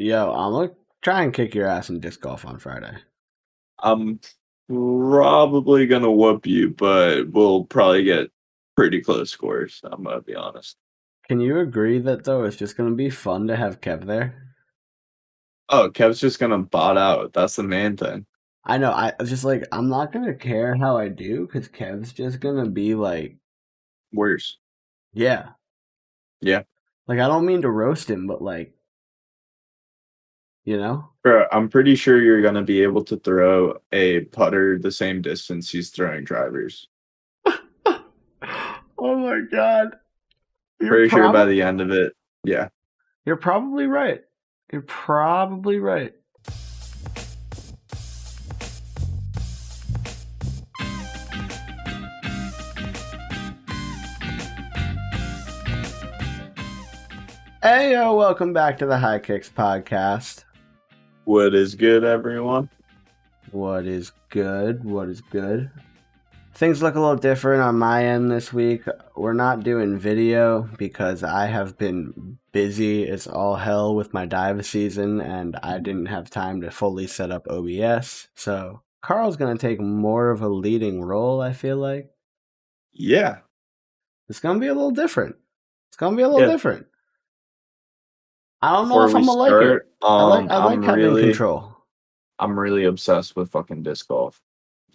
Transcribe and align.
Yo, 0.00 0.32
I'm 0.32 0.52
gonna 0.52 0.70
try 1.02 1.22
and 1.24 1.34
kick 1.34 1.54
your 1.54 1.66
ass 1.66 1.90
in 1.90 2.00
disc 2.00 2.22
golf 2.22 2.46
on 2.46 2.58
Friday. 2.58 2.96
I'm 3.80 4.18
probably 4.66 5.86
gonna 5.86 6.10
whoop 6.10 6.46
you, 6.46 6.70
but 6.70 7.28
we'll 7.28 7.64
probably 7.64 8.04
get 8.04 8.30
pretty 8.76 9.02
close 9.02 9.28
scores. 9.28 9.78
I'm 9.84 10.04
gonna 10.04 10.22
be 10.22 10.34
honest. 10.34 10.78
Can 11.28 11.38
you 11.38 11.58
agree 11.58 11.98
that 11.98 12.24
though 12.24 12.44
it's 12.44 12.56
just 12.56 12.78
gonna 12.78 12.94
be 12.94 13.10
fun 13.10 13.46
to 13.48 13.56
have 13.56 13.82
Kev 13.82 14.06
there? 14.06 14.54
Oh, 15.68 15.90
Kev's 15.90 16.18
just 16.18 16.38
gonna 16.38 16.60
bot 16.60 16.96
out. 16.96 17.34
That's 17.34 17.56
the 17.56 17.62
main 17.62 17.98
thing. 17.98 18.24
I 18.64 18.78
know. 18.78 18.92
I 18.92 19.12
just 19.22 19.44
like 19.44 19.66
I'm 19.70 19.90
not 19.90 20.12
gonna 20.12 20.32
care 20.34 20.74
how 20.76 20.96
I 20.96 21.08
do 21.08 21.46
because 21.46 21.68
Kev's 21.68 22.14
just 22.14 22.40
gonna 22.40 22.70
be 22.70 22.94
like, 22.94 23.36
Worse. 24.14 24.56
yeah, 25.12 25.50
Yeah. 26.40 26.62
Like 27.06 27.18
I 27.18 27.28
don't 27.28 27.44
mean 27.44 27.60
to 27.60 27.70
roast 27.70 28.08
him, 28.08 28.26
but 28.26 28.40
like, 28.40 28.72
you 30.64 30.76
know, 30.76 31.08
Bro, 31.22 31.46
I'm 31.52 31.68
pretty 31.68 31.94
sure 31.94 32.20
you're 32.20 32.42
gonna 32.42 32.62
be 32.62 32.82
able 32.82 33.04
to 33.04 33.16
throw 33.16 33.74
a 33.92 34.20
putter 34.26 34.78
the 34.78 34.92
same 34.92 35.22
distance 35.22 35.70
he's 35.70 35.90
throwing 35.90 36.24
drivers. 36.24 36.88
oh 37.46 38.02
my 38.98 39.40
god, 39.50 39.96
You're 40.80 40.90
Pretty 40.90 41.08
sure 41.08 41.32
by 41.32 41.46
the 41.46 41.62
end 41.62 41.80
of 41.80 41.90
it, 41.90 42.12
yeah. 42.44 42.68
You're 43.24 43.36
probably 43.36 43.86
right. 43.86 44.22
You're 44.72 44.82
probably 44.82 45.78
right. 45.78 46.14
Hey, 57.62 57.92
yo, 57.92 58.14
welcome 58.14 58.54
back 58.54 58.78
to 58.78 58.86
the 58.86 58.96
High 58.98 59.18
Kicks 59.18 59.50
podcast. 59.50 60.44
What 61.30 61.54
is 61.54 61.76
good, 61.76 62.02
everyone? 62.02 62.70
What 63.52 63.86
is 63.86 64.10
good? 64.30 64.82
What 64.82 65.08
is 65.08 65.20
good? 65.20 65.70
Things 66.54 66.82
look 66.82 66.96
a 66.96 67.00
little 67.00 67.14
different 67.14 67.62
on 67.62 67.78
my 67.78 68.04
end 68.04 68.32
this 68.32 68.52
week. 68.52 68.82
We're 69.14 69.32
not 69.32 69.62
doing 69.62 69.96
video 69.96 70.68
because 70.76 71.22
I 71.22 71.46
have 71.46 71.78
been 71.78 72.40
busy 72.50 73.08
as 73.08 73.28
all 73.28 73.54
hell 73.54 73.94
with 73.94 74.12
my 74.12 74.26
dive 74.26 74.66
season 74.66 75.20
and 75.20 75.54
I 75.62 75.78
didn't 75.78 76.06
have 76.06 76.30
time 76.30 76.62
to 76.62 76.70
fully 76.72 77.06
set 77.06 77.30
up 77.30 77.46
OBS. 77.48 78.26
So 78.34 78.82
Carl's 79.00 79.36
going 79.36 79.56
to 79.56 79.60
take 79.68 79.80
more 79.80 80.30
of 80.30 80.42
a 80.42 80.48
leading 80.48 81.00
role, 81.00 81.40
I 81.40 81.52
feel 81.52 81.76
like. 81.76 82.10
Yeah. 82.92 83.36
It's 84.28 84.40
going 84.40 84.56
to 84.56 84.60
be 84.60 84.66
a 84.66 84.74
little 84.74 84.90
different. 84.90 85.36
It's 85.90 85.96
going 85.96 86.14
to 86.14 86.16
be 86.16 86.24
a 86.24 86.28
little 86.28 86.48
Yeah. 86.48 86.52
different. 86.52 86.88
I 88.62 88.72
don't 88.72 88.88
know 88.88 89.04
if 89.06 89.14
I'm 89.14 89.24
to 89.24 89.32
like 89.32 89.52
it. 89.52 89.82
I 90.02 90.22
like, 90.24 90.40
um, 90.42 90.50
I 90.50 90.64
like 90.64 90.76
I'm 90.76 90.82
having 90.82 91.04
really, 91.04 91.22
control. 91.24 91.76
I'm 92.38 92.58
really 92.58 92.84
obsessed 92.84 93.36
with 93.36 93.50
fucking 93.50 93.82
disc 93.82 94.08
golf. 94.08 94.40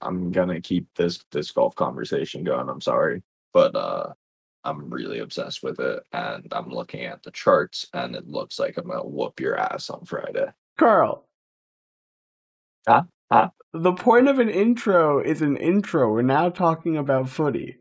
I'm 0.02 0.32
gonna 0.32 0.62
keep 0.62 0.88
this 0.96 1.20
disc 1.32 1.56
golf 1.56 1.76
conversation 1.76 2.44
going. 2.44 2.70
I'm 2.70 2.82
sorry, 2.82 3.24
but 3.54 3.76
uh, 3.76 4.14
I'm 4.64 4.90
really 4.90 5.20
obsessed 5.20 5.64
with 5.64 5.80
it, 5.80 6.04
and 6.14 6.48
I'm 6.52 6.70
looking 6.70 7.06
at 7.06 7.24
the 7.24 7.32
charts, 7.32 7.88
and 7.94 8.16
it 8.16 8.28
looks 8.28 8.60
like 8.60 8.78
I'm 8.78 8.88
gonna 8.88 9.04
whoop 9.04 9.40
your 9.40 9.58
ass 9.58 9.90
on 9.90 10.06
Friday. 10.06 10.48
Carl. 10.78 11.28
Huh? 12.88 13.04
Huh? 13.32 13.50
The 13.74 13.94
point 13.94 14.28
of 14.28 14.40
an 14.40 14.50
intro 14.50 15.20
is 15.20 15.42
an 15.42 15.58
intro. 15.58 16.12
We're 16.12 16.22
now 16.22 16.50
talking 16.50 16.98
about 16.98 17.30
footy. 17.30 17.78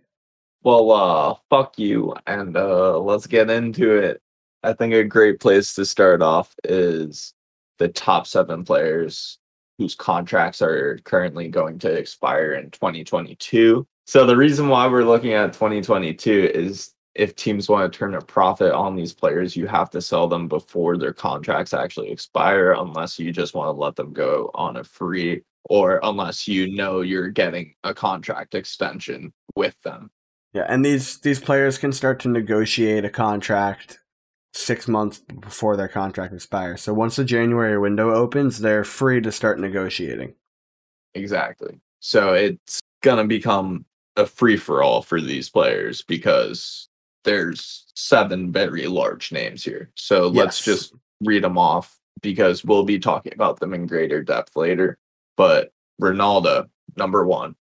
Well, 0.62 0.90
uh, 0.90 1.34
fuck 1.50 1.78
you, 1.78 2.14
and 2.26 2.56
uh, 2.56 2.98
let's 2.98 3.26
get 3.26 3.50
into 3.50 3.96
it. 3.96 4.22
I 4.64 4.72
think 4.72 4.94
a 4.94 5.04
great 5.04 5.40
place 5.40 5.74
to 5.74 5.84
start 5.84 6.22
off 6.22 6.54
is 6.64 7.34
the 7.78 7.88
top 7.88 8.26
seven 8.26 8.64
players 8.64 9.38
whose 9.78 9.94
contracts 9.94 10.62
are 10.62 10.98
currently 11.04 11.48
going 11.48 11.78
to 11.80 11.90
expire 11.92 12.54
in 12.54 12.70
2022. 12.70 13.86
So 14.06 14.26
the 14.26 14.36
reason 14.36 14.68
why 14.68 14.86
we're 14.86 15.04
looking 15.04 15.32
at 15.32 15.52
2022 15.52 16.50
is 16.54 16.92
if 17.14 17.36
teams 17.36 17.68
want 17.68 17.92
to 17.92 17.98
turn 17.98 18.14
a 18.14 18.20
profit 18.20 18.72
on 18.72 18.96
these 18.96 19.12
players, 19.12 19.54
you 19.54 19.66
have 19.66 19.90
to 19.90 20.00
sell 20.00 20.28
them 20.28 20.48
before 20.48 20.96
their 20.96 21.12
contracts 21.12 21.74
actually 21.74 22.10
expire, 22.10 22.72
unless 22.72 23.18
you 23.18 23.32
just 23.32 23.54
want 23.54 23.68
to 23.68 23.80
let 23.80 23.96
them 23.96 24.12
go 24.12 24.50
on 24.54 24.76
a 24.76 24.84
free 24.84 25.42
or 25.64 26.00
unless 26.02 26.48
you 26.48 26.74
know 26.74 27.00
you're 27.00 27.28
getting 27.28 27.74
a 27.84 27.94
contract 27.94 28.54
extension 28.54 29.32
with 29.56 29.80
them. 29.82 30.10
Yeah, 30.52 30.66
and 30.68 30.84
these 30.84 31.18
these 31.20 31.40
players 31.40 31.78
can 31.78 31.92
start 31.92 32.20
to 32.20 32.28
negotiate 32.28 33.04
a 33.04 33.10
contract 33.10 33.98
six 34.54 34.86
months 34.88 35.18
before 35.40 35.76
their 35.76 35.88
contract 35.88 36.32
expires. 36.32 36.80
So 36.80 36.94
once 36.94 37.16
the 37.16 37.24
January 37.24 37.78
window 37.78 38.14
opens, 38.14 38.60
they're 38.60 38.84
free 38.84 39.20
to 39.20 39.32
start 39.32 39.58
negotiating. 39.58 40.34
Exactly. 41.14 41.80
So 42.00 42.34
it's 42.34 42.80
gonna 43.02 43.24
become 43.24 43.84
a 44.16 44.24
free 44.26 44.56
for 44.56 44.82
all 44.82 45.02
for 45.02 45.20
these 45.20 45.50
players 45.50 46.02
because 46.02 46.88
there's 47.24 47.86
seven 47.94 48.52
very 48.52 48.86
large 48.86 49.32
names 49.32 49.64
here. 49.64 49.90
So 49.96 50.28
let's 50.28 50.64
just 50.64 50.94
read 51.20 51.42
them 51.42 51.58
off 51.58 51.98
because 52.22 52.64
we'll 52.64 52.84
be 52.84 52.98
talking 52.98 53.32
about 53.34 53.58
them 53.58 53.74
in 53.74 53.86
greater 53.86 54.22
depth 54.22 54.56
later. 54.56 54.98
But 55.36 55.72
Ronaldo, 56.00 56.68
number 56.96 57.26
one. 57.26 57.56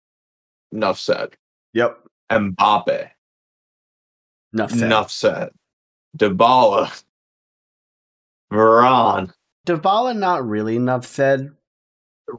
Enough 0.72 1.00
said. 1.00 1.36
Yep. 1.74 2.00
Mbappe, 2.32 3.10
Enough 4.54 4.72
said. 4.72 4.82
enough 4.84 5.12
said. 5.12 5.50
Dybala, 6.18 7.04
Varane, 8.52 9.32
Dybala 9.68 10.16
not 10.18 10.48
really 10.48 10.76
enough 10.76 11.06
said. 11.06 11.52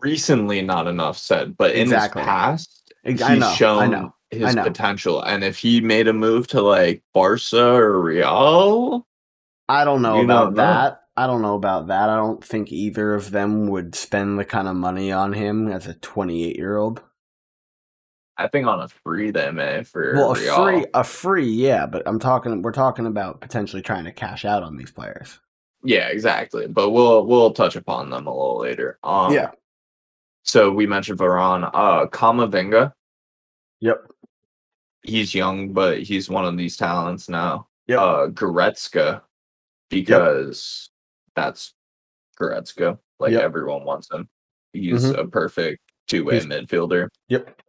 recently 0.01 0.63
not 0.63 0.87
enough 0.87 1.19
said, 1.19 1.57
but 1.57 1.73
in 1.73 1.83
Exactly. 1.83 2.23
his 2.23 2.27
past, 2.27 2.93
he's 3.05 3.21
know. 3.21 3.53
shown 3.53 4.13
his 4.31 4.55
potential. 4.55 5.23
And 5.23 5.45
if 5.45 5.59
he 5.59 5.81
made 5.81 6.09
a 6.09 6.13
move 6.13 6.47
to 6.49 6.63
like 6.63 7.03
Barca 7.13 7.65
or 7.75 8.01
Real, 8.01 9.07
I 9.69 9.85
don't 9.85 10.03
know 10.03 10.23
about 10.23 10.53
know. 10.55 10.63
that. 10.63 11.01
I 11.17 11.27
don't 11.29 11.43
know 11.43 11.55
about 11.55 11.87
that. 11.89 12.09
I 12.09 12.17
don't 12.17 12.43
think 12.45 12.73
either 12.73 13.15
of 13.15 13.31
them 13.31 13.69
would 13.69 13.95
spend 13.95 14.39
the 14.39 14.45
kind 14.45 14.67
of 14.67 14.75
money 14.75 15.13
on 15.13 15.33
him 15.33 15.69
as 15.69 15.87
a 15.87 15.95
28 15.95 16.57
year 16.57 16.77
old. 16.77 17.03
I 18.37 18.49
think 18.49 18.67
on 18.67 18.81
a 18.81 18.89
free 18.89 19.31
they 19.31 19.51
may 19.51 19.85
for 19.85 20.15
Well, 20.15 20.33
a 20.33 20.39
Real. 20.41 20.65
free, 20.65 20.87
a 20.95 21.05
free, 21.05 21.49
yeah. 21.49 21.87
But 21.87 22.03
I'm 22.07 22.19
talking. 22.19 22.63
We're 22.63 22.73
talking 22.73 23.07
about 23.07 23.41
potentially 23.41 23.83
trying 23.83 24.05
to 24.05 24.13
cash 24.13 24.45
out 24.45 24.63
on 24.63 24.77
these 24.77 24.91
players. 24.91 25.39
Yeah, 25.85 26.09
exactly. 26.09 26.67
But 26.67 26.91
we'll 26.91 27.27
we'll 27.27 27.53
touch 27.53 27.77
upon 27.77 28.11
them 28.11 28.27
a 28.27 28.31
little 28.31 28.59
later. 28.59 28.99
Um, 29.05 29.33
yeah. 29.33 29.51
So 30.43 30.71
we 30.71 30.87
mentioned 30.87 31.19
Varane. 31.19 31.71
Uh, 31.73 32.07
Kamavinga. 32.07 32.93
Yep. 33.81 34.07
He's 35.03 35.35
young, 35.35 35.73
but 35.73 36.03
he's 36.03 36.29
one 36.31 36.45
of 36.45 36.57
these 36.57 36.77
talents 36.77 37.29
now. 37.29 37.69
Yep. 37.87 37.99
Uh, 37.99 38.27
Goretzka, 38.29 39.21
because 39.91 40.91
that's 41.37 41.75
Goretzka. 42.41 42.99
Like 43.21 43.33
Yep. 43.33 43.43
everyone 43.43 43.85
wants 43.85 44.11
him. 44.11 44.29
He's 44.73 45.05
Mhm. 45.05 45.19
a 45.19 45.27
perfect 45.29 45.81
two-way 46.09 46.35
He's- 46.41 46.47
midfielder. 46.47 47.09
Yep. 47.29 47.61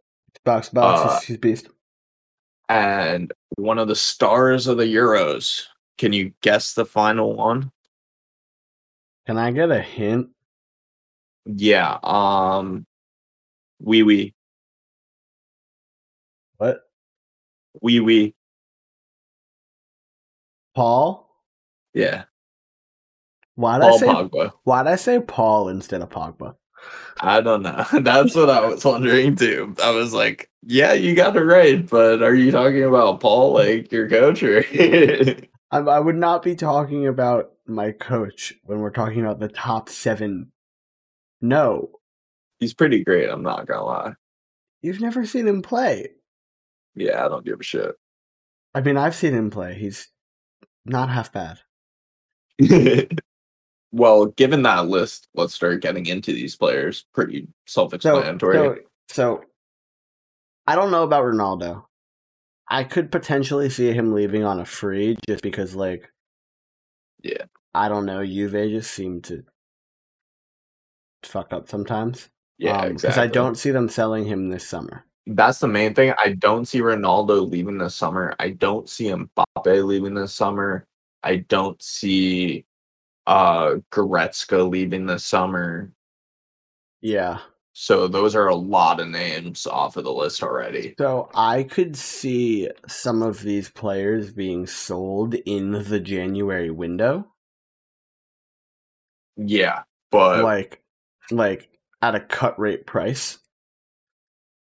Box 0.44 0.68
box. 0.68 1.00
Uh, 1.00 1.20
he's, 1.26 1.38
beast. 1.38 1.68
and 2.68 3.32
one 3.56 3.78
of 3.78 3.88
the 3.88 3.96
stars 3.96 4.66
of 4.66 4.76
the 4.76 4.84
Euros. 4.84 5.64
Can 5.98 6.12
you 6.12 6.32
guess 6.42 6.74
the 6.74 6.84
final 6.84 7.34
one? 7.34 7.70
Can 9.26 9.38
I 9.38 9.50
get 9.50 9.70
a 9.70 9.80
hint? 9.80 10.28
Yeah. 11.46 11.98
Um. 12.02 12.86
Wee 13.80 14.02
wee 14.02 14.34
What? 16.56 16.80
wee 17.82 18.00
wee. 18.00 18.34
Paul? 20.74 21.28
Yeah. 21.94 22.24
Why'd 23.54 23.82
I 23.82 23.96
say? 23.96 24.06
Pogba. 24.06 24.52
Why'd 24.64 24.86
I 24.86 24.96
say 24.96 25.20
Paul 25.20 25.68
instead 25.70 26.02
of 26.02 26.10
Pogba? 26.10 26.54
I 27.20 27.40
don't 27.40 27.62
know. 27.62 27.84
That's 28.00 28.34
what 28.34 28.50
I 28.50 28.66
was 28.66 28.84
wondering 28.84 29.36
too. 29.36 29.74
I 29.82 29.90
was 29.90 30.12
like, 30.12 30.50
yeah, 30.62 30.92
you 30.92 31.14
got 31.14 31.36
it 31.36 31.40
right, 31.44 31.88
but 31.88 32.22
are 32.22 32.34
you 32.34 32.50
talking 32.50 32.82
about 32.84 33.20
Paul, 33.20 33.54
like 33.54 33.90
your 33.92 34.08
coach, 34.08 34.42
or? 34.42 34.64
I, 35.70 35.78
I 35.78 35.98
would 35.98 36.16
not 36.16 36.42
be 36.42 36.54
talking 36.54 37.06
about 37.06 37.52
my 37.66 37.92
coach 37.92 38.54
when 38.64 38.80
we're 38.80 38.90
talking 38.90 39.20
about 39.20 39.40
the 39.40 39.48
top 39.48 39.88
seven. 39.88 40.52
No, 41.40 41.90
He's 42.58 42.74
pretty 42.74 43.04
great. 43.04 43.28
I'm 43.28 43.42
not 43.42 43.66
gonna 43.66 43.84
lie. 43.84 44.12
you've 44.80 45.00
never 45.00 45.26
seen 45.26 45.46
him 45.46 45.60
play. 45.62 46.08
Yeah, 46.94 47.24
I 47.24 47.28
don't 47.28 47.44
give 47.44 47.60
a 47.60 47.62
shit. 47.62 47.94
I 48.74 48.80
mean, 48.80 48.96
I've 48.96 49.14
seen 49.14 49.34
him 49.34 49.50
play. 49.50 49.74
He's 49.74 50.08
not 50.84 51.10
half 51.10 51.32
bad. 51.32 51.58
well, 53.92 54.26
given 54.26 54.62
that 54.62 54.88
list, 54.88 55.28
let's 55.34 55.54
start 55.54 55.82
getting 55.82 56.06
into 56.06 56.32
these 56.32 56.56
players. 56.56 57.06
Pretty 57.14 57.48
self-explanatory. 57.66 58.56
so, 58.56 58.76
so, 59.08 59.44
I 60.66 60.74
don't 60.74 60.90
know 60.90 61.04
about 61.04 61.24
Ronaldo. 61.24 61.84
I 62.68 62.84
could 62.84 63.12
potentially 63.12 63.70
see 63.70 63.92
him 63.92 64.12
leaving 64.12 64.44
on 64.44 64.60
a 64.60 64.64
free 64.64 65.16
just 65.28 65.42
because, 65.42 65.74
like, 65.74 66.10
Yeah. 67.22 67.44
I 67.74 67.88
don't 67.88 68.06
know. 68.06 68.24
Juve 68.24 68.70
just 68.70 68.92
seem 68.92 69.20
to 69.22 69.44
fuck 71.22 71.52
up 71.52 71.68
sometimes. 71.68 72.28
Yeah, 72.58 72.76
um, 72.78 72.88
because 72.88 73.04
exactly. 73.04 73.22
I 73.22 73.26
don't 73.26 73.54
see 73.56 73.70
them 73.70 73.88
selling 73.88 74.24
him 74.24 74.48
this 74.48 74.66
summer. 74.66 75.04
That's 75.26 75.58
the 75.58 75.68
main 75.68 75.92
thing. 75.92 76.14
I 76.24 76.32
don't 76.32 76.66
see 76.66 76.80
Ronaldo 76.80 77.48
leaving 77.50 77.78
this 77.78 77.94
summer. 77.94 78.34
I 78.38 78.50
don't 78.50 78.88
see 78.88 79.06
Mbappe 79.06 79.84
leaving 79.84 80.14
this 80.14 80.32
summer. 80.32 80.86
I 81.22 81.36
don't 81.48 81.80
see 81.82 82.64
uh 83.26 83.76
Goretzka 83.92 84.68
leaving 84.68 85.06
this 85.06 85.24
summer. 85.24 85.92
Yeah. 87.00 87.40
So 87.72 88.08
those 88.08 88.34
are 88.34 88.46
a 88.46 88.54
lot 88.54 89.00
of 89.00 89.08
names 89.08 89.66
off 89.66 89.98
of 89.98 90.04
the 90.04 90.12
list 90.12 90.42
already. 90.42 90.94
So 90.98 91.28
I 91.34 91.62
could 91.62 91.94
see 91.94 92.70
some 92.88 93.22
of 93.22 93.42
these 93.42 93.68
players 93.68 94.32
being 94.32 94.66
sold 94.66 95.34
in 95.34 95.72
the 95.72 96.00
January 96.00 96.70
window, 96.70 97.26
Yeah, 99.36 99.82
but 100.10 100.42
like 100.42 100.82
like 101.30 101.68
at 102.00 102.14
a 102.14 102.20
cut 102.20 102.58
rate 102.58 102.86
price 102.86 103.38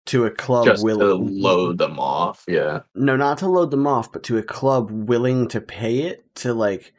to 0.06 0.26
a 0.26 0.30
club 0.30 0.66
just 0.66 0.82
to 0.82 1.14
load 1.14 1.78
them 1.78 1.98
off. 1.98 2.44
Yeah. 2.46 2.80
No, 2.94 3.16
not 3.16 3.38
to 3.38 3.48
load 3.48 3.70
them 3.70 3.86
off, 3.86 4.12
but 4.12 4.22
to 4.24 4.38
a 4.38 4.42
club 4.42 4.90
willing 4.90 5.48
to 5.48 5.60
pay 5.60 6.00
it 6.00 6.24
to 6.36 6.52
like 6.54 6.92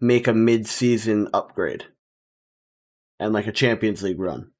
make 0.00 0.26
a 0.26 0.34
mid-season 0.34 1.28
upgrade 1.32 1.84
and 3.18 3.32
like 3.32 3.46
a 3.46 3.52
Champions 3.52 4.02
League 4.02 4.20
run. 4.20 4.50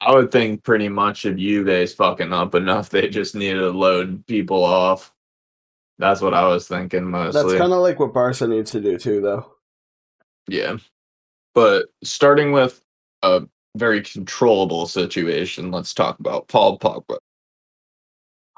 I 0.00 0.14
would 0.14 0.30
think 0.30 0.62
pretty 0.62 0.88
much 0.88 1.26
if 1.26 1.36
Juve's 1.36 1.94
fucking 1.94 2.32
up 2.32 2.54
enough, 2.54 2.90
they 2.90 3.08
just 3.08 3.34
need 3.34 3.54
to 3.54 3.70
load 3.70 4.26
people 4.26 4.64
off. 4.64 5.14
That's 5.98 6.22
what 6.22 6.32
I 6.32 6.46
was 6.46 6.66
thinking 6.66 7.04
mostly. 7.04 7.42
That's 7.42 7.58
kind 7.58 7.72
of 7.72 7.80
like 7.80 7.98
what 7.98 8.14
Barca 8.14 8.46
needs 8.46 8.70
to 8.70 8.80
do 8.80 8.96
too, 8.96 9.20
though. 9.20 9.52
Yeah. 10.48 10.78
But 11.54 11.86
starting 12.02 12.52
with 12.52 12.80
a 13.22 13.42
very 13.76 14.00
controllable 14.02 14.86
situation, 14.86 15.70
let's 15.70 15.92
talk 15.92 16.18
about 16.18 16.48
Paul 16.48 16.78
Pogba. 16.78 17.18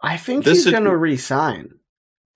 I 0.03 0.17
think 0.17 0.45
This 0.45 0.65
he's 0.65 0.73
going 0.73 0.85
to 0.85 0.97
resign. 0.97 1.75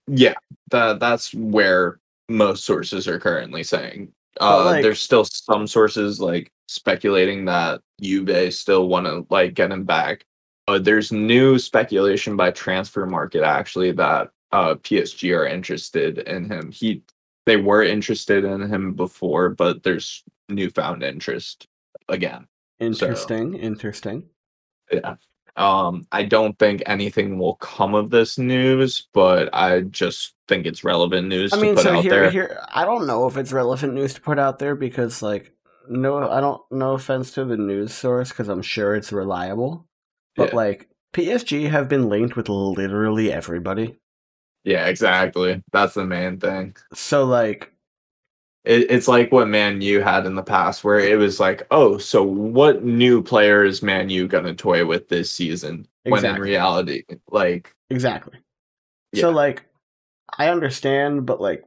Yeah, 0.07 0.35
that 0.71 0.99
that's 0.99 1.33
where 1.33 1.99
most 2.29 2.65
sources 2.65 3.07
are 3.07 3.19
currently 3.19 3.63
saying. 3.63 4.11
Uh, 4.39 4.65
like- 4.65 4.83
there's 4.83 4.99
still 4.99 5.25
some 5.25 5.67
sources 5.67 6.19
like 6.19 6.51
speculating 6.67 7.45
that 7.45 7.81
Juve 8.01 8.53
still 8.53 8.87
want 8.87 9.05
to 9.07 9.25
like 9.29 9.53
get 9.53 9.71
him 9.71 9.83
back. 9.83 10.25
Uh, 10.67 10.77
there's 10.77 11.11
new 11.11 11.57
speculation 11.57 12.35
by 12.35 12.51
Transfermarkt 12.51 13.41
actually 13.41 13.91
that 13.93 14.29
uh, 14.51 14.75
PSG 14.75 15.35
are 15.35 15.45
interested 15.47 16.19
in 16.19 16.49
him. 16.49 16.71
He 16.71 17.01
they 17.45 17.57
were 17.57 17.83
interested 17.83 18.43
in 18.43 18.61
him 18.61 18.93
before, 18.93 19.49
but 19.49 19.81
there's 19.83 20.23
newfound 20.49 21.03
interest 21.03 21.67
again. 22.09 22.47
Interesting, 22.79 23.53
interesting. 23.55 24.23
Yeah. 24.91 25.15
Um, 25.57 26.07
I 26.11 26.23
don't 26.23 26.57
think 26.59 26.83
anything 26.85 27.39
will 27.39 27.55
come 27.55 27.95
of 27.95 28.11
this 28.11 28.37
news, 28.37 29.07
but 29.13 29.49
I 29.53 29.81
just 29.81 30.35
think 30.47 30.65
it's 30.67 30.83
relevant 30.83 31.27
news 31.27 31.51
I 31.51 31.57
to 31.57 31.61
mean, 31.61 31.75
put 31.75 31.83
so 31.83 31.95
out 31.97 32.03
here, 32.03 32.11
there. 32.21 32.31
here, 32.31 32.59
I 32.69 32.85
don't 32.85 33.07
know 33.07 33.27
if 33.27 33.37
it's 33.37 33.51
relevant 33.51 33.93
news 33.93 34.13
to 34.15 34.21
put 34.21 34.37
out 34.39 34.59
there 34.59 34.75
because, 34.75 35.21
like, 35.21 35.51
no, 35.89 36.29
I 36.29 36.41
don't. 36.41 36.61
No 36.71 36.93
offense 36.93 37.31
to 37.31 37.45
the 37.45 37.57
news 37.57 37.93
source 37.93 38.29
because 38.29 38.49
I'm 38.49 38.61
sure 38.61 38.93
it's 38.95 39.11
reliable, 39.11 39.87
but 40.35 40.49
Yeah. 40.49 40.55
like 40.55 40.89
PSG 41.13 41.69
have 41.69 41.89
been 41.89 42.09
linked 42.09 42.35
with 42.35 42.49
literally 42.49 43.31
everybody. 43.31 43.97
Yeah, 44.63 44.87
exactly. 44.87 45.63
That's 45.71 45.93
the 45.95 46.05
main 46.05 46.39
thing. 46.39 46.75
So 46.93 47.25
like, 47.25 47.71
It, 48.67 48.91
it's 48.91 49.07
like 49.07 49.31
what 49.31 49.47
Man 49.47 49.79
U 49.79 50.01
had 50.01 50.25
in 50.25 50.35
the 50.35 50.43
past, 50.43 50.83
where 50.83 50.99
it 50.99 51.17
was 51.17 51.39
like, 51.39 51.65
oh, 51.71 51.97
so 51.97 52.21
what 52.21 52.83
new 52.83 53.23
player 53.23 53.63
is 53.63 53.81
Man 53.81 54.09
U 54.09 54.27
gonna 54.27 54.53
toy 54.53 54.85
with 54.85 55.07
this 55.07 55.31
season? 55.31 55.87
When 56.03 56.25
in 56.25 56.35
reality, 56.35 57.03
like, 57.29 57.73
exactly. 57.89 58.37
So 59.15 59.29
like, 59.29 59.63
I 60.37 60.49
understand, 60.49 61.25
but 61.25 61.39
like, 61.39 61.63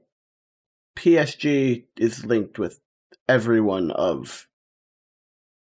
PSG 0.97 1.85
is 1.97 2.26
linked 2.26 2.58
with 2.58 2.79
everyone 3.29 3.93
of 3.93 4.47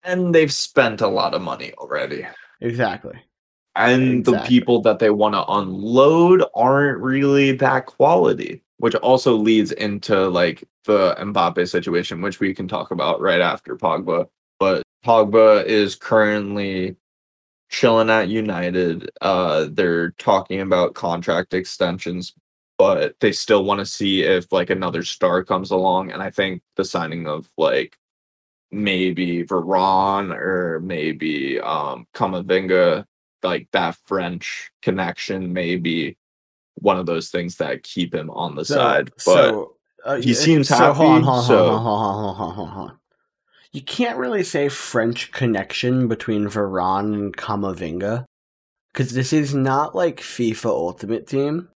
and 0.02 0.34
they've 0.34 0.52
spent 0.52 1.02
a 1.02 1.08
lot 1.08 1.34
of 1.34 1.42
money 1.42 1.72
already. 1.74 2.26
exactly. 2.62 3.18
and 3.76 4.24
the 4.24 4.38
people 4.46 4.80
that 4.80 4.98
they 4.98 5.10
want 5.10 5.34
to 5.34 5.44
unload 5.46 6.42
aren't 6.54 7.02
really 7.02 7.52
that 7.52 7.84
quality 7.84 8.62
which 8.78 8.94
also 8.96 9.36
leads 9.36 9.72
into 9.72 10.28
like 10.28 10.64
the 10.84 11.14
Mbappe 11.18 11.68
situation 11.68 12.22
which 12.22 12.40
we 12.40 12.54
can 12.54 12.68
talk 12.68 12.90
about 12.90 13.20
right 13.20 13.40
after 13.40 13.76
Pogba. 13.76 14.28
But 14.58 14.82
Pogba 15.04 15.64
is 15.64 15.94
currently 15.94 16.96
chilling 17.70 18.10
at 18.10 18.28
United. 18.28 19.10
Uh 19.20 19.68
they're 19.70 20.12
talking 20.12 20.60
about 20.60 20.94
contract 20.94 21.54
extensions 21.54 22.34
but 22.78 23.18
they 23.20 23.32
still 23.32 23.64
want 23.64 23.80
to 23.80 23.86
see 23.86 24.22
if 24.22 24.52
like 24.52 24.70
another 24.70 25.02
star 25.02 25.42
comes 25.44 25.72
along. 25.72 26.12
And 26.12 26.22
I 26.22 26.30
think 26.30 26.62
the 26.76 26.84
signing 26.84 27.26
of 27.26 27.48
like 27.58 27.98
maybe 28.70 29.44
Varane 29.44 30.32
or 30.34 30.80
maybe 30.80 31.60
um 31.60 32.06
Kamavinga 32.14 33.04
like 33.42 33.68
that 33.72 33.96
French 34.06 34.70
connection 34.82 35.52
may 35.52 35.76
be 35.76 36.16
one 36.80 36.98
of 36.98 37.06
those 37.06 37.30
things 37.30 37.56
that 37.56 37.82
keep 37.82 38.14
him 38.14 38.30
on 38.30 38.54
the 38.54 38.64
So, 38.64 38.74
side. 38.74 39.10
But 39.16 39.20
so 39.22 39.74
uh, 40.04 40.16
he 40.16 40.34
seems 40.34 40.68
so 40.68 40.76
hold 40.76 40.86
happy, 40.86 41.24
hold 41.24 41.26
on, 41.26 41.44
so- 41.44 41.76
hold 41.76 42.40
on, 42.40 42.54
hold 42.54 42.68
on. 42.70 42.98
You 43.72 43.82
can't 43.82 44.18
really 44.18 44.42
say 44.44 44.70
French 44.70 45.30
connection 45.30 46.08
between 46.08 46.46
Varane 46.48 47.12
and 47.12 47.36
Kamavinga 47.36 48.24
because 48.92 49.12
this 49.12 49.32
is 49.32 49.54
not 49.54 49.94
like 49.94 50.20
FIFA 50.20 50.66
Ultimate 50.66 51.26
Team. 51.26 51.68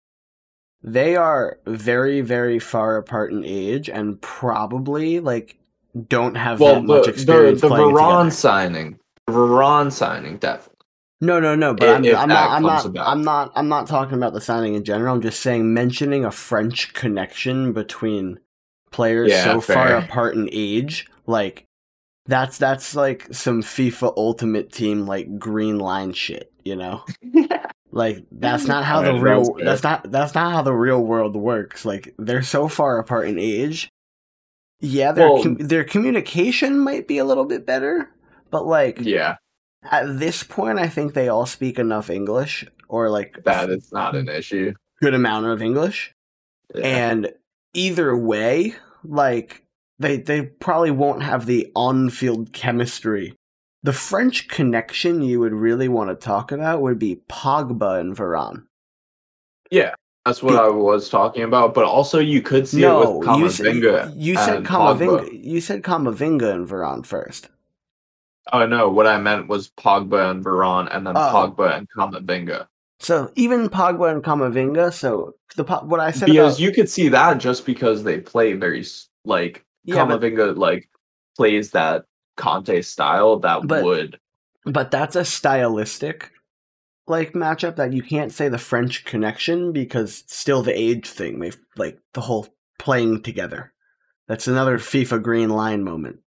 They 0.81 1.15
are 1.17 1.59
very, 1.67 2.21
very 2.21 2.59
far 2.59 2.95
apart 2.95 3.33
in 3.33 3.43
age 3.45 3.89
and 3.89 4.19
probably 4.21 5.19
like 5.19 5.57
don't 6.07 6.35
have 6.35 6.61
well, 6.61 6.75
that 6.75 6.83
much 6.83 7.05
the, 7.05 7.11
the, 7.11 7.13
experience 7.17 7.61
the 7.61 7.67
playing 7.67 7.89
Varane 7.89 8.19
together. 8.23 8.31
signing, 8.31 8.99
the 9.27 9.33
Varane 9.33 9.91
signing, 9.91 10.37
definitely. 10.37 10.70
No, 11.21 11.39
no, 11.39 11.53
no. 11.55 11.73
But 11.75 11.87
I- 11.89 11.93
I'm, 11.95 12.05
if 12.05 12.17
I'm 12.17 12.27
not. 12.29 12.49
I'm 12.51 12.63
not. 12.63 12.97
I'm 13.07 13.23
not. 13.23 13.51
I'm 13.55 13.67
not 13.69 13.87
talking 13.87 14.15
about 14.15 14.33
the 14.33 14.41
signing 14.41 14.73
in 14.73 14.83
general. 14.83 15.13
I'm 15.15 15.21
just 15.21 15.39
saying 15.41 15.73
mentioning 15.73 16.25
a 16.25 16.31
French 16.31 16.93
connection 16.93 17.73
between 17.73 18.39
players 18.91 19.29
Yeah, 19.31 19.43
so 19.43 19.61
far 19.61 19.95
apart 19.95 20.35
in 20.35 20.49
age, 20.51 21.07
like 21.27 21.65
that's 22.25 22.57
that's 22.57 22.95
like 22.95 23.27
some 23.33 23.61
FIFA 23.61 24.13
Ultimate 24.17 24.71
Team 24.71 25.05
like 25.05 25.37
green 25.39 25.77
line 25.79 26.13
shit. 26.13 26.51
You 26.63 26.75
know, 26.75 27.03
like 27.91 28.25
that's 28.31 28.65
not 28.65 28.83
how 28.83 29.01
the 29.01 29.13
real. 29.13 29.43
that's. 29.55 29.81
That's 29.81 29.83
not. 29.83 30.11
That's 30.11 30.33
not 30.35 30.51
how 30.53 30.61
the 30.63 30.73
real 30.73 31.01
world 31.03 31.35
works. 31.35 31.85
Like 31.85 32.13
they're 32.17 32.41
so 32.43 32.67
far 32.67 32.97
apart 32.99 33.27
in 33.27 33.37
age. 33.39 33.89
Yeah, 34.79 35.11
their 35.11 35.29
Well- 35.31 35.43
com- 35.43 35.55
their 35.57 35.83
communication 35.83 36.79
might 36.79 37.07
be 37.07 37.19
a 37.19 37.25
little 37.25 37.45
bit 37.45 37.65
better, 37.67 38.09
but 38.49 38.65
like 38.65 38.97
yeah, 39.01 39.35
at 39.83 40.19
this 40.19 40.43
point, 40.43 40.79
I 40.79 40.87
think 40.87 41.13
they 41.13 41.27
all 41.29 41.45
speak 41.45 41.79
enough 41.79 42.09
English 42.09 42.65
or 42.87 43.09
like 43.09 43.43
that 43.45 43.69
is 43.69 43.91
not 43.91 44.15
an 44.15 44.29
issue. 44.29 44.73
good 45.01 45.13
amount 45.13 45.45
of 45.47 45.61
English. 45.61 46.13
Yeah. 46.75 46.81
And 47.11 47.33
either 47.73 48.15
way, 48.15 48.75
like 49.03 49.63
they 49.99 50.17
they 50.17 50.43
probably 50.43 50.91
won't 50.91 51.23
have 51.23 51.45
the 51.45 51.71
on-field 51.75 52.53
chemistry. 52.53 53.33
The 53.83 53.93
French 53.93 54.47
connection 54.47 55.21
you 55.23 55.39
would 55.39 55.53
really 55.53 55.87
want 55.87 56.09
to 56.11 56.15
talk 56.15 56.51
about 56.51 56.81
would 56.81 56.99
be 56.99 57.21
Pogba 57.27 57.99
and 57.99 58.15
Varane. 58.15 58.63
yeah, 59.71 59.95
that's 60.25 60.43
what 60.43 60.51
Be- 60.51 60.57
I 60.57 60.67
was 60.67 61.09
talking 61.09 61.41
about. 61.43 61.73
But 61.73 61.85
also, 61.85 62.19
you 62.19 62.41
could 62.43 62.67
see 62.67 62.79
it 62.83 62.87
no, 62.87 63.17
with 63.17 63.27
you 63.39 63.49
said 63.49 63.65
Kamavinga. 63.75 64.13
you 64.15 64.35
said 64.35 64.63
Kamavinga. 64.63 65.21
Pogba. 65.29 65.43
You 65.43 65.61
said 65.61 65.81
Kamavinga 65.81 66.53
and 66.53 66.67
Varane 66.67 67.05
first. 67.05 67.49
Oh 68.51 68.65
no, 68.65 68.89
what 68.89 69.07
I 69.07 69.19
meant 69.19 69.47
was 69.47 69.69
Pogba 69.71 70.31
and 70.31 70.43
Varane, 70.43 70.93
and 70.95 71.05
then 71.05 71.15
Oh. 71.15 71.19
Pogba 71.19 71.77
and 71.77 71.87
Kamavinga. 71.89 72.67
So 72.99 73.31
even 73.35 73.69
Pogba 73.69 74.11
and 74.11 74.23
Kamavinga. 74.23 74.93
So 74.93 75.33
the 75.55 75.63
what 75.63 75.99
I 75.99 76.11
said 76.11 76.27
Because 76.27 76.55
about 76.55 76.59
you 76.59 76.71
could 76.71 76.89
see 76.89 77.09
that 77.09 77.39
just 77.39 77.65
because 77.65 78.03
they 78.03 78.19
play 78.19 78.53
very 78.53 78.85
like 79.25 79.65
yeah, 79.83 80.05
but 80.05 80.21
Kamavinga 80.21 80.57
like 80.57 80.89
plays 81.35 81.71
that 81.71 82.05
Kanté 82.37 82.83
style 82.83 83.39
that 83.39 83.67
But- 83.67 83.83
would 83.83 84.19
But 84.65 84.91
that's 84.91 85.15
a 85.15 85.25
stylistic 85.25 86.31
like 87.07 87.33
matchup 87.33 87.75
that 87.75 87.93
you 87.93 88.01
can't 88.03 88.31
say 88.31 88.47
the 88.47 88.57
French 88.57 89.03
connection 89.05 89.71
because 89.71 90.23
still 90.27 90.61
the 90.63 90.77
age 90.77 91.07
thing. 91.07 91.39
They've 91.39 91.59
like 91.75 91.99
the 92.13 92.21
whole 92.21 92.47
playing 92.79 93.23
together. 93.23 93.73
That's 94.27 94.47
another 94.47 94.77
FIFA 94.77 95.21
green 95.21 95.49
line 95.49 95.83
moment. 95.83 96.19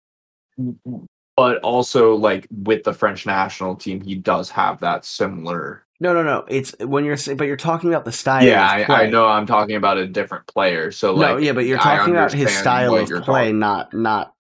Mm, 0.61 0.76
mm. 0.87 1.06
But 1.37 1.59
also 1.59 2.14
like 2.14 2.47
with 2.50 2.85
the 2.85 2.93
French 2.93 3.26
national 3.26 3.76
team, 3.76 4.00
he 4.00 4.14
does 4.14 4.50
have 4.50 4.81
that 4.81 5.05
similar 5.05 5.85
No, 6.00 6.12
no, 6.14 6.23
no. 6.23 6.45
It's 6.49 6.75
when 6.81 7.05
you're 7.05 7.17
but 7.37 7.47
you're 7.47 7.57
talking 7.57 7.91
about 7.91 8.05
the 8.05 8.12
style. 8.12 8.45
yeah, 8.45 8.67
I, 8.88 9.05
I 9.05 9.11
know 9.11 9.26
I'm 9.26 9.47
talking 9.47 9.76
about 9.76 9.97
a 9.99 10.07
different 10.07 10.47
player. 10.47 10.91
So 10.93 11.14
like 11.14 11.29
no, 11.31 11.37
yeah, 11.38 11.53
but 11.53 11.64
you're 11.67 11.79
talking 11.79 12.14
about 12.14 12.33
his 12.33 12.50
style 12.57 12.95
of 12.95 13.09
play, 13.09 13.47
talking- 13.47 13.59
not 13.59 13.93
not 13.95 14.35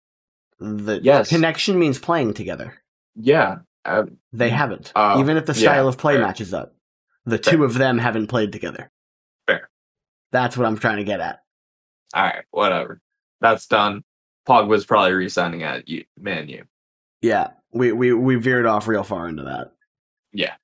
the 0.60 1.00
Yes. 1.02 1.28
connection 1.28 1.78
means 1.78 1.98
playing 1.98 2.34
together. 2.34 2.74
Yeah. 3.16 3.58
uh, 3.84 4.04
They 4.32 4.50
haven't. 4.50 4.92
Oh, 4.96 5.20
Even 5.20 5.36
if 5.36 5.46
the 5.46 5.52
yeah, 5.52 5.58
style 5.58 5.88
of 5.88 5.98
play 5.98 6.14
fair. 6.14 6.22
matches 6.22 6.54
up. 6.54 6.74
The 7.26 7.38
Fair. 7.38 7.54
two 7.54 7.64
of 7.64 7.74
them 7.74 7.98
haven't 7.98 8.28
played 8.28 8.52
together. 8.52 8.90
Fair. 9.46 9.68
That's 10.32 10.56
what 10.56 10.66
I'm 10.66 10.78
trying 10.78 10.98
to 10.98 11.04
get 11.04 11.20
at. 11.20 11.40
all 12.14 12.22
right, 12.22 12.44
whatever. 12.50 13.00
That's 13.40 13.66
done. 13.66 14.04
Pogba's 14.48 14.86
probably 14.86 15.12
re-signing 15.12 15.62
at 15.64 15.88
you, 15.88 16.04
Man 16.18 16.48
U. 16.48 16.64
Yeah. 17.24 17.52
We 17.72 17.90
we 17.90 18.12
we 18.12 18.36
veered 18.36 18.66
off 18.66 18.86
real 18.86 19.02
far 19.02 19.26
into 19.28 19.44
that. 19.44 19.72
Yeah. 20.32 20.54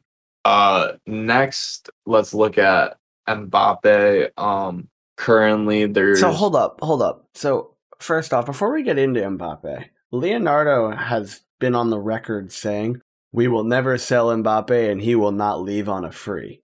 Uh, 0.44 0.92
next, 1.06 1.88
let's 2.04 2.34
look 2.34 2.58
at 2.58 2.98
Mbappe. 3.26 4.38
Um, 4.38 4.88
currently 5.16 5.86
there's 5.86 6.20
So 6.20 6.30
hold 6.30 6.54
up, 6.54 6.78
hold 6.82 7.00
up. 7.00 7.24
So 7.34 7.76
first 7.98 8.34
off, 8.34 8.44
before 8.44 8.72
we 8.72 8.82
get 8.82 8.98
into 8.98 9.20
Mbappe, 9.20 9.86
Leonardo 10.12 10.90
has 10.90 11.40
been 11.60 11.74
on 11.74 11.88
the 11.88 11.98
record 11.98 12.52
saying 12.52 13.00
we 13.32 13.48
will 13.48 13.64
never 13.64 13.96
sell 13.96 14.28
Mbappe 14.28 14.90
and 14.90 15.00
he 15.00 15.14
will 15.14 15.32
not 15.32 15.62
leave 15.62 15.88
on 15.88 16.04
a 16.04 16.12
free. 16.12 16.60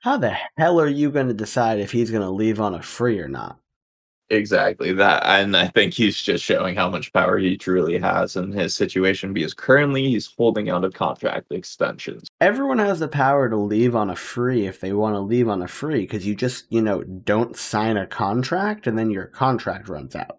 How 0.00 0.16
the 0.16 0.36
hell 0.56 0.80
are 0.80 0.88
you 0.88 1.12
going 1.12 1.28
to 1.28 1.34
decide 1.34 1.78
if 1.78 1.92
he's 1.92 2.10
going 2.10 2.22
to 2.22 2.30
leave 2.30 2.60
on 2.60 2.74
a 2.74 2.82
free 2.82 3.20
or 3.20 3.28
not? 3.28 3.60
Exactly 4.30 4.92
that, 4.92 5.22
and 5.24 5.56
I 5.56 5.68
think 5.68 5.94
he's 5.94 6.20
just 6.20 6.44
showing 6.44 6.74
how 6.74 6.88
much 6.90 7.12
power 7.12 7.38
he 7.38 7.56
truly 7.56 7.98
has 7.98 8.36
in 8.36 8.52
his 8.52 8.74
situation 8.74 9.32
because 9.32 9.54
currently 9.54 10.08
he's 10.08 10.26
holding 10.36 10.68
out 10.70 10.84
of 10.84 10.92
contract 10.94 11.52
extensions. 11.52 12.28
Everyone 12.40 12.78
has 12.78 12.98
the 13.00 13.08
power 13.08 13.48
to 13.48 13.56
leave 13.56 13.94
on 13.96 14.10
a 14.10 14.16
free 14.16 14.66
if 14.66 14.80
they 14.80 14.92
want 14.92 15.14
to 15.14 15.20
leave 15.20 15.48
on 15.48 15.62
a 15.62 15.68
free 15.68 16.00
because 16.00 16.26
you 16.26 16.34
just, 16.34 16.64
you 16.70 16.82
know, 16.82 17.02
don't 17.02 17.56
sign 17.56 17.96
a 17.96 18.06
contract 18.06 18.86
and 18.86 18.98
then 18.98 19.10
your 19.10 19.26
contract 19.26 19.88
runs 19.88 20.14
out. 20.16 20.38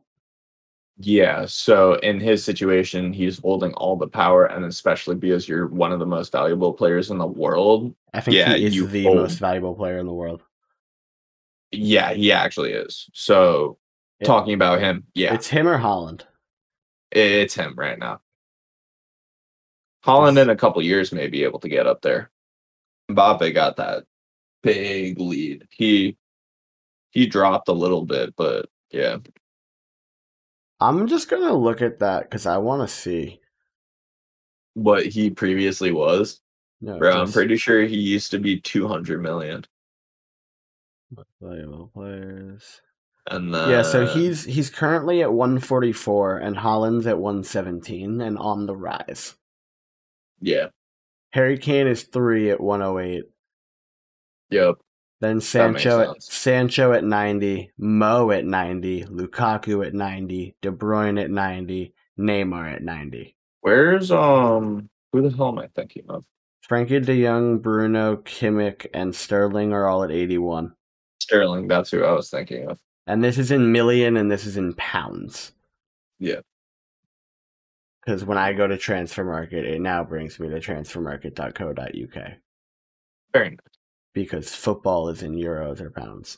Yeah, 0.99 1.45
so 1.45 1.93
in 1.95 2.19
his 2.19 2.43
situation, 2.43 3.13
he's 3.13 3.37
holding 3.37 3.71
all 3.73 3.95
the 3.97 4.07
power, 4.07 4.45
and 4.47 4.65
especially 4.65 5.15
because 5.15 5.47
you're 5.47 5.67
one 5.67 5.91
of 5.91 5.99
the 5.99 6.07
most 6.07 6.31
valuable 6.31 6.73
players 6.73 7.11
in 7.11 7.19
the 7.19 7.27
world. 7.27 7.93
I 8.15 8.21
think 8.21 8.35
Yeah, 8.35 8.55
he 8.55 8.65
is 8.65 8.89
the 8.91 9.03
hold- 9.03 9.17
most 9.17 9.37
valuable 9.37 9.75
player 9.75 9.99
in 9.99 10.07
the 10.07 10.13
world. 10.13 10.41
Yeah, 11.71 12.13
he 12.13 12.31
actually 12.31 12.71
is. 12.73 13.09
So 13.13 13.77
Yeah. 14.19 14.27
talking 14.27 14.53
about 14.53 14.79
him, 14.79 15.05
yeah, 15.13 15.33
It's 15.33 15.47
him 15.47 15.67
or 15.67 15.77
Haaland. 15.77 16.23
it's 17.11 17.55
him 17.55 17.75
right 17.77 17.97
now. 17.99 18.21
Haaland 20.05 20.41
in 20.41 20.49
a 20.49 20.55
couple 20.55 20.81
years 20.81 21.11
may 21.11 21.27
be 21.27 21.43
able 21.43 21.59
to 21.59 21.69
get 21.69 21.87
up 21.87 22.01
there. 22.01 22.31
Mbappe 23.11 23.53
got 23.53 23.77
that 23.77 24.05
big 24.63 25.19
lead. 25.19 25.67
He 25.71 26.17
he 27.11 27.25
dropped 27.25 27.67
a 27.67 27.73
little 27.73 28.05
bit, 28.05 28.35
but 28.35 28.69
yeah. 28.91 29.17
I'm 30.79 31.07
just 31.07 31.29
going 31.29 31.41
to 31.41 31.53
look 31.55 31.81
at 31.81 31.99
that 31.99 32.23
because 32.23 32.45
I 32.45 32.57
want 32.57 32.87
to 32.87 32.93
see. 32.93 33.41
What 34.75 35.07
he 35.07 35.31
previously 35.31 35.91
was, 35.91 36.39
No, 36.81 36.99
bro, 36.99 37.19
I'm 37.19 37.31
pretty 37.31 37.57
sure 37.57 37.81
he 37.83 37.97
used 37.97 38.29
to 38.31 38.37
be 38.39 38.59
200 38.61 39.19
million. 39.21 39.65
Valuable 41.41 41.91
players. 41.93 42.81
And 43.29 43.53
then 43.53 43.69
yeah, 43.69 43.81
so 43.81 44.05
he's 44.05 44.45
he's 44.45 44.69
currently 44.69 45.21
at 45.21 45.33
144 45.33 46.37
and 46.37 46.55
Haaland's 46.55 47.07
at 47.07 47.19
117 47.19 48.21
and 48.21 48.37
on 48.37 48.65
the 48.65 48.75
rise. 48.75 49.35
yeah, 50.39 50.67
Harry 51.31 51.57
Kane 51.57 51.87
is 51.87 52.03
3 52.03 52.51
at 52.51 52.61
108. 52.61 53.25
yep. 54.49 54.75
Then 55.19 55.41
Sancho 55.41 56.11
at. 56.11 56.23
Sancho 56.23 56.93
at 56.93 57.03
90, 57.03 57.71
Mo 57.77 58.31
at 58.31 58.45
90, 58.45 59.05
Lukaku 59.05 59.85
at 59.85 59.93
90, 59.93 60.55
De 60.61 60.71
Bruyne 60.71 61.21
at 61.21 61.31
90, 61.31 61.93
Neymar 62.19 62.75
at 62.75 62.83
90. 62.83 63.35
Where's 63.61 64.11
um 64.11 64.89
who 65.11 65.21
the 65.21 65.35
hell 65.35 65.49
am 65.49 65.59
I 65.59 65.67
thinking 65.67 66.05
of? 66.07 66.23
Frenkie 66.69 67.05
De 67.05 67.23
Jong, 67.23 67.59
Bruno, 67.59 68.17
Kimmich, 68.17 68.87
and 68.93 69.13
Sterling 69.13 69.73
are 69.73 69.87
all 69.87 70.03
at 70.03 70.11
81. 70.11 70.73
Sterling, 71.27 71.67
that's 71.67 71.91
who 71.91 72.05
I 72.05 72.13
was 72.13 72.29
thinking 72.29 72.69
of. 72.69 72.79
And 73.05 73.21
this 73.21 73.37
is 73.37 73.51
in 73.51 73.73
million 73.73 74.15
and 74.15 74.31
this 74.31 74.45
is 74.45 74.55
in 74.55 74.73
pounds. 74.75 75.51
Yeah. 76.19 76.39
Because 78.01 78.23
when 78.23 78.37
I 78.37 78.53
go 78.53 78.65
to 78.65 78.77
Transfermarkt, 78.77 79.51
it 79.51 79.81
now 79.81 80.05
brings 80.05 80.39
me 80.39 80.47
to 80.47 80.61
transfermarkt.co.uk. 80.61 82.31
Very 83.33 83.49
nice. 83.49 83.57
Because 84.13 84.55
football 84.55 85.09
is 85.09 85.21
in 85.21 85.33
euros 85.33 85.81
or 85.81 85.91
pounds. 85.91 86.37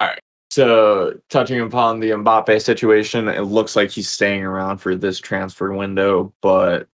All 0.00 0.08
right. 0.08 0.20
So 0.50 1.20
touching 1.28 1.60
upon 1.60 2.00
the 2.00 2.10
Mbappe 2.10 2.60
situation, 2.60 3.28
it 3.28 3.42
looks 3.42 3.76
like 3.76 3.90
he's 3.90 4.10
staying 4.10 4.42
around 4.42 4.78
for 4.78 4.96
this 4.96 5.20
transfer 5.20 5.72
window, 5.72 6.34
but 6.42 6.88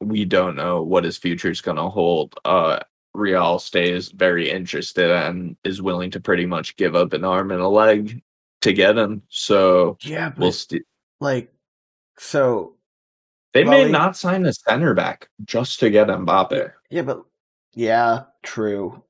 we 0.00 0.24
don't 0.24 0.56
know 0.56 0.82
what 0.82 1.04
his 1.04 1.18
future 1.18 1.50
is 1.50 1.60
going 1.60 1.76
to 1.76 1.90
hold. 1.90 2.34
Uh, 2.46 2.80
Real 3.14 3.58
stays 3.58 4.10
very 4.10 4.50
interested 4.50 5.10
and 5.10 5.56
is 5.64 5.82
willing 5.82 6.10
to 6.12 6.20
pretty 6.20 6.46
much 6.46 6.76
give 6.76 6.94
up 6.96 7.12
an 7.12 7.24
arm 7.24 7.50
and 7.50 7.60
a 7.60 7.68
leg 7.68 8.22
to 8.62 8.72
get 8.72 8.96
him. 8.96 9.22
So 9.28 9.98
Yeah, 10.02 10.30
but 10.30 10.38
we'll 10.38 10.52
st- 10.52 10.86
like, 11.20 11.52
so 12.18 12.76
they 13.52 13.64
may 13.64 13.90
not 13.90 14.16
sign 14.16 14.46
a 14.46 14.52
center 14.52 14.94
back 14.94 15.28
just 15.44 15.78
to 15.80 15.90
get 15.90 16.08
Mbappe. 16.08 16.72
yeah, 16.90 17.02
but 17.02 17.22
yeah, 17.74 18.24
true. 18.42 19.02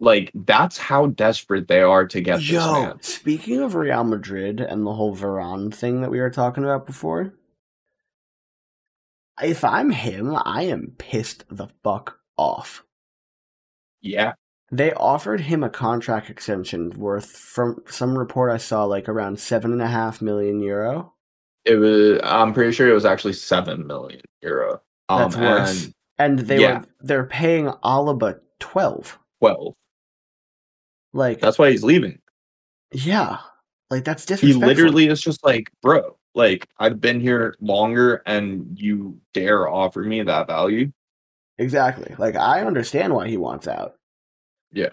Like 0.00 0.30
that's 0.34 0.76
how 0.78 1.06
desperate 1.06 1.66
they 1.66 1.80
are 1.80 2.06
to 2.06 2.20
get 2.20 2.36
this 2.36 2.50
Yo, 2.50 2.72
man. 2.72 3.02
speaking 3.02 3.60
of 3.62 3.74
Real 3.74 4.04
Madrid 4.04 4.60
and 4.60 4.86
the 4.86 4.92
whole 4.92 5.16
Varane 5.16 5.74
thing 5.74 6.02
that 6.02 6.10
we 6.10 6.20
were 6.20 6.30
talking 6.30 6.62
about 6.62 6.86
before, 6.86 7.34
if 9.42 9.64
I'm 9.64 9.90
him, 9.90 10.36
I 10.44 10.62
am 10.64 10.94
pissed 10.98 11.44
the 11.50 11.68
fuck 11.82 12.18
off. 12.36 12.84
Yeah, 14.00 14.32
They 14.70 14.92
offered 14.92 15.40
him 15.40 15.64
a 15.64 15.70
contract 15.70 16.30
extension 16.30 16.90
worth, 16.90 17.30
from 17.30 17.82
some 17.88 18.16
report 18.18 18.50
I 18.52 18.56
saw, 18.58 18.84
like 18.84 19.08
around 19.08 19.40
seven 19.40 19.72
and 19.72 19.82
a 19.82 19.86
half 19.88 20.20
million 20.22 20.60
euro. 20.60 21.14
it 21.64 21.76
was. 21.76 22.20
I'm 22.24 22.54
pretty 22.54 22.72
sure 22.72 22.88
it 22.88 22.94
was 22.94 23.04
actually 23.04 23.34
seven 23.34 23.86
million 23.86 24.20
euro. 24.42 24.80
Um, 25.08 25.18
That's 25.30 25.36
worse. 25.36 25.84
and 25.84 25.94
And 26.38 26.38
they 26.46 26.60
Yeah. 26.60 26.78
were 26.80 26.84
they're 27.00 27.24
paying 27.26 27.66
Alaba 27.84 28.40
twelve. 28.60 29.18
twelve. 29.40 29.74
Like 31.12 31.40
That's 31.40 31.58
why 31.58 31.70
he's 31.70 31.82
leaving. 31.84 32.18
yeah, 32.92 33.38
like 33.90 34.04
that's 34.04 34.24
different. 34.26 34.54
He 34.54 34.60
literally 34.60 35.08
is 35.08 35.20
just 35.20 35.44
like, 35.44 35.70
bro, 35.82 36.16
like 36.34 36.68
I've 36.78 37.00
been 37.00 37.20
here 37.20 37.54
longer, 37.60 38.22
and 38.26 38.78
you 38.78 39.18
dare 39.34 39.68
offer 39.68 40.02
me 40.02 40.22
that 40.22 40.46
value? 40.46 40.92
Exactly. 41.58 42.14
Like 42.18 42.36
I 42.36 42.62
understand 42.62 43.14
why 43.14 43.28
he 43.28 43.36
wants 43.36 43.68
out. 43.68 43.94
Yeah. 44.72 44.90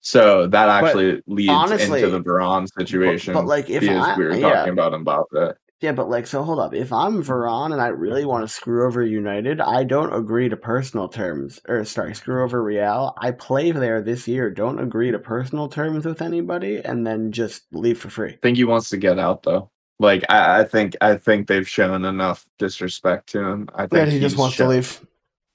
So 0.00 0.46
that 0.46 0.68
actually 0.68 1.22
leads 1.26 1.50
honestly- 1.52 2.02
into 2.02 2.10
the 2.10 2.22
Varane 2.22 2.68
situation. 2.78 3.34
but, 3.34 3.44
like, 3.44 3.68
if 3.68 3.82
I- 3.88 4.16
we 4.16 4.24
were 4.24 4.34
yeah. 4.34 4.52
talking 4.54 4.72
about 4.72 4.92
Mbappe. 4.92 5.54
Yeah, 5.80 5.92
but 5.92 6.10
like, 6.10 6.26
so 6.26 6.42
hold 6.42 6.58
up. 6.58 6.74
If 6.74 6.92
I'm 6.92 7.22
Varane 7.22 7.72
and 7.72 7.80
I 7.80 7.88
really 7.88 8.26
want 8.26 8.46
to 8.46 8.48
screw 8.52 8.86
over 8.86 9.02
United, 9.02 9.62
I 9.62 9.82
don't 9.84 10.12
agree 10.12 10.46
to 10.50 10.56
personal 10.56 11.08
terms. 11.08 11.58
Or 11.68 11.86
sorry, 11.86 12.14
screw 12.14 12.44
over 12.44 12.62
Real. 12.62 13.14
I 13.16 13.30
play 13.30 13.72
there 13.72 14.02
this 14.02 14.28
year. 14.28 14.50
Don't 14.50 14.78
agree 14.78 15.10
to 15.10 15.18
personal 15.18 15.68
terms 15.68 16.04
with 16.04 16.20
anybody, 16.20 16.84
and 16.84 17.06
then 17.06 17.32
just 17.32 17.62
leave 17.72 17.98
for 17.98 18.10
free. 18.10 18.32
I 18.34 18.38
think 18.42 18.58
he 18.58 18.64
wants 18.64 18.90
to 18.90 18.98
get 18.98 19.18
out 19.18 19.42
though. 19.42 19.70
Like 19.98 20.22
I, 20.28 20.60
I 20.60 20.64
think 20.64 20.96
I 21.00 21.16
think 21.16 21.46
they've 21.46 21.68
shown 21.68 22.04
enough 22.04 22.46
disrespect 22.58 23.30
to 23.30 23.42
him. 23.42 23.68
I 23.74 23.86
think 23.86 24.06
Yeah, 24.06 24.12
he 24.12 24.20
just 24.20 24.36
wants 24.36 24.56
to 24.58 24.68
leave. 24.68 25.00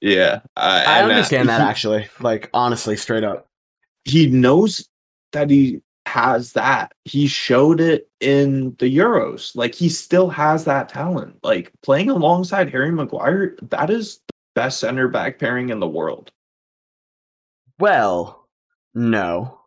Yeah, 0.07 0.41
I, 0.55 0.83
I 0.83 0.99
and, 0.99 1.07
uh, 1.07 1.15
understand 1.15 1.49
that 1.49 1.61
actually. 1.61 2.07
Like 2.19 2.49
honestly, 2.53 2.95
straight 2.95 3.23
up. 3.23 3.47
he 4.03 4.27
knows 4.27 4.87
that 5.31 5.49
he 5.49 5.81
has 6.05 6.53
that. 6.53 6.91
He 7.05 7.25
showed 7.25 7.81
it 7.81 8.07
in 8.19 8.75
the 8.77 8.95
Euros. 8.95 9.55
Like 9.55 9.73
he 9.73 9.89
still 9.89 10.29
has 10.29 10.65
that 10.65 10.89
talent. 10.89 11.37
Like 11.41 11.71
playing 11.81 12.11
alongside 12.11 12.69
Harry 12.69 12.91
Maguire, 12.91 13.55
that 13.63 13.89
is 13.89 14.17
the 14.27 14.33
best 14.53 14.79
center 14.79 15.07
back 15.07 15.39
pairing 15.39 15.69
in 15.69 15.79
the 15.79 15.87
world. 15.87 16.31
Well, 17.79 18.47
no. 18.93 19.59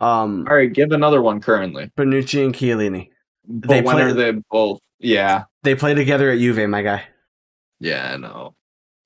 Um, 0.00 0.46
All 0.48 0.54
right, 0.56 0.72
give 0.72 0.92
another 0.92 1.20
one 1.20 1.40
currently. 1.40 1.90
Bonucci 1.98 2.44
and 2.44 2.54
Chiellini. 2.54 3.10
But 3.46 3.68
They 3.68 3.82
when 3.82 3.96
play- 3.96 4.02
are 4.04 4.12
they 4.12 4.32
both? 4.50 4.80
Yeah, 5.00 5.44
They 5.64 5.74
play 5.74 5.94
together 5.94 6.30
at 6.30 6.38
Juve, 6.38 6.68
my 6.68 6.82
guy. 6.82 7.02
yeah, 7.80 8.12
I 8.14 8.16
know. 8.16 8.54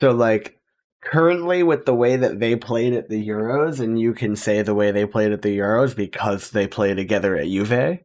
So 0.05 0.13
like 0.13 0.59
currently 1.01 1.63
with 1.63 1.87
the 1.87 1.95
way 1.95 2.17
that 2.17 2.41
they 2.41 2.57
played 2.57 2.93
at 2.93 3.09
the 3.09 3.27
Euros, 3.27 3.81
and 3.81 3.99
you 3.99 4.13
can 4.13 4.37
say 4.37 4.61
the 4.61 4.75
way 4.75 4.91
they 4.93 5.07
played 5.07 5.33
at 5.33 5.41
the 5.41 5.57
Euros 5.59 5.97
because 5.97 6.51
they 6.51 6.67
play 6.67 6.93
together 6.93 7.37
at 7.39 7.47
Juve. 7.47 8.01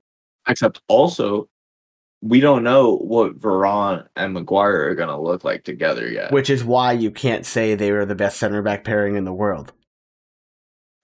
Except 0.47 0.81
also, 0.87 1.49
we 2.21 2.39
don't 2.39 2.63
know 2.63 2.95
what 2.99 3.37
Varane 3.37 4.07
and 4.15 4.33
Maguire 4.33 4.87
are 4.89 4.95
gonna 4.95 5.21
look 5.21 5.43
like 5.43 5.65
together 5.65 6.09
yet. 6.09 6.31
Which 6.31 6.49
is 6.49 6.63
why 6.63 6.93
you 6.93 7.11
can't 7.11 7.45
say 7.45 7.75
they 7.75 7.91
were 7.91 8.05
the 8.05 8.15
best 8.15 8.37
center 8.39 8.61
back 8.61 8.85
pairing 8.85 9.17
in 9.17 9.25
the 9.25 9.33
world. 9.33 9.73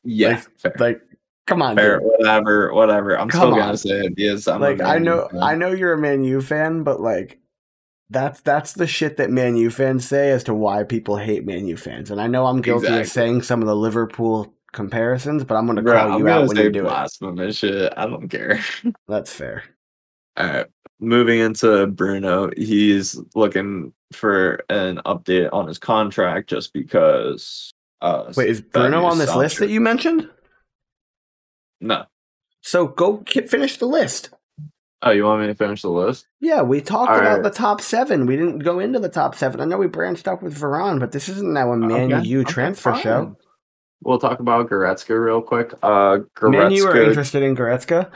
yeah, 0.06 0.42
like- 0.64 0.80
Like, 0.80 1.02
come 1.46 1.62
on, 1.62 1.76
fair, 1.76 2.00
whatever, 2.00 2.74
whatever. 2.74 3.20
I'm 3.20 3.28
Come 3.28 3.40
still 3.42 3.54
on. 3.54 3.60
gonna 3.60 3.78
say 3.78 4.06
it 4.06 4.16
because 4.16 4.48
I'm 4.48 4.62
like 4.62 4.80
I 4.82 4.98
know 4.98 5.28
fan. 5.30 5.44
I 5.44 5.56
know 5.56 5.72
you're 5.74 5.92
a 5.94 5.98
Man 5.98 6.24
U 6.24 6.40
fan, 6.42 6.84
but 6.84 7.02
like 7.02 7.40
that's 8.10 8.42
that's 8.42 8.74
the 8.74 8.88
shit 8.88 9.18
that 9.18 9.32
Man 9.32 9.56
U 9.58 9.70
fans 9.70 10.08
say 10.08 10.32
as 10.32 10.44
to 10.46 10.54
why 10.54 10.84
people 10.84 11.18
hate 11.18 11.46
Man 11.46 11.68
U 11.68 11.78
fans. 11.78 12.12
And 12.12 12.22
I 12.22 12.28
know 12.28 12.46
I'm 12.46 12.62
guilty 12.62 12.88
of 12.88 13.08
saying 13.08 13.42
some 13.42 13.62
of 13.62 13.68
the 13.68 13.76
Liverpool 13.76 14.54
comparisons, 14.74 15.44
but 15.44 15.56
I'm 15.56 15.66
gonna 15.66 15.82
Bro, 15.82 15.98
call 15.98 16.12
I'm 16.14 16.20
you 16.20 16.28
out 16.28 16.48
when 16.48 16.58
you 16.58 16.72
do 16.72 16.88
it. 16.88 17.54
shit. 17.54 17.94
I 17.98 18.06
don't 18.06 18.28
care. 18.30 18.60
That's 19.08 19.34
fair. 19.34 19.64
All 20.38 20.48
right. 20.48 20.68
Moving 21.00 21.40
into 21.40 21.88
Bruno, 21.88 22.52
he's 22.56 23.20
looking 23.36 23.92
for 24.14 24.64
an 24.70 25.02
update 25.06 25.50
on 25.52 25.68
his 25.68 25.78
contract 25.78 26.50
just 26.50 26.74
because. 26.74 27.72
Uh, 28.02 28.32
Wait, 28.36 28.50
is 28.50 28.62
Bruno 28.62 29.04
on 29.04 29.18
this 29.18 29.34
list 29.36 29.60
that 29.60 29.70
you 29.70 29.82
mentioned? 29.82 30.30
No. 31.82 32.06
So 32.62 32.88
go 32.88 33.24
finish 33.26 33.78
the 33.78 33.88
list. 33.88 34.30
Oh, 35.08 35.12
you 35.12 35.24
want 35.24 35.42
me 35.42 35.48
to 35.48 35.54
finish 35.54 35.84
the 35.84 35.90
list? 35.90 36.26
Yeah, 36.42 36.64
we 36.64 36.82
talked 36.82 37.12
All 37.12 37.20
about 37.20 37.34
right. 37.36 37.44
the 37.44 37.52
top 37.52 37.80
seven. 37.80 38.26
We 38.26 38.36
didn't 38.38 38.60
go 38.60 38.80
into 38.80 38.98
the 38.98 39.08
top 39.08 39.36
seven. 39.36 39.62
I 39.62 39.66
know 39.66 39.78
we 39.78 39.86
branched 39.88 40.28
up 40.28 40.42
with 40.42 40.58
Varane, 40.60 41.00
but 41.00 41.12
this 41.12 41.30
isn't 41.30 41.54
now 41.54 41.72
a 41.72 41.78
Man 41.78 42.12
Okay, 42.12 42.28
U 42.28 42.42
okay, 42.42 42.52
transfer 42.52 42.92
fine. 42.94 43.02
show. 43.04 43.38
We'll 44.04 44.18
talk 44.18 44.40
about 44.40 44.68
Goretzka 44.68 45.24
real 45.24 45.42
quick. 45.44 45.74
Uh, 45.84 46.20
Man 46.42 46.72
U 46.72 46.88
are 46.88 47.00
interested 47.04 47.44
in 47.44 47.56
Goretzka. 47.56 48.10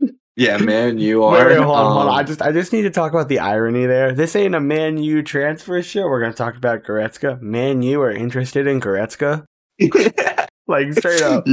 yeah, 0.36 0.56
man, 0.56 0.96
you 0.98 1.24
are. 1.24 1.46
wait, 1.46 1.56
hold 1.58 1.76
on, 1.76 1.92
hold 1.92 2.02
on. 2.04 2.08
um, 2.08 2.14
I 2.14 2.22
just, 2.22 2.40
I 2.40 2.52
just 2.52 2.72
need 2.72 2.82
to 2.82 2.90
talk 2.90 3.12
about 3.12 3.28
the 3.28 3.40
irony 3.40 3.84
there. 3.84 4.12
This 4.14 4.34
ain't 4.34 4.54
a 4.54 4.60
Man 4.60 4.96
U 4.96 5.22
transfer 5.22 5.82
show. 5.82 6.06
We're 6.06 6.20
gonna 6.22 6.32
talk 6.32 6.56
about 6.56 6.84
Goretzka. 6.84 7.38
Man 7.42 7.82
you 7.82 8.00
are 8.00 8.10
interested 8.10 8.66
in 8.66 8.80
Goretzka, 8.80 9.44
like 10.66 10.92
straight 10.94 11.20
up. 11.22 11.44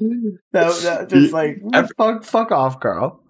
That, 0.52 0.74
that 0.82 1.08
just 1.08 1.32
like 1.32 1.62
Every- 1.74 1.94
fuck, 1.96 2.24
fuck 2.24 2.50
off, 2.52 2.80
Carl. 2.80 3.20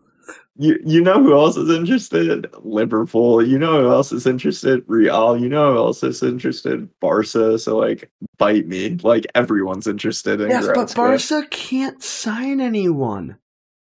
you 0.56 0.78
you 0.84 1.00
know 1.02 1.22
who 1.22 1.34
else 1.34 1.56
is 1.56 1.68
interested? 1.70 2.46
Liverpool. 2.62 3.44
You 3.46 3.58
know 3.58 3.82
who 3.82 3.90
else 3.90 4.12
is 4.12 4.26
interested? 4.26 4.82
Real. 4.86 5.36
You 5.36 5.48
know 5.48 5.72
who 5.72 5.78
else 5.78 6.02
is 6.02 6.22
interested? 6.22 6.88
Barca. 7.00 7.58
So 7.58 7.76
like, 7.78 8.10
bite 8.38 8.66
me. 8.66 8.96
Like 9.02 9.26
everyone's 9.34 9.86
interested 9.86 10.40
in 10.40 10.48
Yes, 10.50 10.66
but. 10.74 10.94
Barca 10.94 11.46
can't 11.50 12.02
sign 12.02 12.60
anyone. 12.60 13.36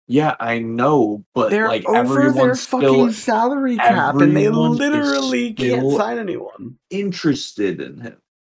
Yeah, 0.06 0.34
I 0.38 0.58
know, 0.58 1.24
but 1.34 1.48
They're 1.50 1.66
like 1.68 1.86
over 1.88 2.14
their 2.14 2.28
everyone's 2.28 2.66
fucking 2.66 3.12
salary 3.12 3.78
cap, 3.78 4.16
and 4.16 4.36
they 4.36 4.50
literally 4.50 5.54
can't 5.54 5.90
sign 5.92 6.18
anyone. 6.18 6.76
interested 6.90 7.80
in 7.80 8.00
him, 8.00 8.16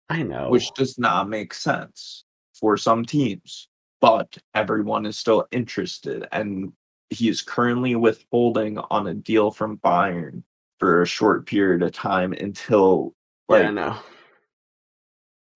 I 0.09 0.23
know. 0.23 0.49
which 0.49 0.71
does 0.75 0.99
not 0.99 1.29
make 1.29 1.53
sense 1.53 2.25
for 2.59 2.79
some 2.79 3.05
teams. 3.05 3.69
But 4.01 4.37
everyone 4.55 5.07
is 5.07 5.19
still 5.19 5.47
interested, 5.51 6.27
and 6.33 6.73
he 7.11 7.29
is 7.29 7.43
currently 7.43 7.95
withholding 7.97 8.79
on 8.79 9.07
a 9.07 9.15
deal 9.15 9.51
from 9.51 9.79
Bayern 9.79 10.43
for 10.79 11.03
a 11.03 11.07
short 11.07 11.47
period 11.47 11.83
of 11.83 11.93
time 11.93 12.33
until 12.33 13.15
yeah, 13.49 13.57
like 13.57 13.65
I 13.67 13.71
know. 13.71 13.97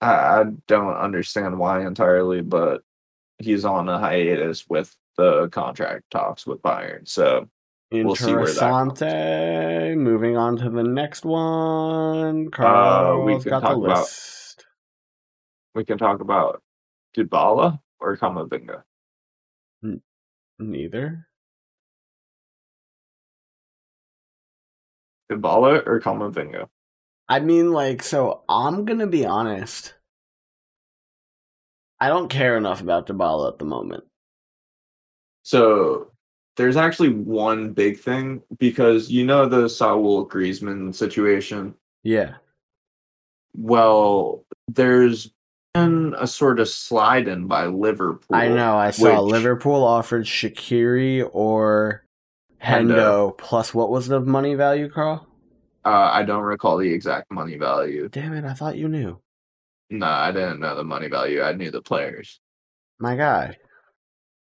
I, 0.00 0.10
I 0.40 0.44
don't 0.66 0.94
understand 0.94 1.58
why 1.58 1.84
entirely, 1.86 2.40
but 2.40 2.82
he's 3.38 3.64
on 3.64 3.88
a 3.88 3.98
hiatus 3.98 4.66
with 4.68 4.94
the 5.16 5.48
contract 5.48 6.04
talks 6.10 6.46
with 6.46 6.62
Bayern. 6.62 7.06
So 7.08 7.48
we'll 7.90 8.14
see 8.14 8.34
where 8.34 8.46
that 8.46 8.54
goes. 9.00 9.96
Moving 9.96 10.36
on 10.36 10.56
to 10.58 10.70
the 10.70 10.84
next 10.84 11.24
one. 11.24 12.48
Uh, 12.56 13.18
we 13.24 13.32
can 13.40 13.50
got 13.50 13.60
the 13.62 13.68
talk 13.68 13.76
about- 13.84 14.08
we 15.74 15.84
can 15.84 15.98
talk 15.98 16.20
about 16.20 16.62
Dybala 17.16 17.80
or 18.00 18.16
Kamavinga. 18.16 18.82
Neither. 20.58 21.26
Dybala 25.30 25.86
or 25.86 26.00
Kamavinga. 26.00 26.68
I 27.28 27.40
mean, 27.40 27.72
like, 27.72 28.02
so 28.02 28.42
I'm 28.48 28.84
gonna 28.84 29.06
be 29.06 29.26
honest. 29.26 29.94
I 32.00 32.08
don't 32.08 32.28
care 32.28 32.56
enough 32.56 32.80
about 32.80 33.06
Dybala 33.06 33.52
at 33.52 33.58
the 33.58 33.64
moment. 33.64 34.04
So 35.42 36.12
there's 36.56 36.76
actually 36.76 37.10
one 37.10 37.72
big 37.72 37.98
thing 37.98 38.42
because 38.58 39.10
you 39.10 39.24
know 39.24 39.46
the 39.46 39.68
Saul 39.68 40.28
Griezmann 40.28 40.94
situation. 40.94 41.74
Yeah. 42.02 42.34
Well, 43.54 44.44
there's 44.68 45.30
a 46.18 46.26
sort 46.26 46.60
of 46.60 46.68
slide 46.68 47.28
in 47.28 47.46
by 47.46 47.66
Liverpool. 47.66 48.36
I 48.36 48.48
know. 48.48 48.76
I 48.76 48.90
saw 48.90 49.22
which- 49.22 49.32
Liverpool 49.32 49.84
offered 49.84 50.24
Shaqiri 50.24 51.28
or 51.32 52.04
Hendo, 52.62 52.94
Hendo. 53.32 53.38
plus 53.38 53.72
what 53.72 53.90
was 53.90 54.08
the 54.08 54.20
money 54.20 54.54
value, 54.54 54.88
Carl? 54.90 55.26
Uh, 55.84 56.10
I 56.12 56.22
don't 56.24 56.42
recall 56.42 56.76
the 56.78 56.92
exact 56.92 57.30
money 57.30 57.56
value. 57.56 58.08
Damn 58.08 58.34
it, 58.34 58.44
I 58.44 58.52
thought 58.54 58.76
you 58.76 58.88
knew. 58.88 59.20
No, 59.90 60.06
I 60.06 60.32
didn't 60.32 60.60
know 60.60 60.74
the 60.74 60.84
money 60.84 61.08
value. 61.08 61.40
I 61.40 61.52
knew 61.52 61.70
the 61.70 61.80
players. 61.80 62.40
My 62.98 63.16
guy. 63.16 63.56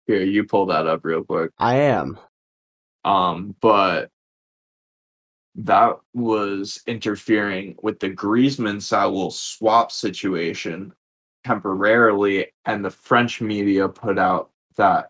Here, 0.07 0.23
you 0.23 0.45
pull 0.45 0.67
that 0.67 0.87
up 0.87 1.03
real 1.03 1.23
quick. 1.23 1.51
I 1.59 1.75
am. 1.75 2.17
Um, 3.03 3.55
but 3.61 4.09
that 5.55 5.97
was 6.13 6.81
interfering 6.87 7.75
with 7.81 7.99
the 7.99 8.09
Griezmann 8.09 8.81
Saul 8.81 9.31
swap 9.31 9.91
situation 9.91 10.93
temporarily, 11.47 12.47
and 12.65 12.83
the 12.83 12.91
French 12.91 13.41
media 13.41 13.87
put 13.87 14.19
out 14.19 14.51
that 14.75 15.09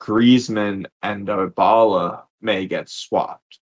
Griezmann 0.00 0.86
and 1.02 1.26
Dybala 1.26 2.22
may 2.40 2.66
get 2.66 2.88
swapped. 2.88 3.60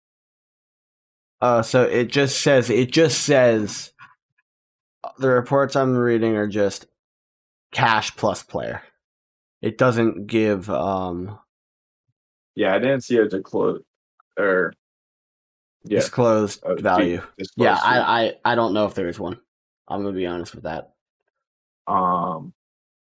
Uh, 1.40 1.62
so 1.62 1.83
it 1.83 2.07
just 2.07 2.42
says 2.42 2.70
it 2.70 2.90
just 2.90 3.22
says 3.22 3.92
the 5.18 5.28
reports 5.28 5.76
I'm 5.76 5.94
reading 5.96 6.37
are 6.37 6.46
just 6.48 6.87
cash 7.72 8.14
plus 8.16 8.42
player. 8.42 8.83
It 9.62 9.78
doesn't 9.78 10.26
give 10.26 10.68
um 10.70 11.38
Yeah, 12.54 12.74
I 12.74 12.78
didn't 12.78 13.02
see 13.02 13.18
a 13.18 13.28
disclose 13.28 13.83
or 14.38 14.72
yeah 15.85 16.00
disclosed 16.00 16.61
a 16.64 16.76
value. 16.76 17.22
disclosed 17.38 17.68
Yeah. 17.68 17.78
I, 17.83 18.24
I 18.24 18.35
I 18.44 18.54
don't 18.54 18.72
know 18.72 18.87
if 18.87 18.94
there 18.94 19.09
is 19.09 19.20
one. 19.20 19.38
I'm 19.87 20.02
gonna 20.02 20.16
be 20.16 20.26
honest 20.26 20.54
with 20.54 20.64
that. 20.64 20.93
Um, 21.87 22.53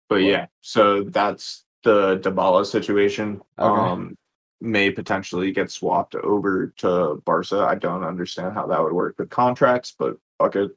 but 0.09 0.17
yeah, 0.17 0.47
so 0.61 1.03
that's 1.03 1.65
the 1.83 2.17
Dybala 2.19 2.65
situation. 2.65 3.41
Okay. 3.59 3.81
Um, 3.91 4.15
may 4.61 4.89
potentially 4.89 5.51
get 5.51 5.69
swapped 5.69 6.15
over 6.15 6.67
to 6.77 7.21
Barca. 7.25 7.65
I 7.67 7.75
don't 7.75 8.03
understand 8.03 8.53
how 8.53 8.65
that 8.67 8.81
would 8.81 8.93
work 8.93 9.15
with 9.17 9.29
contracts, 9.29 9.93
but 9.97 10.17
fuck 10.39 10.55
it, 10.55 10.71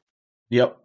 Yep. 0.50 0.76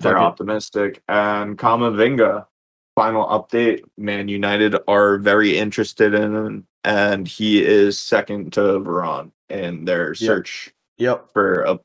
they're 0.00 0.14
Fuck 0.14 0.22
it. 0.22 0.24
optimistic. 0.24 1.02
And 1.08 1.58
Kamavinga, 1.58 2.46
final 2.94 3.26
update: 3.26 3.82
Man 3.98 4.28
United 4.28 4.76
are 4.88 5.18
very 5.18 5.58
interested 5.58 6.14
in 6.14 6.34
him, 6.34 6.66
and 6.84 7.28
he 7.28 7.62
is 7.62 7.98
second 7.98 8.52
to 8.54 8.60
Varane 8.80 9.30
in 9.50 9.84
their 9.84 10.14
search 10.14 10.72
Yep. 10.96 11.30
for 11.32 11.62
a, 11.62 11.78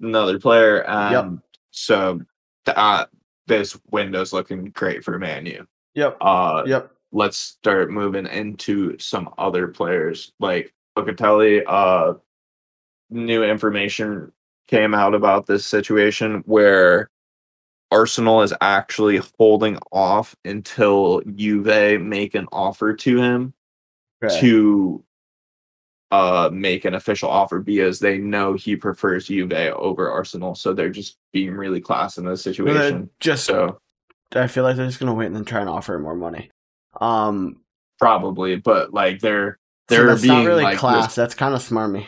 another 0.00 0.38
player. 0.38 0.84
And 0.88 1.40
so 1.72 2.20
uh, 2.68 3.06
this 3.46 3.78
window's 3.90 4.32
looking 4.32 4.66
great 4.66 5.04
for 5.04 5.18
Manu. 5.18 5.64
Yep. 5.94 6.16
Uh, 6.20 6.62
Yep. 6.66 6.90
let's 7.12 7.36
start 7.38 7.90
moving 7.90 8.26
into 8.26 8.98
some 8.98 9.30
other 9.38 9.68
players 9.68 10.32
like 10.40 10.74
Locatelli. 10.98 11.62
Uh, 11.66 12.14
new 13.10 13.44
information 13.44 14.32
came 14.68 14.94
out 14.94 15.14
about 15.14 15.46
this 15.46 15.64
situation 15.64 16.42
where 16.46 17.10
Arsenal 17.92 18.42
is 18.42 18.52
actually 18.60 19.20
holding 19.38 19.78
off 19.92 20.34
until 20.44 21.20
Juve 21.36 22.00
make 22.00 22.34
an 22.34 22.48
offer 22.50 22.94
to 22.94 23.18
him 23.18 23.54
Okay. 24.24 24.40
to 24.40 25.04
uh 26.12 26.48
make 26.52 26.84
an 26.84 26.94
official 26.94 27.28
offer 27.28 27.58
because 27.58 27.98
they 27.98 28.18
know 28.18 28.54
he 28.54 28.76
prefers 28.76 29.26
Juve 29.26 29.52
over 29.52 30.10
Arsenal. 30.10 30.54
So 30.54 30.72
they're 30.72 30.88
just 30.90 31.18
being 31.32 31.52
really 31.54 31.80
class 31.80 32.16
in 32.18 32.24
this 32.24 32.42
situation. 32.42 33.10
just 33.20 33.44
So 33.44 33.78
I 34.34 34.46
feel 34.46 34.62
like 34.64 34.76
they're 34.76 34.86
just 34.86 35.00
gonna 35.00 35.14
wait 35.14 35.26
and 35.26 35.36
then 35.36 35.44
try 35.44 35.60
and 35.60 35.68
offer 35.68 35.98
more 35.98 36.14
money. 36.14 36.50
Um 37.00 37.60
probably, 37.98 38.56
but 38.56 38.92
like 38.94 39.20
they're 39.20 39.58
they're 39.88 40.06
that's 40.06 40.22
being 40.22 40.34
not 40.34 40.46
really 40.46 40.62
like 40.64 40.78
class, 40.78 41.06
this- 41.06 41.14
that's 41.16 41.34
kinda 41.34 41.58
smarmy. 41.58 42.06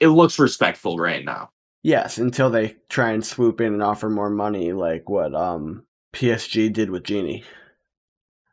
it 0.00 0.08
looks 0.08 0.38
respectful 0.38 0.96
right 0.98 1.24
now. 1.24 1.50
Yes, 1.82 2.18
until 2.18 2.50
they 2.50 2.76
try 2.88 3.10
and 3.12 3.24
swoop 3.24 3.60
in 3.60 3.72
and 3.74 3.82
offer 3.82 4.08
more 4.10 4.30
money 4.30 4.72
like 4.72 5.08
what 5.08 5.34
um 5.34 5.84
PSG 6.14 6.72
did 6.72 6.90
with 6.90 7.04
Gini. 7.04 7.44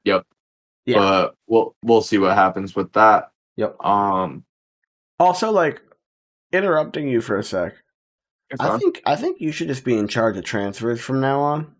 Yep. 0.03 0.25
Yeah. 0.85 0.97
But 0.99 1.35
we'll 1.47 1.75
we'll 1.83 2.01
see 2.01 2.17
what 2.17 2.35
happens 2.35 2.75
with 2.75 2.91
that. 2.93 3.31
Yep. 3.57 3.83
Um, 3.83 4.45
Also, 5.19 5.51
like 5.51 5.81
interrupting 6.53 7.07
you 7.07 7.21
for 7.21 7.37
a 7.37 7.43
sec. 7.43 7.73
I 8.59 8.67
I'm- 8.69 8.79
think 8.79 9.01
I 9.05 9.15
think 9.17 9.41
you 9.41 9.51
should 9.51 9.67
just 9.67 9.83
be 9.83 9.97
in 9.97 10.07
charge 10.07 10.37
of 10.37 10.45
transfers 10.45 11.01
from 11.01 11.19
now 11.19 11.41
on. 11.41 11.75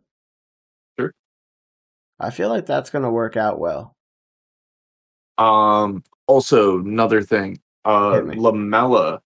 Sure. 0.99 1.13
I 2.19 2.29
feel 2.31 2.49
like 2.49 2.65
that's 2.65 2.89
going 2.89 3.03
to 3.03 3.09
work 3.11 3.37
out 3.37 3.59
well. 3.59 3.95
Um. 5.37 6.03
Also, 6.25 6.79
another 6.79 7.21
thing. 7.21 7.61
Uh, 7.85 8.19
Lamela 8.35 9.21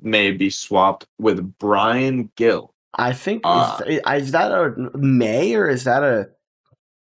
may 0.00 0.32
be 0.32 0.50
swapped 0.50 1.06
with 1.18 1.56
Bryan 1.58 2.30
Gil. 2.36 2.74
I 2.98 3.14
think 3.14 3.40
Uh, 3.44 3.80
is, 3.86 4.00
is 4.24 4.32
that 4.32 4.52
a 4.52 4.74
May 4.98 5.54
or 5.54 5.66
is 5.68 5.84
that 5.84 6.02
a 6.02 6.28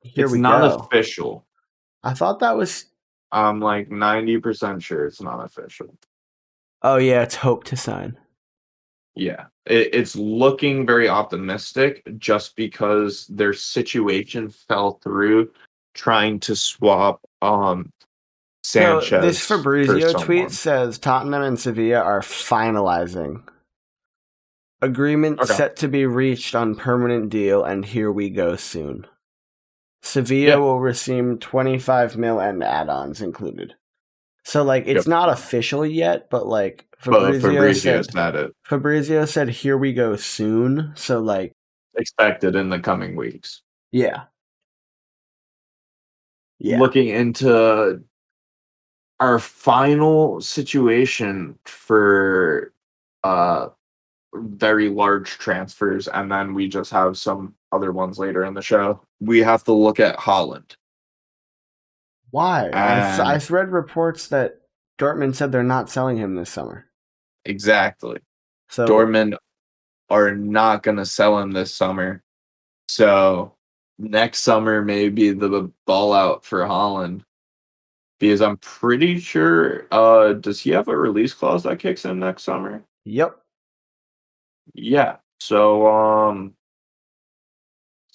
here 0.01 0.25
it's 0.25 0.31
we 0.31 0.39
not 0.39 0.61
go? 0.61 0.77
official. 0.85 1.45
I 2.03 2.15
thought 2.15 2.39
that 2.39 2.57
was 2.57 2.85
I'm 3.31 3.59
like 3.59 3.89
ninety 3.89 4.37
percent 4.39 4.83
sure 4.83 5.05
it's 5.05 5.21
not 5.21 5.43
official. 5.43 5.95
Oh 6.81 6.97
yeah, 6.97 7.21
it's 7.21 7.35
hope 7.35 7.63
to 7.65 7.77
sign. 7.77 8.17
Yeah, 9.15 9.45
it, 9.65 9.93
it's 9.93 10.15
looking 10.15 10.85
very 10.85 11.09
optimistic 11.09 12.01
just 12.17 12.55
because 12.55 13.27
their 13.27 13.53
situation 13.53 14.49
fell 14.49 14.99
through 15.03 15.51
trying 15.93 16.39
to 16.41 16.55
swap 16.55 17.21
um 17.41 17.91
So 18.63 18.99
Sanchez. 19.01 19.21
this 19.23 19.45
Fabrizio 19.45 20.13
tweet 20.13 20.51
says 20.51 20.97
Tottenham 20.97 21.41
and 21.41 21.59
Sevilla 21.59 21.99
are 21.99 22.21
finalizing. 22.21 23.43
Agreement 24.81 25.39
Okay. 25.39 25.53
set 25.53 25.75
to 25.77 25.87
be 25.87 26.05
reached 26.07 26.55
on 26.55 26.75
permanent 26.75 27.29
deal, 27.29 27.63
and 27.63 27.85
here 27.85 28.11
we 28.11 28.29
go 28.31 28.55
soon. 28.55 29.05
Sevilla 30.03 30.47
Yep. 30.51 30.59
will 30.59 30.79
receive 30.79 31.39
25 31.39 32.17
mil 32.17 32.39
and 32.39 32.63
add-ons 32.63 33.21
included. 33.21 33.75
So 34.43 34.63
like 34.63 34.87
it's 34.87 35.05
Yep. 35.05 35.07
not 35.07 35.29
official 35.29 35.85
yet, 35.85 36.29
but 36.29 36.47
like 36.47 36.87
But 37.05 37.13
Fabrizio, 37.21 37.51
Fabrizio 37.53 38.01
said, 38.01 38.11
said 38.13 38.35
it 38.35 38.55
Fabrizio 38.63 39.25
said 39.25 39.49
here 39.49 39.77
we 39.77 39.93
go 39.93 40.15
soon. 40.15 40.91
So 40.95 41.19
like 41.19 41.53
expected 41.95 42.55
in 42.55 42.69
the 42.69 42.79
coming 42.79 43.15
weeks. 43.15 43.61
yeah. 43.91 44.23
Yeah. 46.63 46.77
Looking 46.79 47.07
into 47.09 48.03
our 49.19 49.39
final 49.39 50.41
situation 50.41 51.57
for 51.65 52.71
uh 53.23 53.69
very 54.35 54.89
large 54.89 55.31
transfers, 55.39 56.07
and 56.07 56.31
then 56.31 56.53
we 56.53 56.67
just 56.67 56.91
have 56.91 57.17
some 57.17 57.53
other 57.71 57.91
ones 57.91 58.19
later 58.19 58.43
in 58.45 58.53
the 58.53 58.61
show. 58.61 59.01
We 59.19 59.39
have 59.39 59.63
to 59.65 59.73
look 59.73 59.99
at 59.99 60.17
Haaland. 60.17 60.75
Why? 62.31 62.65
And- 62.67 63.21
I 63.21 63.39
read 63.49 63.69
reports 63.69 64.27
that 64.27 64.61
Dortmund 64.97 65.35
said 65.35 65.51
they're 65.51 65.63
not 65.63 65.89
selling 65.89 66.17
him 66.17 66.35
this 66.35 66.49
summer. 66.49 66.85
Exactly. 67.45 68.19
So 68.69 68.85
Dortmund 68.87 69.35
are 70.09 70.35
not 70.35 70.83
going 70.83 70.97
to 70.97 71.05
sell 71.05 71.39
him 71.39 71.51
this 71.51 71.73
summer. 71.73 72.23
So 72.87 73.55
next 73.97 74.39
summer 74.41 74.81
may 74.81 75.09
be 75.09 75.31
the 75.31 75.71
ball 75.85 76.13
out 76.13 76.45
for 76.45 76.61
Haaland. 76.61 77.23
Because 78.19 78.41
I'm 78.41 78.57
pretty 78.57 79.19
sure 79.19 79.87
uh 79.91 80.33
does 80.33 80.59
he 80.59 80.69
have 80.71 80.87
a 80.87 80.95
release 80.95 81.33
clause 81.33 81.63
that 81.63 81.79
kicks 81.79 82.05
in 82.05 82.19
next 82.19 82.43
summer? 82.43 82.83
Yep. 83.05 83.35
Yeah. 84.75 85.15
So 85.39 85.87
um 85.87 86.53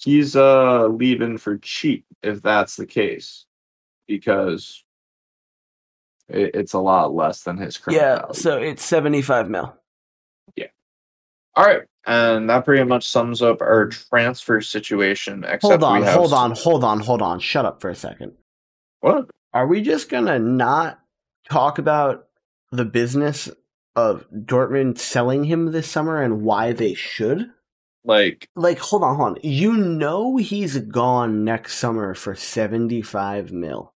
he's 0.07 0.37
uh 0.37 0.87
leaving 0.87 1.37
for 1.37 1.57
cheap 1.57 2.05
if 2.23 2.41
that's 2.41 2.77
the 2.77 2.85
case. 2.85 3.45
Because 4.07 4.85
it, 6.29 6.51
it's 6.55 6.71
a 6.71 6.79
lot 6.79 7.13
less 7.13 7.43
than 7.43 7.57
his 7.57 7.77
current 7.77 7.99
Yeah. 7.99 8.19
value. 8.19 8.33
So 8.33 8.57
it's 8.57 8.83
seventy-five 8.85 9.49
mil. 9.49 9.75
Yeah. 10.55 10.67
All 11.55 11.65
right, 11.65 11.81
and 12.05 12.49
that 12.49 12.63
pretty 12.63 12.85
much 12.85 13.05
sums 13.05 13.41
up 13.41 13.61
our 13.61 13.87
transfer 13.89 14.61
situation. 14.61 15.43
Except 15.43 15.63
Hold 15.63 15.83
on, 15.83 15.99
we 15.99 16.05
have 16.05 16.15
hold 16.15 16.31
on, 16.33 16.51
hold 16.51 16.83
on, 16.85 16.99
hold 17.01 17.21
on. 17.21 17.39
Shut 17.41 17.65
up 17.65 17.81
for 17.81 17.89
a 17.89 17.95
second. 17.95 18.31
What? 19.01 19.29
Are 19.53 19.67
we 19.67 19.81
just 19.81 20.07
gonna 20.09 20.39
not 20.39 20.99
talk 21.49 21.79
about 21.79 22.27
the 22.71 22.85
business 22.85 23.49
of 23.97 24.25
Dortmund 24.31 24.99
selling 24.99 25.43
him 25.43 25.71
this 25.73 25.89
summer 25.89 26.21
and 26.21 26.43
why 26.43 26.71
they 26.71 26.93
should? 26.93 27.49
Like, 28.07 28.49
Like, 28.55 28.79
hold 28.79 29.03
on, 29.03 29.15
hold 29.17 29.29
on. 29.33 29.37
You 29.43 29.73
know 29.73 30.37
he's 30.37 30.77
gone 30.79 31.43
next 31.43 31.75
summer 31.75 32.15
for 32.15 32.33
seventy-five 32.35 33.51
mil. 33.51 33.93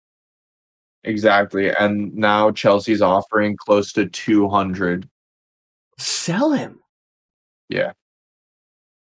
exactly. 1.05 1.69
And 1.71 2.13
now 2.15 2.51
Chelsea's 2.51 3.01
offering 3.01 3.55
close 3.55 3.93
to 3.93 4.07
200. 4.09 5.07
Sell 5.97 6.51
him. 6.51 6.79
Yeah. 7.69 7.91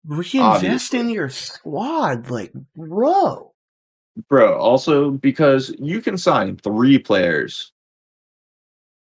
Reinvest 0.06 0.36
Obviously. 0.64 0.98
in 1.00 1.10
your 1.10 1.28
squad, 1.30 2.30
like, 2.30 2.52
bro. 2.76 3.52
Bro, 4.28 4.58
also 4.58 5.10
because 5.12 5.74
you 5.78 6.00
can 6.02 6.16
sign 6.18 6.56
three 6.58 6.98
players 6.98 7.72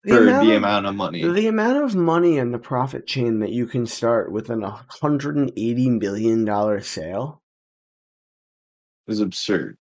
for 0.08 0.24
the 0.24 0.40
of- 0.40 0.58
amount 0.58 0.86
of 0.86 0.96
money. 0.96 1.24
The 1.24 1.48
amount 1.48 1.84
of 1.84 1.96
money 1.96 2.38
in 2.38 2.52
the 2.52 2.60
profit 2.60 3.06
chain 3.08 3.40
that 3.40 3.52
you 3.52 3.66
can 3.68 3.86
start 3.86 4.32
with 4.32 4.50
an 4.50 4.62
$180 4.62 6.00
million 6.00 6.82
sale. 6.82 7.42
is 9.08 9.20
absurd. 9.20 9.78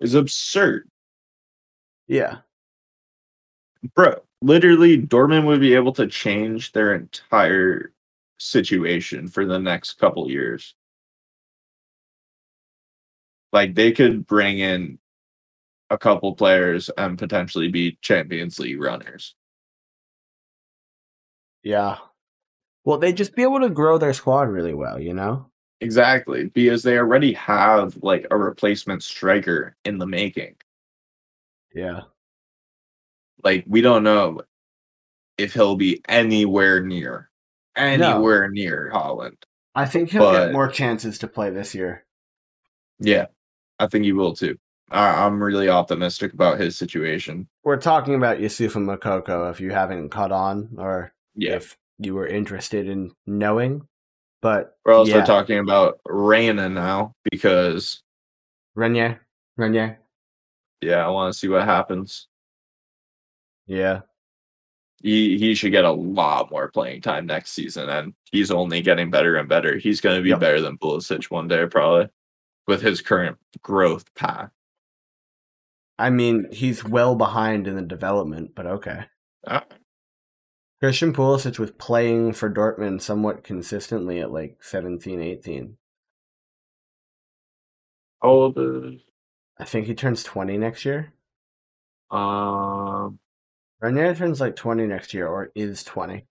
Is 0.00 0.14
absurd. 0.14 0.88
Yeah. 2.06 2.38
Bro, 3.94 4.22
literally, 4.42 5.00
Dortmund 5.00 5.46
would 5.46 5.60
be 5.60 5.74
able 5.74 5.92
to 5.94 6.06
change 6.06 6.72
their 6.72 6.94
entire 6.94 7.92
situation 8.38 9.28
for 9.28 9.46
the 9.46 9.58
next 9.58 9.94
couple 9.94 10.30
years. 10.30 10.74
Like, 13.52 13.74
they 13.74 13.92
could 13.92 14.26
bring 14.26 14.58
in 14.58 14.98
a 15.90 15.98
couple 15.98 16.34
players 16.34 16.90
and 16.98 17.18
potentially 17.18 17.68
be 17.68 17.98
Champions 18.02 18.58
League 18.58 18.80
runners. 18.80 19.34
Yeah. 21.62 21.96
Well, 22.84 22.98
they'd 22.98 23.16
just 23.16 23.34
be 23.34 23.42
able 23.42 23.60
to 23.60 23.68
grow 23.70 23.98
their 23.98 24.12
squad 24.14 24.48
really 24.48 24.74
well, 24.74 25.00
you 25.00 25.14
know? 25.14 25.50
Exactly, 25.80 26.46
because 26.46 26.82
they 26.82 26.96
already 26.98 27.32
have 27.34 27.96
like 28.02 28.26
a 28.30 28.36
replacement 28.36 29.02
striker 29.02 29.76
in 29.84 29.98
the 29.98 30.06
making. 30.06 30.54
Yeah. 31.74 32.02
Like, 33.44 33.64
we 33.66 33.80
don't 33.82 34.02
know 34.04 34.42
if 35.36 35.52
he'll 35.52 35.76
be 35.76 36.00
anywhere 36.08 36.80
near, 36.80 37.30
anywhere 37.76 38.48
near 38.48 38.90
Haaland. 38.92 39.36
I 39.74 39.84
think 39.84 40.10
he'll 40.10 40.22
But- 40.22 40.46
get 40.46 40.52
more 40.52 40.68
chances 40.68 41.18
to 41.18 41.28
play 41.28 41.50
this 41.50 41.74
year. 41.74 42.04
Yeah, 42.98 43.26
I 43.78 43.88
think 43.88 44.04
he 44.06 44.12
will 44.12 44.34
too. 44.34 44.56
I, 44.90 45.24
I'm 45.24 45.42
really 45.42 45.68
optimistic 45.68 46.32
about 46.32 46.60
his 46.60 46.76
situation. 46.76 47.48
We're 47.64 47.76
talking 47.76 48.14
about 48.14 48.38
Youssoufa 48.38 48.76
Moukoko 48.76 49.50
if 49.50 49.60
you 49.60 49.70
haven't 49.70 50.10
caught 50.10 50.32
on 50.32 50.68
or 50.78 51.12
Yeah, 51.34 51.56
if 51.56 51.76
you 51.98 52.14
were 52.14 52.26
interested 52.26 52.88
in 52.88 53.12
knowing. 53.26 53.86
But 54.42 54.76
we're 54.84 54.94
also 54.94 55.18
yeah. 55.18 55.24
talking 55.24 55.58
about 55.58 55.98
Reyna 56.06 56.68
now 56.68 57.14
because 57.30 58.02
Reinier, 58.76 59.18
Reinier. 59.58 59.96
yeah, 60.82 61.04
I 61.04 61.08
want 61.08 61.32
to 61.32 61.38
see 61.38 61.48
what 61.48 61.64
happens. 61.64 62.28
Yeah. 63.66 64.02
He 65.02 65.36
he 65.38 65.54
should 65.54 65.72
get 65.72 65.84
a 65.84 65.90
lot 65.90 66.50
more 66.50 66.70
playing 66.70 67.02
time 67.02 67.26
next 67.26 67.52
season, 67.52 67.88
and 67.88 68.14
he's 68.30 68.50
only 68.50 68.80
getting 68.82 69.10
better 69.10 69.36
and 69.36 69.48
better. 69.48 69.76
He's 69.78 70.00
going 70.00 70.16
to 70.16 70.22
be 70.22 70.30
Yep. 70.30 70.40
better 70.40 70.60
than 70.60 70.78
Pulisic 70.78 71.24
one 71.30 71.48
day, 71.48 71.66
probably, 71.66 72.08
with 72.66 72.80
his 72.82 73.00
current 73.02 73.36
growth 73.62 74.12
path. 74.14 74.50
I 75.98 76.10
mean, 76.10 76.46
he's 76.52 76.84
well 76.84 77.14
behind 77.14 77.66
in 77.66 77.76
the 77.76 77.82
development, 77.82 78.52
but 78.54 78.66
okay. 78.66 79.04
Uh, 79.46 79.60
Christian 80.80 81.14
Pulisic 81.14 81.58
was 81.58 81.70
playing 81.70 82.34
for 82.34 82.50
Dortmund 82.50 83.00
somewhat 83.00 83.44
consistently 83.44 84.20
at 84.20 84.30
like 84.30 84.62
17, 84.62 85.22
18. 85.22 85.76
How 88.22 88.28
old 88.28 88.58
is? 88.58 89.00
I 89.58 89.64
think 89.64 89.86
he 89.86 89.94
turns 89.94 90.22
20 90.22 90.58
next 90.58 90.84
year. 90.84 91.12
Um, 92.10 93.18
Reinier 93.82 94.16
turns 94.16 94.40
like 94.40 94.54
20 94.54 94.86
next 94.86 95.14
year 95.14 95.26
or 95.26 95.50
is 95.54 95.82
20. 95.82 96.26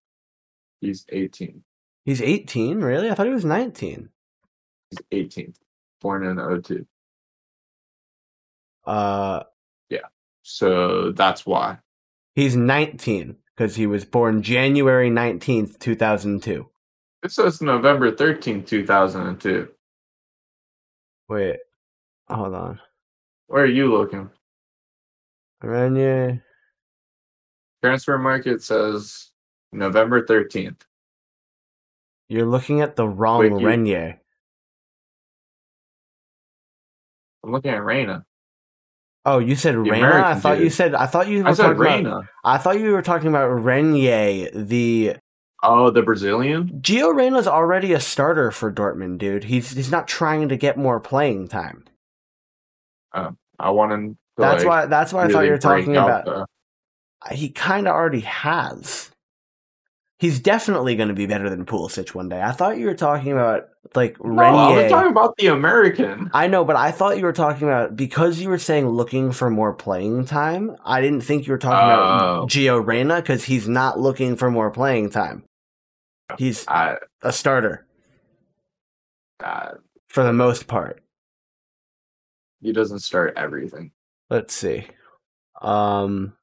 he's 0.82 1.06
18. 1.10 1.64
He's 2.06 2.22
18, 2.22 2.82
really? 2.82 3.10
I 3.10 3.16
thought 3.16 3.26
he 3.26 3.34
was 3.34 3.46
19. 3.46 4.10
He's 4.92 5.00
18, 5.12 5.54
born 6.02 6.24
in 6.24 6.62
02. 6.62 6.86
Uh, 8.86 9.44
So 10.48 11.12
that's 11.12 11.44
why. 11.44 11.80
he's 12.36 12.56
19 12.56 13.36
because 13.56 13.76
he 13.76 13.88
was 13.88 14.06
born 14.06 14.44
January 14.44 15.10
19th, 15.10 15.80
2002. 15.80 16.70
It 17.24 17.32
says 17.32 17.64
November 17.64 18.12
13th, 18.12 18.68
2002. 18.68 19.70
Wait, 21.30 21.58
hold 22.30 22.54
on. 22.54 22.80
Where 23.48 23.64
are 23.64 23.66
you 23.66 23.92
looking? 23.92 24.30
Reinier. 25.64 26.44
Transfer 27.84 28.20
market 28.20 28.62
says 28.62 29.32
November 29.72 30.28
13th. 30.28 30.82
You're 32.30 32.46
looking 32.46 32.82
at 32.82 32.96
the 32.96 33.08
wrong 33.08 33.40
Wait, 33.40 33.50
you- 33.50 33.68
Reinier. 33.68 34.20
I'm 37.44 37.52
looking 37.52 37.72
at 37.72 37.84
Reyna. 37.84 38.26
Oh, 39.26 39.40
you 39.40 39.56
said 39.56 39.76
Reyna? 39.76 40.22
I 40.24 40.36
thought 40.36 40.60
you 40.60 40.70
said 40.70 40.94
I 40.94 41.08
thought 41.08 41.28
you 41.28 41.44
were 41.44 41.50
I 41.50 41.54
said 41.54 41.64
talking 41.64 41.82
about 41.82 41.96
Reyna. 41.96 42.30
I 42.44 42.58
thought 42.60 42.80
you 42.80 42.92
were 42.92 43.02
talking 43.02 43.28
about 43.28 43.50
Reinier, 43.50 44.52
the 44.54 45.16
Oh, 45.64 45.90
the 45.90 46.04
Brazilian? 46.04 46.80
Gio 46.82 47.16
Reyna's 47.16 47.48
already 47.48 47.94
a 47.94 48.00
starter 48.00 48.52
for 48.52 48.72
Dortmund, 48.72 49.18
dude. 49.18 49.46
He's 49.46 49.72
he's 49.72 49.90
not 49.90 50.08
trying 50.08 50.50
to 50.50 50.58
get 50.58 50.78
more 50.78 51.00
playing 51.00 51.48
time. 51.48 51.86
Oh, 53.16 53.36
I 53.60 53.72
want 53.72 53.94
him 53.94 54.10
to 54.12 54.18
That's 54.38 54.64
like, 54.64 54.70
why 54.70 54.86
that's 54.86 55.12
why 55.12 55.26
I 55.26 55.28
thought 55.30 55.46
you 55.46 55.52
were 55.52 55.58
talking 55.58 55.98
about 55.98 56.26
the- 56.26 56.46
he 57.34 57.50
kind 57.50 57.88
of 57.88 57.96
already 57.96 58.20
has. 58.20 59.10
He's 60.26 60.40
definitely 60.40 60.96
going 60.96 61.10
to 61.10 61.14
be 61.14 61.28
better 61.28 61.52
than 61.52 61.66
Pulisic 61.68 62.16
one 62.16 62.30
day. 62.30 62.42
I 62.42 62.52
thought 62.52 62.80
you 62.80 62.88
were 62.88 62.96
talking 62.96 63.32
about 63.32 63.68
like 63.94 64.18
No, 64.26 64.42
I 64.42 64.82
was 64.82 64.92
talking 64.92 65.12
about 65.12 65.38
the 65.38 65.48
American. 65.48 66.32
I 66.34 66.48
know, 66.48 66.66
but 66.66 66.76
I 66.76 66.90
thought 66.90 67.18
you 67.20 67.24
were 67.26 67.32
talking 67.32 67.68
about 67.68 67.96
because 67.96 68.40
you 68.40 68.50
were 68.50 68.58
saying 68.58 68.88
looking 68.90 69.32
for 69.32 69.52
more 69.52 69.72
playing 69.72 70.26
time. 70.26 70.78
I 70.84 71.00
didn't 71.02 71.22
think 71.22 71.46
you 71.46 71.54
were 71.54 71.60
talking 71.60 71.78
Oh. 71.92 71.94
about 71.94 72.50
Gio 72.50 72.84
Reyna 72.84 73.18
because 73.18 73.44
he's 73.44 73.68
not 73.68 74.00
looking 74.00 74.36
for 74.36 74.50
more 74.50 74.72
playing 74.72 75.12
time. 75.12 75.44
He's 76.40 76.68
I, 76.68 76.96
a 77.22 77.32
starter 77.32 77.86
uh, 79.44 79.74
for 80.08 80.24
the 80.24 80.34
most 80.34 80.66
part. 80.66 81.04
he 82.62 82.72
doesn't 82.74 83.02
start 83.02 83.34
everything. 83.38 83.92
Let's 84.32 84.56
see. 84.56 84.88
Um 85.62 86.34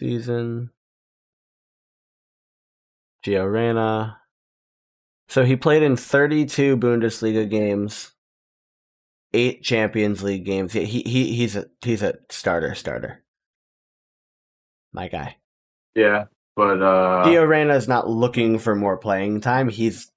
season 0.00 0.70
Gio 3.24 3.50
Reyna. 3.50 4.18
So 5.28 5.44
he 5.44 5.56
played 5.56 5.82
in 5.82 5.96
32 5.96 6.76
Bundesliga 6.76 7.48
games, 7.48 8.12
8 9.32 9.62
Champions 9.62 10.22
League 10.22 10.44
games. 10.44 10.72
He 10.72 10.84
he 10.84 11.32
he's 11.34 11.56
a 11.56 11.66
he's 11.80 12.02
a 12.02 12.18
starter 12.28 12.74
starter. 12.74 13.22
My 14.92 15.08
guy. 15.08 15.36
Yeah, 15.94 16.24
but 16.56 16.82
uh, 16.82 17.24
Gio 17.24 17.46
Reyna 17.48 17.74
is 17.74 17.88
not 17.88 18.08
looking 18.10 18.58
for 18.58 18.74
more 18.74 18.96
playing 18.98 19.40
time. 19.40 19.68
He's 19.68 20.10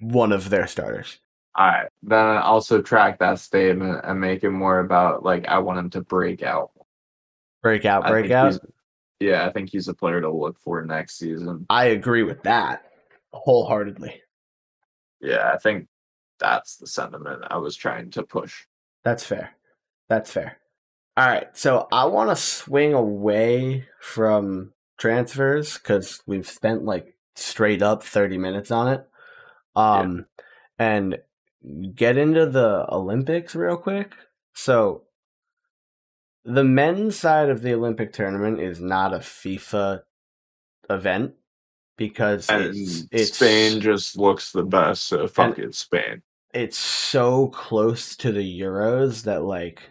one 0.00 0.32
of 0.32 0.50
their 0.50 0.66
starters. 0.66 1.18
all 1.56 1.66
right. 1.66 1.88
Then 2.02 2.18
I 2.18 2.42
also 2.42 2.80
track 2.80 3.18
that 3.18 3.38
statement 3.40 4.00
and 4.04 4.20
make 4.20 4.44
it 4.44 4.50
more 4.50 4.78
about 4.78 5.24
like 5.24 5.46
I 5.48 5.58
want 5.58 5.78
him 5.78 5.90
to 5.90 6.00
break 6.02 6.42
out. 6.42 6.70
Break 7.62 7.84
out, 7.84 8.06
break 8.06 8.28
breakout. 8.28 8.60
Yeah, 9.20 9.46
I 9.46 9.52
think 9.52 9.70
he's 9.70 9.88
a 9.88 9.94
player 9.94 10.20
to 10.20 10.30
look 10.30 10.58
for 10.58 10.82
next 10.82 11.18
season. 11.18 11.66
I 11.68 11.86
agree 11.86 12.22
with 12.22 12.42
that 12.44 12.84
wholeheartedly. 13.32 14.22
Yeah, 15.20 15.50
I 15.52 15.58
think 15.58 15.88
that's 16.38 16.76
the 16.76 16.86
sentiment 16.86 17.44
I 17.48 17.58
was 17.58 17.76
trying 17.76 18.10
to 18.12 18.22
push. 18.22 18.64
That's 19.04 19.24
fair. 19.24 19.50
That's 20.08 20.32
fair. 20.32 20.58
All 21.16 21.28
right, 21.28 21.48
so 21.52 21.86
I 21.92 22.06
want 22.06 22.30
to 22.30 22.36
swing 22.36 22.94
away 22.94 23.86
from 24.00 24.72
transfers 24.96 25.76
because 25.76 26.22
we've 26.26 26.48
spent 26.48 26.84
like 26.84 27.14
straight 27.34 27.82
up 27.82 28.02
thirty 28.02 28.38
minutes 28.38 28.70
on 28.70 28.88
it, 28.88 29.06
um, 29.76 30.26
and 30.78 31.18
get 31.94 32.16
into 32.16 32.46
the 32.46 32.86
Olympics 32.88 33.54
real 33.54 33.76
quick. 33.76 34.14
So, 34.54 35.02
the 36.44 36.64
men's 36.64 37.16
side 37.16 37.48
of 37.48 37.62
the 37.62 37.74
Olympic 37.74 38.12
tournament 38.12 38.60
is 38.60 38.80
not 38.80 39.12
a 39.12 39.18
FIFA 39.18 40.02
event 40.88 41.34
because 41.96 42.46
it's, 42.50 43.04
it's 43.12 43.36
Spain 43.36 43.80
just 43.80 44.16
looks 44.16 44.52
the 44.52 44.62
best, 44.62 45.04
so 45.04 45.26
fuck 45.26 45.58
it, 45.58 45.74
Spain. 45.74 46.22
it's 46.54 46.78
so 46.78 47.48
close 47.48 48.16
to 48.16 48.32
the 48.32 48.60
Euros 48.60 49.24
that 49.24 49.42
like 49.42 49.82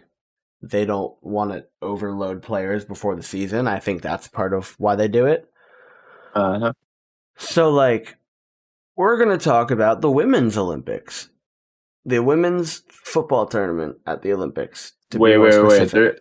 they 0.60 0.84
don't 0.84 1.14
want 1.22 1.52
to 1.52 1.64
overload 1.80 2.42
players 2.42 2.84
before 2.84 3.16
the 3.16 3.22
season. 3.22 3.66
I 3.66 3.78
think 3.78 4.02
that's 4.02 4.28
part 4.28 4.52
of 4.52 4.74
why 4.78 4.96
they 4.96 5.08
do 5.08 5.26
it. 5.26 5.48
Uh-huh. 6.34 6.72
So 7.38 7.70
like 7.70 8.16
we're 8.96 9.16
going 9.16 9.36
to 9.36 9.42
talk 9.42 9.70
about 9.70 10.00
the 10.02 10.10
women's 10.10 10.58
Olympics. 10.58 11.30
The 12.04 12.22
women's 12.22 12.82
football 12.88 13.46
tournament 13.46 13.96
at 14.06 14.22
the 14.22 14.32
Olympics. 14.32 14.92
Wait, 15.14 15.38
wait, 15.38 15.64
wait. 15.64 15.90
There, 15.90 16.18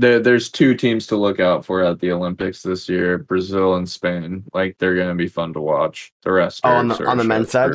there, 0.00 0.20
there's 0.20 0.50
two 0.50 0.74
teams 0.74 1.06
to 1.08 1.16
look 1.16 1.40
out 1.40 1.64
for 1.64 1.82
at 1.84 2.00
the 2.00 2.12
Olympics 2.12 2.62
this 2.62 2.88
year: 2.88 3.18
Brazil 3.18 3.74
and 3.76 3.88
Spain. 3.88 4.44
Like 4.52 4.78
they're 4.78 4.96
gonna 4.96 5.14
be 5.14 5.28
fun 5.28 5.52
to 5.54 5.60
watch. 5.60 6.12
The 6.22 6.32
rest 6.32 6.60
Oh, 6.64 6.70
are 6.70 6.76
on 6.76 6.88
the 6.88 7.04
on 7.06 7.18
the 7.18 7.24
men's 7.24 7.50
side. 7.50 7.72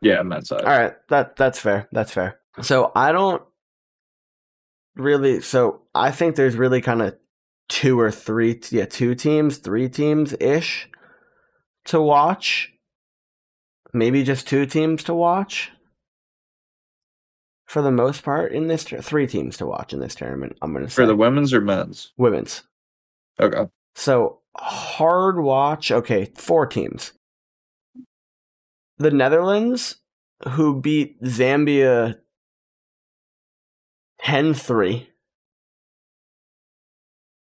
yeah, 0.00 0.22
men's 0.22 0.48
side. 0.48 0.62
All 0.64 0.78
right, 0.78 0.94
that 1.08 1.36
that's 1.36 1.58
fair. 1.58 1.88
That's 1.92 2.12
fair. 2.12 2.38
So 2.60 2.92
I 2.94 3.12
don't 3.12 3.42
really. 4.96 5.40
So 5.40 5.82
I 5.94 6.10
think 6.10 6.36
there's 6.36 6.56
really 6.56 6.80
kind 6.80 7.02
of 7.02 7.16
two 7.68 7.98
or 7.98 8.10
three, 8.10 8.60
yeah, 8.70 8.84
two 8.84 9.14
teams, 9.14 9.56
three 9.58 9.88
teams 9.88 10.34
ish 10.40 10.88
to 11.86 12.00
watch. 12.00 12.72
Maybe 13.94 14.22
just 14.24 14.46
two 14.48 14.66
teams 14.66 15.02
to 15.04 15.14
watch. 15.14 15.70
For 17.66 17.80
the 17.82 17.90
most 17.90 18.22
part, 18.22 18.52
in 18.52 18.68
this 18.68 18.84
three 18.84 19.26
teams 19.26 19.56
to 19.58 19.66
watch 19.66 19.92
in 19.92 20.00
this 20.00 20.14
tournament, 20.14 20.58
I'm 20.60 20.72
gonna 20.72 20.88
say 20.90 20.94
For 20.94 21.06
the 21.06 21.16
women's 21.16 21.54
or 21.54 21.60
men's? 21.60 22.12
women's. 22.16 22.62
Okay. 23.40 23.70
So 23.94 24.40
hard 24.56 25.38
watch. 25.40 25.90
Okay, 25.90 26.26
four 26.36 26.66
teams. 26.66 27.12
The 28.98 29.10
Netherlands, 29.10 29.96
who 30.50 30.80
beat 30.80 31.20
Zambia 31.22 32.18
10 34.20 34.54
3. 34.54 35.08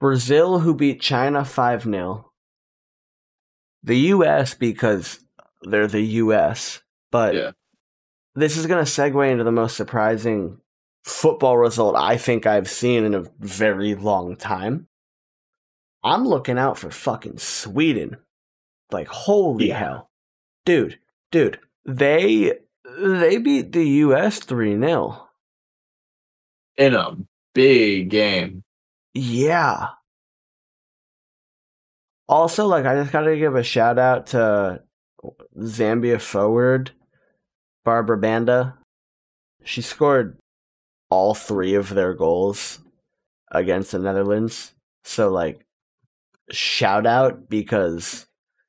Brazil, 0.00 0.58
who 0.60 0.74
beat 0.74 1.00
China 1.00 1.44
5 1.44 1.82
0. 1.84 2.30
The 3.84 3.96
US, 3.98 4.54
because 4.54 5.20
they're 5.62 5.86
the 5.86 6.02
US. 6.02 6.82
But 7.10 7.34
Yeah. 7.34 7.50
This 8.34 8.56
is 8.56 8.66
going 8.66 8.84
to 8.84 8.90
segue 8.90 9.30
into 9.30 9.44
the 9.44 9.52
most 9.52 9.76
surprising 9.76 10.58
football 11.04 11.58
result 11.58 11.96
I 11.96 12.16
think 12.16 12.46
I've 12.46 12.70
seen 12.70 13.04
in 13.04 13.14
a 13.14 13.24
very 13.40 13.94
long 13.94 14.36
time. 14.36 14.86
I'm 16.04 16.26
looking 16.26 16.58
out 16.58 16.78
for 16.78 16.90
fucking 16.90 17.38
Sweden. 17.38 18.16
Like 18.90 19.08
holy 19.08 19.68
Yeah. 19.68 19.78
hell. 19.78 20.10
Dude, 20.64 20.98
dude, 21.30 21.58
they 21.84 22.58
they 22.98 23.38
beat 23.38 23.72
the 23.72 23.84
US 23.84 24.40
3-0. 24.40 25.26
In 26.76 26.94
a 26.94 27.16
big 27.54 28.10
game. 28.10 28.62
Yeah. 29.14 29.88
Also, 32.28 32.66
like 32.66 32.84
I 32.86 32.94
just 32.96 33.12
gotta 33.12 33.36
give 33.36 33.56
a 33.56 33.62
shout 33.62 33.98
out 33.98 34.28
to 34.28 34.82
Zambia 35.58 36.20
forward 36.20 36.92
Barbara 37.84 38.18
Banda. 38.18 38.76
She 39.64 39.82
scored 39.82 40.38
all 41.10 41.34
three 41.34 41.74
of 41.74 41.90
their 41.90 42.14
goals 42.14 42.80
against 43.50 43.92
the 43.92 43.98
Netherlands. 43.98 44.72
So 45.04 45.30
like 45.30 45.64
shout 46.50 47.06
out 47.06 47.48
because 47.48 48.26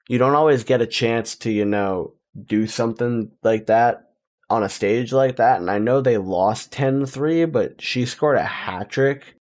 you 0.08 0.17
don't 0.17 0.36
always 0.36 0.63
get 0.63 0.82
a 0.82 0.88
chance 0.88 1.36
to, 1.38 1.52
you 1.52 1.65
know, 1.65 2.13
do 2.45 2.67
something 2.67 3.32
like 3.43 3.67
that 3.67 4.12
on 4.49 4.63
a 4.63 4.69
stage 4.69 5.13
like 5.13 5.38
that. 5.38 5.60
And 5.60 5.69
I 5.69 5.80
know 5.80 6.02
they 6.02 6.17
lost 6.17 6.71
10 6.71 7.06
3, 7.06 7.45
but 7.45 7.82
she 7.82 8.06
scored 8.06 8.38
a 8.38 8.43
hat 8.43 8.89
trick 8.89 9.36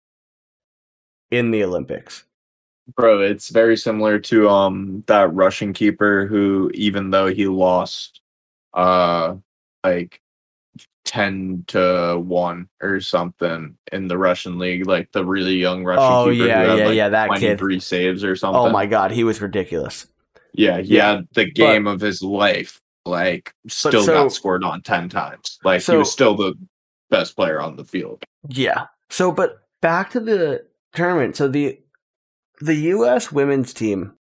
in 1.30 1.50
the 1.50 1.64
Olympics. 1.64 2.24
Bro, 2.96 3.22
it's 3.22 3.48
very 3.48 3.76
similar 3.76 4.18
to 4.20 4.48
um 4.48 5.04
that 5.06 5.32
Russian 5.34 5.72
keeper 5.72 6.26
who 6.26 6.70
even 6.74 7.10
though 7.10 7.28
he 7.28 7.46
lost 7.46 8.20
uh 8.74 9.36
like 9.84 10.20
10 11.04 11.64
to 11.68 12.20
1 12.24 12.68
or 12.80 13.00
something 13.00 13.76
in 13.92 14.08
the 14.08 14.16
Russian 14.18 14.58
league, 14.58 14.86
like 14.86 15.10
the 15.12 15.24
really 15.24 15.56
young 15.56 15.84
Russian 15.84 16.04
Oh, 16.04 16.30
keeper 16.30 16.46
yeah, 16.46 16.58
had 16.64 16.78
yeah, 16.78 16.84
like 16.86 16.94
yeah, 16.96 17.08
that 17.08 17.28
kid. 17.32 17.58
23 17.58 17.80
saves 17.80 18.24
or 18.24 18.30
oh 18.32 18.34
something. 18.34 18.60
Oh 18.60 18.70
my 18.70 18.86
god, 18.86 19.10
he 19.10 19.24
was 19.24 19.40
ridiculous. 19.40 20.06
Yeah, 20.54 20.78
he 20.78 20.96
Yeah, 20.96 21.16
had 21.16 21.28
the 21.34 21.50
game 21.50 21.86
of 21.86 22.00
his 22.00 22.22
life. 22.22 22.80
Like, 23.04 23.52
still 23.68 24.04
so- 24.04 24.12
got 24.12 24.32
scored 24.32 24.62
on 24.64 24.82
ten 24.82 25.08
times. 25.08 25.58
Like, 25.64 25.80
So- 25.80 25.92
he 25.92 25.98
was 25.98 26.12
still 26.12 26.36
the 26.36 26.54
best 27.10 27.34
player 27.36 27.60
on 27.60 27.76
the 27.76 27.84
field. 27.84 28.22
Yeah. 28.48 28.86
So, 29.10 29.32
but 29.32 29.62
back 29.80 30.10
to 30.12 30.20
the 30.20 30.64
tournament. 30.94 31.36
So 31.36 31.48
the 31.48 31.78
the 32.60 32.74
U.S. 32.76 33.32
women's 33.32 33.74
team 33.74 34.14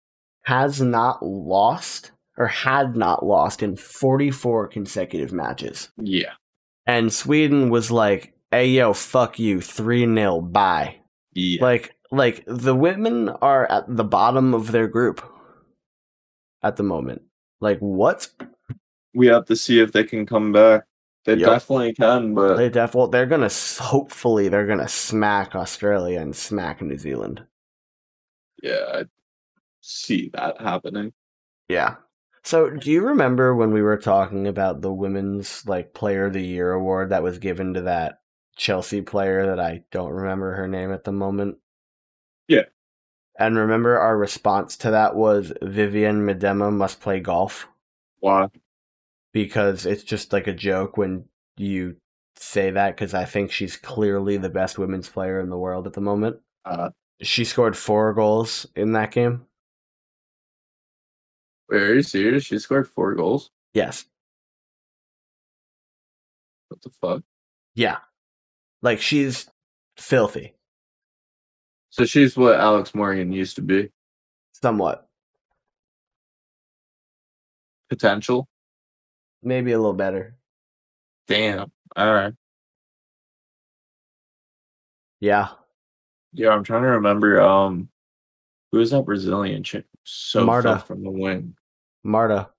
has 0.44 0.80
not 0.80 1.22
lost 1.22 2.10
or 2.40 2.46
had 2.48 2.96
not 2.96 3.24
lost 3.24 3.62
in 3.62 3.76
44 3.76 4.66
consecutive 4.68 5.32
matches, 5.32 5.90
Yeah, 5.98 6.32
and 6.86 7.12
Sweden 7.12 7.70
was 7.70 7.90
like, 7.90 8.34
"Hey, 8.50 8.68
yo, 8.70 8.92
fuck 8.94 9.38
you, 9.38 9.60
three 9.60 10.06
0 10.06 10.40
bye." 10.40 10.96
yeah. 11.34 11.62
Like, 11.62 11.94
like 12.10 12.42
the 12.46 12.74
women 12.74 13.28
are 13.28 13.70
at 13.70 13.84
the 13.94 14.04
bottom 14.04 14.54
of 14.54 14.72
their 14.72 14.88
group 14.88 15.22
at 16.62 16.76
the 16.76 16.82
moment. 16.82 17.22
Like 17.60 17.78
what? 17.78 18.28
We 19.14 19.26
have 19.28 19.44
to 19.46 19.54
see 19.56 19.80
if 19.80 19.92
they 19.92 20.04
can 20.04 20.24
come 20.26 20.50
back. 20.52 20.84
They 21.26 21.34
Yep. 21.34 21.48
definitely 21.50 21.94
can, 21.94 22.34
but 22.34 22.56
They 22.56 22.70
def 22.70 22.94
well, 22.94 23.06
they're 23.06 23.26
gonna 23.26 23.50
hopefully 23.78 24.48
they're 24.48 24.66
gonna 24.66 24.88
smack 24.88 25.54
Australia 25.54 26.20
and 26.20 26.34
smack 26.34 26.80
New 26.80 26.96
Zealand. 26.96 27.44
yeah, 28.62 28.84
I 28.94 29.04
see 29.82 30.30
that 30.32 30.60
happening. 30.60 31.12
Yeah. 31.68 31.96
So 32.42 32.70
do 32.70 32.90
you 32.90 33.02
remember 33.06 33.54
when 33.54 33.72
we 33.72 33.82
were 33.82 33.98
talking 33.98 34.46
about 34.48 34.80
the 34.80 34.92
women's 34.92 35.66
like 35.66 35.92
player 35.94 36.26
of 36.26 36.32
the 36.32 36.44
year 36.44 36.72
award 36.72 37.10
that 37.10 37.22
was 37.22 37.38
given 37.38 37.74
to 37.74 37.82
that 37.82 38.20
Chelsea 38.56 39.02
player 39.02 39.46
that 39.46 39.60
I 39.60 39.84
don't 39.90 40.12
remember 40.12 40.54
her 40.56 40.66
name 40.68 40.92
at 40.92 41.04
the 41.04 41.12
moment? 41.12 41.58
Yeah. 42.48 42.64
And 43.38 43.56
remember 43.56 43.98
our 43.98 44.16
response 44.16 44.76
to 44.78 44.90
that 44.90 45.14
was 45.14 45.52
Vivianne 45.62 46.22
Miedema 46.24 46.72
must 46.72 47.00
play 47.00 47.20
golf 47.20 47.68
Why? 48.20 48.48
because 49.32 49.86
it's 49.86 50.02
just 50.02 50.32
like 50.32 50.46
a 50.46 50.52
joke 50.52 50.96
when 50.96 51.24
you 51.56 51.96
say 52.36 52.70
that 52.70 52.96
because 52.96 53.14
I 53.14 53.24
think 53.24 53.52
she's 53.52 53.76
clearly 53.76 54.36
the 54.36 54.48
best 54.50 54.78
women's 54.78 55.08
player 55.08 55.40
in 55.40 55.50
the 55.50 55.58
world 55.58 55.86
at 55.86 55.92
the 55.92 56.00
moment. 56.00 56.38
Uh, 56.64 56.90
She 57.22 57.44
scored 57.44 57.76
four 57.76 58.12
goals 58.14 58.66
in 58.74 58.92
that 58.92 59.10
game. 59.12 59.46
Wait, 61.70 61.82
are 61.82 61.94
you 61.94 62.02
serious? 62.02 62.44
She 62.44 62.58
scored 62.58 62.88
four 62.88 63.14
goals. 63.14 63.50
Yes. 63.74 64.04
What 66.68 66.82
the 66.82 66.90
fuck? 66.90 67.22
Yeah. 67.74 67.98
Like 68.82 69.00
she's 69.00 69.48
filthy. 69.96 70.54
So 71.90 72.04
she's 72.04 72.36
what 72.36 72.58
Alex 72.58 72.94
Morgan 72.94 73.32
used 73.32 73.56
to 73.56 73.62
be. 73.62 73.90
Somewhat. 74.52 75.08
Potential. 77.88 78.48
Maybe 79.42 79.72
a 79.72 79.78
little 79.78 79.92
better. 79.92 80.36
Damn. 81.26 81.72
All 81.96 82.14
right. 82.14 82.32
Yeah. 85.20 85.48
Yeah, 86.32 86.50
I'm 86.50 86.62
trying 86.62 86.82
to 86.82 86.88
remember. 86.90 87.40
Um, 87.40 87.88
who 88.70 88.80
is 88.80 88.90
that 88.90 89.04
Brazilian 89.04 89.64
chick? 89.64 89.84
So 90.04 90.44
Marta. 90.44 90.78
from 90.86 91.02
the 91.02 91.10
wing. 91.10 91.56
Marta. 92.02 92.50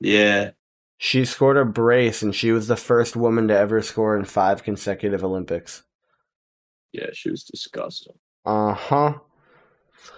Yeah. 0.00 0.50
She 0.98 1.24
scored 1.24 1.56
a 1.56 1.64
brace 1.64 2.22
and 2.22 2.34
she 2.34 2.52
was 2.52 2.68
the 2.68 2.76
first 2.76 3.16
woman 3.16 3.48
to 3.48 3.56
ever 3.56 3.82
score 3.82 4.16
in 4.16 4.24
five 4.24 4.62
consecutive 4.62 5.24
Olympics. 5.24 5.82
Yeah, 6.92 7.08
she 7.12 7.30
was 7.30 7.44
disgusting. 7.44 8.14
Uh 8.44 8.74
huh. 8.74 9.14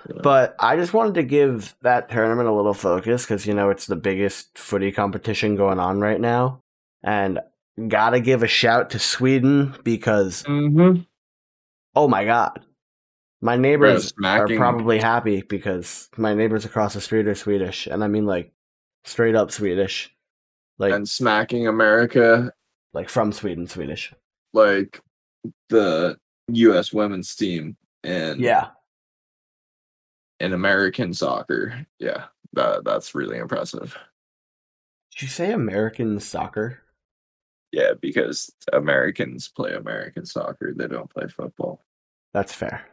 Yeah. 0.08 0.20
But 0.22 0.56
I 0.58 0.76
just 0.76 0.92
wanted 0.92 1.14
to 1.14 1.22
give 1.22 1.74
that 1.82 2.10
tournament 2.10 2.48
a 2.48 2.52
little 2.52 2.74
focus 2.74 3.24
because, 3.24 3.46
you 3.46 3.54
know, 3.54 3.70
it's 3.70 3.86
the 3.86 3.96
biggest 3.96 4.58
footy 4.58 4.92
competition 4.92 5.56
going 5.56 5.78
on 5.78 6.00
right 6.00 6.20
now. 6.20 6.62
And 7.02 7.40
gotta 7.88 8.20
give 8.20 8.42
a 8.42 8.48
shout 8.48 8.90
to 8.90 8.98
Sweden 8.98 9.74
because, 9.84 10.42
mm-hmm. 10.42 11.02
oh 11.94 12.08
my 12.08 12.24
God. 12.24 12.65
My 13.42 13.56
neighbors 13.56 14.12
are 14.24 14.46
probably 14.48 14.98
happy 14.98 15.42
because 15.42 16.08
my 16.16 16.34
neighbors 16.34 16.64
across 16.64 16.94
the 16.94 17.00
street 17.00 17.28
are 17.28 17.34
Swedish. 17.34 17.86
And 17.86 18.02
I 18.02 18.08
mean, 18.08 18.24
like, 18.26 18.52
straight 19.04 19.34
up 19.34 19.50
Swedish. 19.50 20.12
Like, 20.78 20.92
and 20.92 21.08
smacking 21.08 21.66
America 21.68 22.52
like 22.92 23.08
from 23.08 23.32
Sweden, 23.32 23.66
Swedish. 23.66 24.12
like 24.52 25.00
the 25.70 26.18
U.S. 26.48 26.92
women's 26.92 27.34
team 27.34 27.76
and 28.04 28.40
Yeah. 28.40 28.68
in 30.40 30.52
American 30.52 31.14
soccer. 31.14 31.86
Yeah, 31.98 32.24
that 32.52 32.84
that's 32.84 33.14
really 33.14 33.38
impressive. 33.38 33.96
Did 35.12 35.22
you 35.22 35.28
say 35.28 35.52
American 35.52 36.20
soccer? 36.20 36.80
Yeah, 37.72 37.92
because 38.00 38.50
Americans 38.72 39.48
play 39.48 39.74
American 39.74 40.26
soccer; 40.26 40.74
they 40.76 40.88
don't 40.88 41.08
play 41.10 41.26
football. 41.28 41.84
That's 42.34 42.52
fair. 42.52 42.86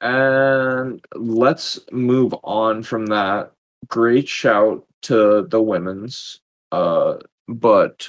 And 0.00 1.04
let's 1.14 1.78
move 1.92 2.34
on 2.44 2.82
from 2.82 3.06
that. 3.06 3.52
Great 3.88 4.28
shout 4.28 4.84
to 5.02 5.46
the 5.48 5.60
women's. 5.62 6.40
Uh, 6.72 7.16
but 7.48 8.08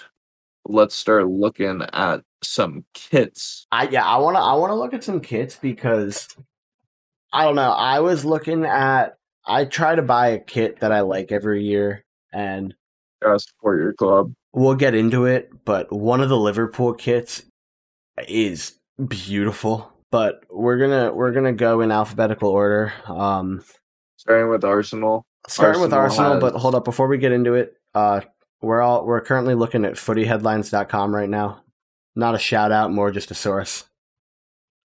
let's 0.66 0.96
start 0.96 1.28
looking 1.28 1.84
at 1.94 2.22
some 2.44 2.86
kits. 2.94 3.68
I 3.72 3.88
yeah, 3.90 4.06
I 4.06 4.18
wanna 4.18 4.40
I 4.40 4.54
wanna 4.56 4.76
look 4.76 4.94
at 4.94 5.04
some 5.04 5.20
kits 5.20 5.56
because 5.56 6.28
I 7.34 7.44
don't 7.46 7.56
know. 7.56 7.72
I 7.72 8.00
was 8.00 8.26
looking 8.26 8.66
at 8.66 9.18
I 9.46 9.66
try 9.66 9.96
to 9.96 10.02
buy 10.02 10.30
a 10.30 10.40
kit 10.40 10.80
that 10.80 10.92
I 10.92 11.02
like 11.02 11.32
every 11.32 11.64
year 11.64 12.04
and 12.34 12.74
Uh, 13.26 13.38
support 13.38 13.80
your 13.82 13.94
club. 13.94 14.34
we'll 14.54 14.76
get 14.76 14.96
into 14.96 15.26
it, 15.26 15.52
but 15.66 15.92
one 15.92 16.22
of 16.22 16.30
the 16.30 16.38
Liverpool 16.38 16.94
kits 16.94 17.44
is 18.28 18.80
beautiful. 19.08 19.92
But 20.16 20.46
we're 20.50 20.78
gonna 20.78 21.14
we're 21.14 21.34
gonna 21.34 21.52
go 21.52 21.82
in 21.82 21.92
alphabetical 21.92 22.48
order. 22.48 22.94
Um 23.06 23.66
Starting 24.16 24.50
with 24.50 24.64
Arsenal. 24.64 25.26
starting 25.50 25.82
with 25.82 25.92
Arsenal 25.92 26.32
Arsenal, 26.32 26.52
but 26.52 26.58
hold 26.58 26.74
up 26.74 26.86
before 26.86 27.10
we 27.10 27.18
get 27.18 27.34
into 27.34 27.56
it, 27.56 27.74
uh 27.94 28.22
we're 28.62 28.82
all 28.82 29.06
we're 29.06 29.20
currently 29.20 29.56
looking 29.56 29.84
at 29.84 29.96
footyheadlines.com 29.96 31.14
right 31.14 31.28
now. 31.28 31.64
Not 32.16 32.34
a 32.34 32.40
shout 32.40 32.72
out, 32.72 32.94
more 32.94 33.12
just 33.12 33.30
a 33.30 33.34
source. 33.34 33.90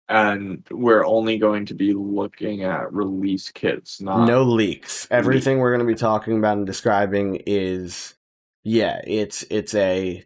And 0.08 0.66
we're 0.72 1.06
only 1.06 1.38
going 1.38 1.66
to 1.66 1.74
be 1.74 1.92
looking 1.92 2.64
at 2.64 2.94
release 2.94 3.52
kits, 3.52 4.00
not 4.00 4.26
no 4.26 4.44
leaks. 4.44 5.06
Everything 5.12 5.60
we're 5.60 5.76
going 5.76 5.86
to 5.86 5.94
be 5.94 6.00
talking 6.00 6.38
about 6.38 6.56
and 6.56 6.66
describing 6.66 7.44
is, 7.46 8.16
yeah, 8.64 9.02
it's 9.04 9.44
it's 9.50 9.76
a 9.76 10.24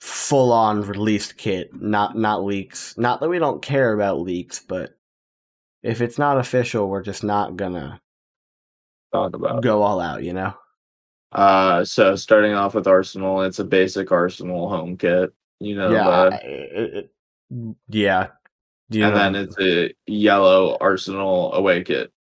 full 0.00 0.52
on 0.52 0.82
released 0.82 1.36
kit, 1.36 1.70
not 1.74 2.16
not 2.16 2.44
leaks. 2.44 2.96
Not 2.98 3.20
that 3.20 3.28
we 3.28 3.38
don't 3.38 3.62
care 3.62 3.92
about 3.92 4.20
leaks, 4.20 4.60
but 4.60 4.96
if 5.82 6.00
it's 6.00 6.18
not 6.18 6.38
official, 6.38 6.88
we're 6.88 7.02
just 7.02 7.22
not 7.24 7.56
gonna 7.56 8.00
talk 9.12 9.36
about. 9.36 9.62
go 9.62 9.82
all 9.82 10.00
out. 10.00 10.22
You 10.22 10.32
know? 10.32 10.54
Uh, 11.32 11.84
so 11.84 12.14
starting 12.16 12.54
off 12.54 12.74
with 12.74 12.86
Arsenal, 12.86 13.42
it's 13.42 13.58
a 13.58 13.64
basic 13.64 14.10
Arsenal 14.12 14.68
home 14.68 14.96
kit. 14.96 15.32
You 15.60 15.76
know, 15.76 15.90
yeah, 15.92 16.30
the- 16.30 16.50
it- 16.50 16.94
it- 16.94 17.76
yeah. 17.88 18.28
And 18.90 19.00
know, 19.00 19.10
then 19.14 19.34
it's 19.34 19.56
a 19.60 19.92
yellow 20.06 20.76
Arsenal 20.80 21.52
away 21.54 21.82
kit 21.82 22.12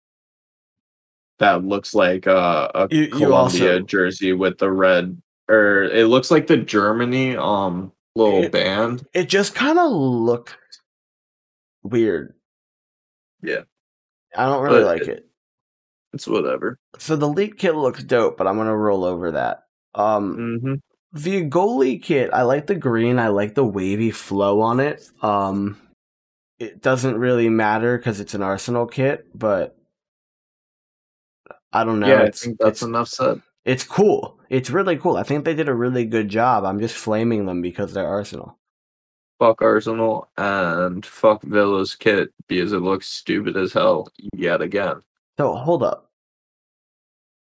that 1.39 1.65
looks 1.65 1.95
like 1.95 2.27
uh, 2.27 2.69
a 2.75 2.89
You- 2.91 3.11
you 3.19 3.35
also- 3.35 3.81
jersey 3.81 4.33
with 4.33 4.59
the 4.59 4.71
red, 4.71 5.21
or 5.53 5.85
it 5.85 6.07
looks 6.07 6.31
like 6.31 6.47
the 6.47 6.57
Germany 6.57 7.37
um 7.37 7.93
little 8.17 8.45
It- 8.45 8.53
band. 8.53 9.07
it 9.15 9.29
just 9.29 9.55
kind 9.55 9.79
of 9.79 9.91
looked 9.93 10.57
weird. 11.83 12.35
Yeah. 13.43 13.63
I 14.37 14.47
don't 14.47 14.63
really 14.63 14.81
But 14.83 14.87
like 14.87 15.03
it- 15.03 15.09
it. 15.09 15.29
It's 16.15 16.27
whatever. 16.29 16.79
So 16.99 17.17
the 17.17 17.29
leak 17.29 17.57
kit 17.59 17.75
looks 17.75 18.03
dope, 18.05 18.37
but 18.37 18.47
I'm 18.47 18.57
gonna 18.57 18.77
roll 18.77 19.05
over 19.05 19.31
that. 19.33 19.65
Um, 19.95 20.59
hmm 20.61 20.75
the 21.15 21.47
goalie 21.47 22.03
kit, 22.03 22.31
I 22.33 22.41
like 22.43 22.67
the 22.67 22.75
green. 22.75 23.19
I 23.19 23.29
like 23.29 23.55
the 23.55 23.65
wavy 23.67 24.11
flow 24.11 24.63
on 24.63 24.81
it. 24.81 25.07
Um, 25.21 25.79
it 26.59 26.81
doesn't 26.81 27.19
really 27.19 27.51
matter 27.51 27.99
because 27.99 28.19
it's 28.19 28.33
an 28.33 28.43
Arsenal 28.43 28.87
kit, 28.87 29.27
but 29.35 29.77
I 31.73 31.85
don't 31.85 32.01
know. 32.01 32.07
yeah, 32.07 32.23
I 32.23 32.31
think 32.31 32.59
that's 32.59 32.81
enough 32.83 33.09
said. 33.09 33.43
it's 33.67 33.85
cool. 33.85 34.39
It's 34.53 34.69
really 34.71 34.99
cool. 34.99 35.17
I 35.17 35.23
think 35.23 35.45
they 35.47 35.55
did 35.55 35.69
a 35.71 35.75
really 35.75 36.05
good 36.05 36.29
job. 36.29 36.65
I'm 36.67 36.79
just 36.79 36.95
flaming 36.95 37.47
them 37.47 37.63
because 37.63 37.95
they're 37.95 38.07
Arsenal. 38.07 38.59
Fuck 39.39 39.63
Arsenal 39.63 40.29
and 40.37 41.05
fuck 41.07 41.43
Villa's 41.43 41.97
kit 41.97 42.29
because 42.49 42.75
it 42.75 42.81
looks 42.81 43.09
stupid 43.09 43.57
as 43.57 43.73
hell 43.73 44.09
yet 44.37 44.61
again. 44.61 44.97
So 45.39 45.55
hold 45.55 45.83
up. 45.83 46.11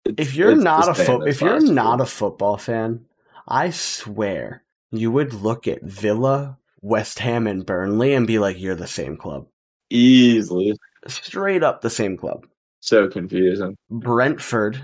It's- 0.06 0.26
If 0.26 0.36
you're 0.36 0.56
not 0.56 0.88
a 0.88 0.94
fo- 0.96 1.22
if 1.24 1.42
you're 1.42 1.60
not 1.60 1.98
year. 2.00 2.04
a 2.04 2.08
football 2.08 2.56
fan, 2.58 3.06
I 3.46 3.72
swear 3.72 4.64
you 4.90 5.12
would 5.12 5.34
look 5.34 5.68
at 5.68 5.84
Villa, 5.84 6.58
West 6.82 7.20
Ham, 7.20 7.46
and 7.46 7.66
Burnley 7.66 8.14
and 8.14 8.26
be 8.26 8.40
like, 8.40 8.58
"You're 8.60 8.76
the 8.76 8.88
same 8.88 9.18
club." 9.18 9.48
easily 9.94 10.74
Straight 11.08 11.62
up 11.64 11.82
the 11.82 11.90
same 11.90 12.16
club. 12.16 12.48
so 12.80 13.10
confusing. 13.10 13.76
Brentford, 13.90 14.82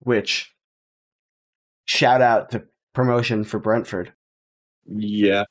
which 0.00 0.52
shout 1.90 2.22
out 2.22 2.50
to 2.52 2.62
promotion 2.94 3.42
for 3.42 3.58
Brentford. 3.58 4.12
Yeah, 4.86 5.44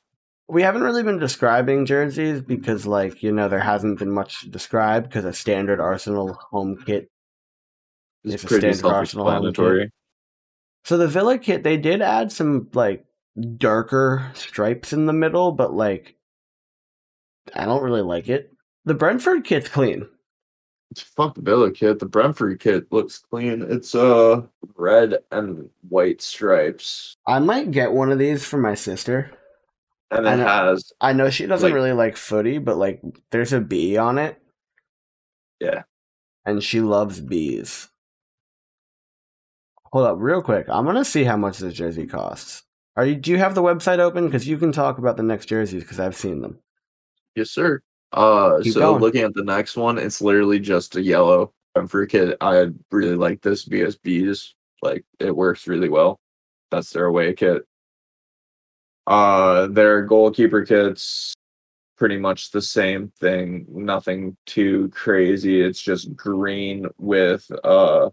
We 0.48 0.62
haven't 0.62 0.82
really 0.82 1.02
been 1.02 1.18
describing 1.18 1.84
jerseys 1.84 2.40
because, 2.40 2.86
like, 2.86 3.22
you 3.22 3.30
know, 3.30 3.48
there 3.48 3.60
hasn't 3.60 3.98
been 3.98 4.10
much 4.10 4.50
described 4.50 5.08
because 5.08 5.26
a 5.26 5.34
standard 5.34 5.80
Arsenal 5.80 6.32
home 6.50 6.82
kit. 6.86 7.10
it's, 8.24 8.34
It's 8.34 8.44
a 8.44 8.46
pretty 8.46 8.72
standard 8.72 8.96
Arsenal 8.96 9.30
home 9.30 9.52
kit. 9.52 9.90
So 10.84 10.96
the 10.96 11.08
Villa 11.08 11.38
kit, 11.38 11.62
they 11.62 11.76
did 11.76 12.00
add 12.00 12.32
some, 12.32 12.68
like, 12.72 13.04
darker 13.58 14.30
stripes 14.34 14.92
in 14.94 15.04
the 15.06 15.12
middle, 15.12 15.52
but, 15.52 15.74
like, 15.74 16.16
I 17.54 17.66
don't 17.66 17.82
really 17.82 18.02
like 18.02 18.28
it. 18.28 18.50
The 18.86 18.94
Brentford 18.94 19.44
kit's 19.44 19.68
clean. 19.68 20.08
It's 20.90 21.02
fuck 21.02 21.34
the 21.36 21.42
Villa 21.42 21.70
kit. 21.70 21.98
The 22.00 22.06
Brentford 22.06 22.58
kit 22.58 22.90
looks 22.92 23.18
clean. 23.18 23.62
It's 23.62 23.94
uh 23.94 24.42
red 24.76 25.18
and 25.30 25.70
white 25.88 26.20
stripes, 26.20 27.16
I 27.26 27.38
might 27.38 27.70
get 27.70 27.92
one 27.92 28.10
of 28.10 28.18
these 28.18 28.44
for 28.44 28.58
my 28.58 28.74
sister. 28.74 29.30
and 30.10 30.28
I 30.28 30.34
it 30.34 30.36
know- 30.38 30.44
has 30.46 30.92
I 31.00 31.12
know 31.12 31.30
she 31.30 31.46
doesn't 31.46 31.68
Like- 31.68 31.74
really 31.74 31.92
like 31.92 32.16
footy, 32.16 32.58
but 32.58 32.76
like 32.76 33.00
there's 33.30 33.52
a 33.52 33.60
bee 33.60 33.96
on 33.96 34.18
it. 34.18 34.40
Yeah. 35.60 35.82
And 36.44 36.62
she 36.62 36.80
loves 36.80 37.20
bees. 37.20 37.88
Hold 39.92 40.06
up, 40.06 40.16
real 40.18 40.42
quick. 40.42 40.66
I'm 40.68 40.84
gonna 40.86 41.04
see 41.04 41.24
how 41.24 41.36
much 41.36 41.58
this 41.58 41.74
jersey 41.74 42.06
costs. 42.06 42.64
Are 42.96 43.04
you? 43.06 43.14
Do 43.16 43.30
you 43.30 43.38
have 43.38 43.54
the 43.54 43.62
website 43.62 43.98
open? 43.98 44.26
Because 44.26 44.48
you 44.48 44.56
can 44.58 44.72
talk 44.72 44.98
about 44.98 45.16
the 45.16 45.22
next 45.22 45.46
jerseys 45.46 45.82
because 45.82 46.00
I've 46.00 46.16
seen 46.16 46.40
them. 46.42 46.58
yes, 47.36 47.50
sir. 47.50 47.80
Uh, 48.12 48.60
Keep 48.62 48.72
so 48.74 48.80
going. 48.80 49.00
looking 49.00 49.22
at 49.22 49.34
the 49.34 49.44
next 49.44 49.76
one, 49.76 49.98
it's 49.98 50.20
literally 50.20 50.58
just 50.58 50.96
a 50.96 51.02
yellow 51.02 51.52
Brentford 51.74 52.10
kit. 52.10 52.36
I 52.40 52.68
really 52.90 53.16
like 53.16 53.40
this 53.42 53.64
BSBs. 53.66 54.52
Like 54.82 55.04
it 55.18 55.34
works 55.34 55.66
really 55.68 55.88
well. 55.88 56.18
That's 56.70 56.90
their 56.90 57.06
away 57.06 57.32
kit. 57.34 57.62
Uh, 59.06 59.66
their 59.68 60.02
goalkeeper 60.02 60.64
kits 60.64 61.34
pretty 61.96 62.16
much 62.16 62.50
the 62.50 62.62
same 62.62 63.12
thing. 63.20 63.66
Nothing 63.68 64.36
too 64.46 64.88
crazy. 64.88 65.60
It's 65.60 65.80
just 65.80 66.16
green 66.16 66.86
with 66.98 67.50
uh 67.62 68.10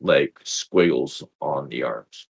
like 0.00 0.38
squiggles 0.42 1.22
on 1.40 1.68
the 1.68 1.84
arms. 1.84 2.26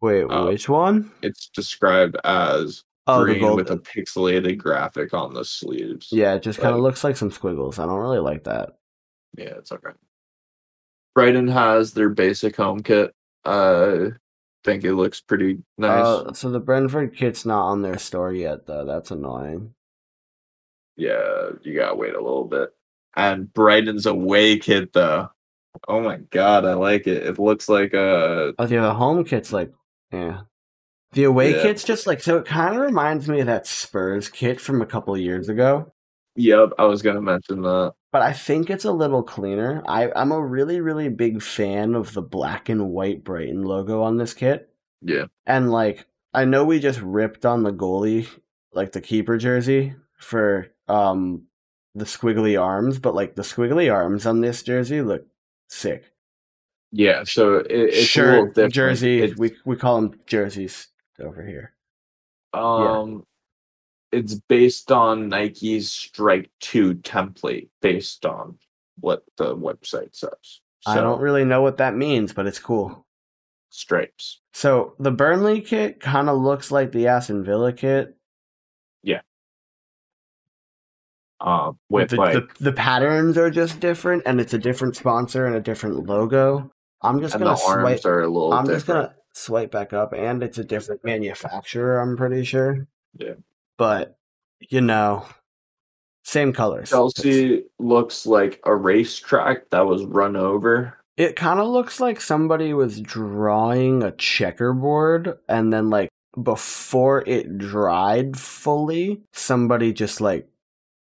Wait, 0.00 0.24
Uh, 0.24 0.46
which 0.46 0.68
one? 0.68 1.12
It's 1.22 1.48
described 1.48 2.16
as 2.24 2.82
Oh, 3.06 3.22
green 3.22 3.54
with 3.54 3.70
a 3.70 3.76
pixelated 3.76 4.56
graphic 4.56 5.12
on 5.12 5.34
the 5.34 5.44
sleeves. 5.44 6.08
yeah, 6.10 6.34
it 6.34 6.42
just 6.42 6.58
kind 6.58 6.74
of 6.74 6.80
looks 6.80 7.04
like 7.04 7.16
some 7.16 7.30
squiggles. 7.30 7.78
I 7.78 7.84
don't 7.84 7.98
really 7.98 8.18
like 8.18 8.44
that. 8.44 8.70
Yeah, 9.36 9.54
it's 9.58 9.72
okay. 9.72 9.90
Brighton 11.14 11.48
has 11.48 11.92
their 11.92 12.08
basic 12.08 12.56
home 12.56 12.82
kit. 12.82 13.14
Uh 13.44 14.10
think 14.64 14.82
it 14.84 14.94
looks 14.94 15.20
pretty 15.20 15.58
nice. 15.76 16.04
Uh, 16.04 16.32
so 16.32 16.50
the 16.50 16.58
Brentford 16.58 17.14
kit's 17.14 17.44
not 17.44 17.66
on 17.66 17.82
their 17.82 17.98
store 17.98 18.32
yet, 18.32 18.66
though. 18.66 18.86
That's 18.86 19.10
annoying. 19.10 19.74
yeah, 20.96 21.50
you 21.62 21.74
gotta 21.78 21.94
wait 21.94 22.14
a 22.14 22.20
little 22.20 22.44
bit. 22.44 22.70
And 23.16 23.52
Brighton's 23.52 24.06
away 24.06 24.58
kit 24.58 24.92
though. 24.92 25.28
Oh 25.88 26.00
my 26.00 26.16
god, 26.30 26.64
I 26.64 26.74
like 26.74 27.06
it. 27.06 27.26
It 27.26 27.38
looks 27.38 27.68
like 27.68 27.92
a 27.94 28.54
Oh, 28.58 28.66
yeah, 28.66 28.82
the 28.82 28.94
home 28.94 29.24
kit's 29.24 29.52
like, 29.52 29.72
yeah. 30.12 30.42
The 31.14 31.24
away 31.24 31.54
Yeah. 31.56 31.62
kit's 31.62 31.84
just 31.84 32.06
like, 32.06 32.22
so 32.22 32.36
it 32.38 32.44
kind 32.46 32.74
of 32.76 32.82
reminds 32.82 33.28
me 33.28 33.40
of 33.40 33.46
that 33.46 33.66
Spurs 33.66 34.28
kit 34.28 34.60
from 34.60 34.82
a 34.82 34.86
couple 34.86 35.16
years 35.16 35.48
ago, 35.48 35.92
Yep, 36.36 36.70
I 36.78 36.84
was 36.86 37.00
gonna 37.02 37.22
mention 37.22 37.62
that. 37.62 37.94
but 38.12 38.20
I 38.22 38.32
think 38.32 38.68
it's 38.68 38.84
a 38.84 38.92
little 38.92 39.22
cleaner. 39.22 39.82
I, 39.86 40.10
I'm 40.16 40.32
a 40.32 40.40
really, 40.44 40.80
really 40.80 41.08
big 41.08 41.40
fan 41.42 41.94
of 41.94 42.12
the 42.12 42.22
black 42.22 42.68
and 42.68 42.90
white 42.90 43.22
Brighton 43.24 43.62
logo 43.62 44.02
on 44.02 44.16
this 44.16 44.34
kit. 44.34 44.68
Yeah. 45.00 45.26
And 45.46 45.70
like, 45.70 46.06
I 46.32 46.44
know 46.44 46.64
we 46.64 46.80
just 46.80 47.00
ripped 47.00 47.46
on 47.46 47.62
the 47.62 47.72
goalie, 47.72 48.26
like 48.72 48.90
the 48.92 49.00
keeper 49.00 49.38
jersey 49.38 49.94
for 50.18 50.66
um 50.88 51.42
the 51.94 52.04
squiggly 52.04 52.60
arms, 52.60 52.98
but 52.98 53.14
like 53.14 53.36
the 53.36 53.42
squiggly 53.42 53.92
arms 53.92 54.26
on 54.26 54.40
this 54.40 54.64
jersey 54.64 55.00
look 55.02 55.24
sick. 55.68 56.10
Yeah, 56.90 57.22
so 57.24 57.58
it, 57.58 57.66
it's 57.70 58.16
a 58.16 58.22
little 58.22 58.46
different. 58.46 58.72
jersey, 58.74 59.22
It's- 59.22 59.38
we 59.38 59.52
we 59.64 59.76
call 59.76 60.00
them 60.00 60.18
jerseys 60.26 60.88
over 61.20 61.44
here. 61.44 61.74
Um, 62.52 63.24
it's 64.12 64.34
based 64.34 64.92
on 64.92 65.28
Nike's 65.28 65.90
Strike 65.90 66.50
Two 66.60 66.94
template, 66.94 67.68
based 67.82 68.24
on 68.24 68.58
what 69.00 69.24
the 69.36 69.56
website 69.56 70.14
says. 70.14 70.60
I 70.86 70.96
don't 70.96 71.20
really 71.20 71.44
know 71.44 71.62
what 71.62 71.78
that 71.78 71.96
means, 71.96 72.32
but 72.32 72.46
it's 72.46 72.58
cool. 72.58 73.06
stripes. 73.70 74.40
So 74.52 74.94
the 74.98 75.10
Burnley 75.10 75.60
kit 75.60 76.00
kind 76.00 76.28
of 76.28 76.38
looks 76.38 76.70
like 76.70 76.92
the 76.92 77.08
Aston 77.08 77.42
Villa 77.44 77.72
kit. 77.72 78.16
Yeah. 79.02 79.22
Uh, 81.40 81.72
with 81.88 82.10
the, 82.10 82.16
like 82.16 82.34
the 82.34 82.64
the 82.64 82.72
patterns 82.72 83.36
are 83.36 83.50
just 83.50 83.80
different, 83.80 84.22
and 84.26 84.40
it's 84.40 84.54
a 84.54 84.58
different 84.58 84.96
sponsor 84.96 85.46
and 85.46 85.56
a 85.56 85.60
different 85.60 86.06
logo. 86.06 86.70
I'm 87.02 87.20
just 87.20 87.38
gonna 87.38 87.56
swipe. 87.56 88.04
are 88.04 88.22
a 88.22 88.28
little. 88.28 88.52
I'm 88.52 88.66
just 88.66 88.86
different. 88.86 89.10
gonna 89.10 89.16
swipe 89.34 89.70
back 89.70 89.92
up, 89.92 90.12
and 90.12 90.42
it's 90.42 90.58
a 90.58 90.64
different 90.64 91.04
manufacturer. 91.04 91.98
I'm 91.98 92.16
pretty 92.16 92.44
sure. 92.44 92.86
Yeah. 93.18 93.34
But 93.76 94.16
you 94.60 94.80
know, 94.80 95.26
same 96.24 96.52
colors. 96.52 96.90
Chelsea 96.90 97.64
looks 97.78 98.26
like 98.26 98.60
a 98.64 98.74
racetrack 98.74 99.70
that 99.70 99.86
was 99.86 100.04
run 100.04 100.36
over. 100.36 100.98
It 101.16 101.36
kind 101.36 101.60
of 101.60 101.68
looks 101.68 102.00
like 102.00 102.20
somebody 102.20 102.74
was 102.74 103.00
drawing 103.00 104.02
a 104.02 104.10
checkerboard 104.12 105.38
and 105.48 105.72
then 105.72 105.90
like 105.90 106.08
before 106.42 107.22
it 107.26 107.58
dried 107.58 108.36
fully, 108.36 109.22
somebody 109.32 109.92
just 109.92 110.20
like 110.20 110.48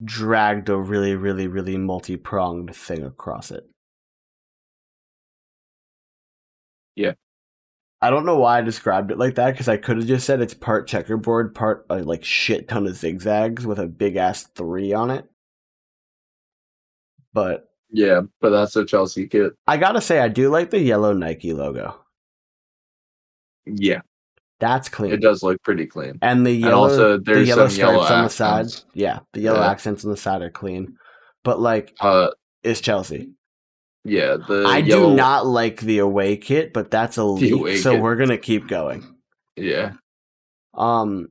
dragged 0.06 0.70
a 0.70 0.78
really 0.78 1.16
really 1.16 1.48
really 1.48 1.78
multi-pronged 1.78 2.74
thing 2.76 3.04
across 3.04 3.52
it. 3.52 3.70
Yeah. 6.96 7.14
I 8.02 8.10
don't 8.10 8.26
know 8.26 8.38
why 8.38 8.60
I 8.60 8.62
described 8.62 9.12
it 9.12 9.18
like 9.18 9.36
that 9.36 9.58
cuz 9.58 9.68
I 9.68 9.78
could 9.78 9.98
have 9.98 10.08
just 10.08 10.26
said 10.26 10.42
it's 10.42 10.54
part 10.54 10.88
checkerboard, 10.88 11.54
part 11.54 11.86
uh, 11.90 11.98
like 12.04 12.24
shit 12.24 12.68
ton 12.70 12.88
of 12.88 12.96
zigzags 12.96 13.66
with 13.66 13.78
a 13.80 13.88
big 13.88 14.16
ass 14.16 14.44
3 14.56 14.94
on 14.94 15.12
it. 15.12 15.26
But 17.34 17.70
Yeah, 17.92 18.22
but 18.42 18.52
that's 18.52 18.76
a 18.76 18.86
Chelsea 18.86 19.28
kit. 19.28 19.54
I 19.68 19.78
got 19.78 19.94
to 19.94 20.02
say 20.02 20.20
I 20.20 20.28
do 20.30 20.50
like 20.50 20.70
the 20.70 20.80
yellow 20.80 21.12
Nike 21.14 21.54
logo. 21.54 22.00
Yeah, 23.66 24.02
That's 24.60 24.90
clean. 24.90 25.12
it 25.12 25.22
does 25.22 25.44
look 25.44 25.62
pretty 25.64 25.86
clean. 25.86 26.18
And 26.22 26.46
the 26.46 26.52
And 26.52 26.62
yellow, 26.62 26.84
also, 26.84 27.18
the 27.18 27.24
there's 27.24 27.48
yellow 27.48 27.68
some 27.68 27.78
yellow 27.80 28.04
stripes 28.06 28.12
on 28.12 28.24
the 28.24 28.30
side. 28.30 28.60
accents. 28.66 28.86
Yeah, 28.94 29.20
the 29.34 29.42
yellow 29.42 29.60
Yeah. 29.60 29.70
accents 29.72 30.06
on 30.06 30.12
the 30.12 30.18
side 30.18 30.42
are 30.42 30.50
clean. 30.50 30.98
But 31.44 31.60
like, 31.60 31.94
Uh, 32.00 32.30
it's 32.64 32.82
Chelsea. 32.82 33.32
Yeah, 34.04 34.38
the 34.38 34.64
I 34.68 34.78
yellow, 34.78 35.10
do 35.12 35.16
not 35.16 35.46
like 35.46 35.82
the 35.82 36.00
away 36.00 36.38
kit, 36.38 36.74
but 36.74 36.90
that's 36.92 37.18
a 37.18 37.24
leak, 37.24 37.78
so 37.78 37.92
kit. 37.94 38.02
we're 38.02 38.16
gonna 38.16 38.38
keep 38.38 38.68
going. 38.68 39.16
Yeah, 39.56 39.94
Um, 40.74 41.30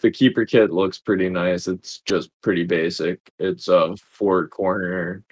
the 0.00 0.10
keeper 0.10 0.44
kit 0.44 0.70
looks 0.72 0.98
pretty 0.98 1.28
nice. 1.28 1.66
It's 1.68 2.00
just 2.00 2.30
pretty 2.42 2.64
basic. 2.64 3.20
It's 3.38 3.68
a 3.68 3.96
four 4.10 4.48
corner, 4.48 5.24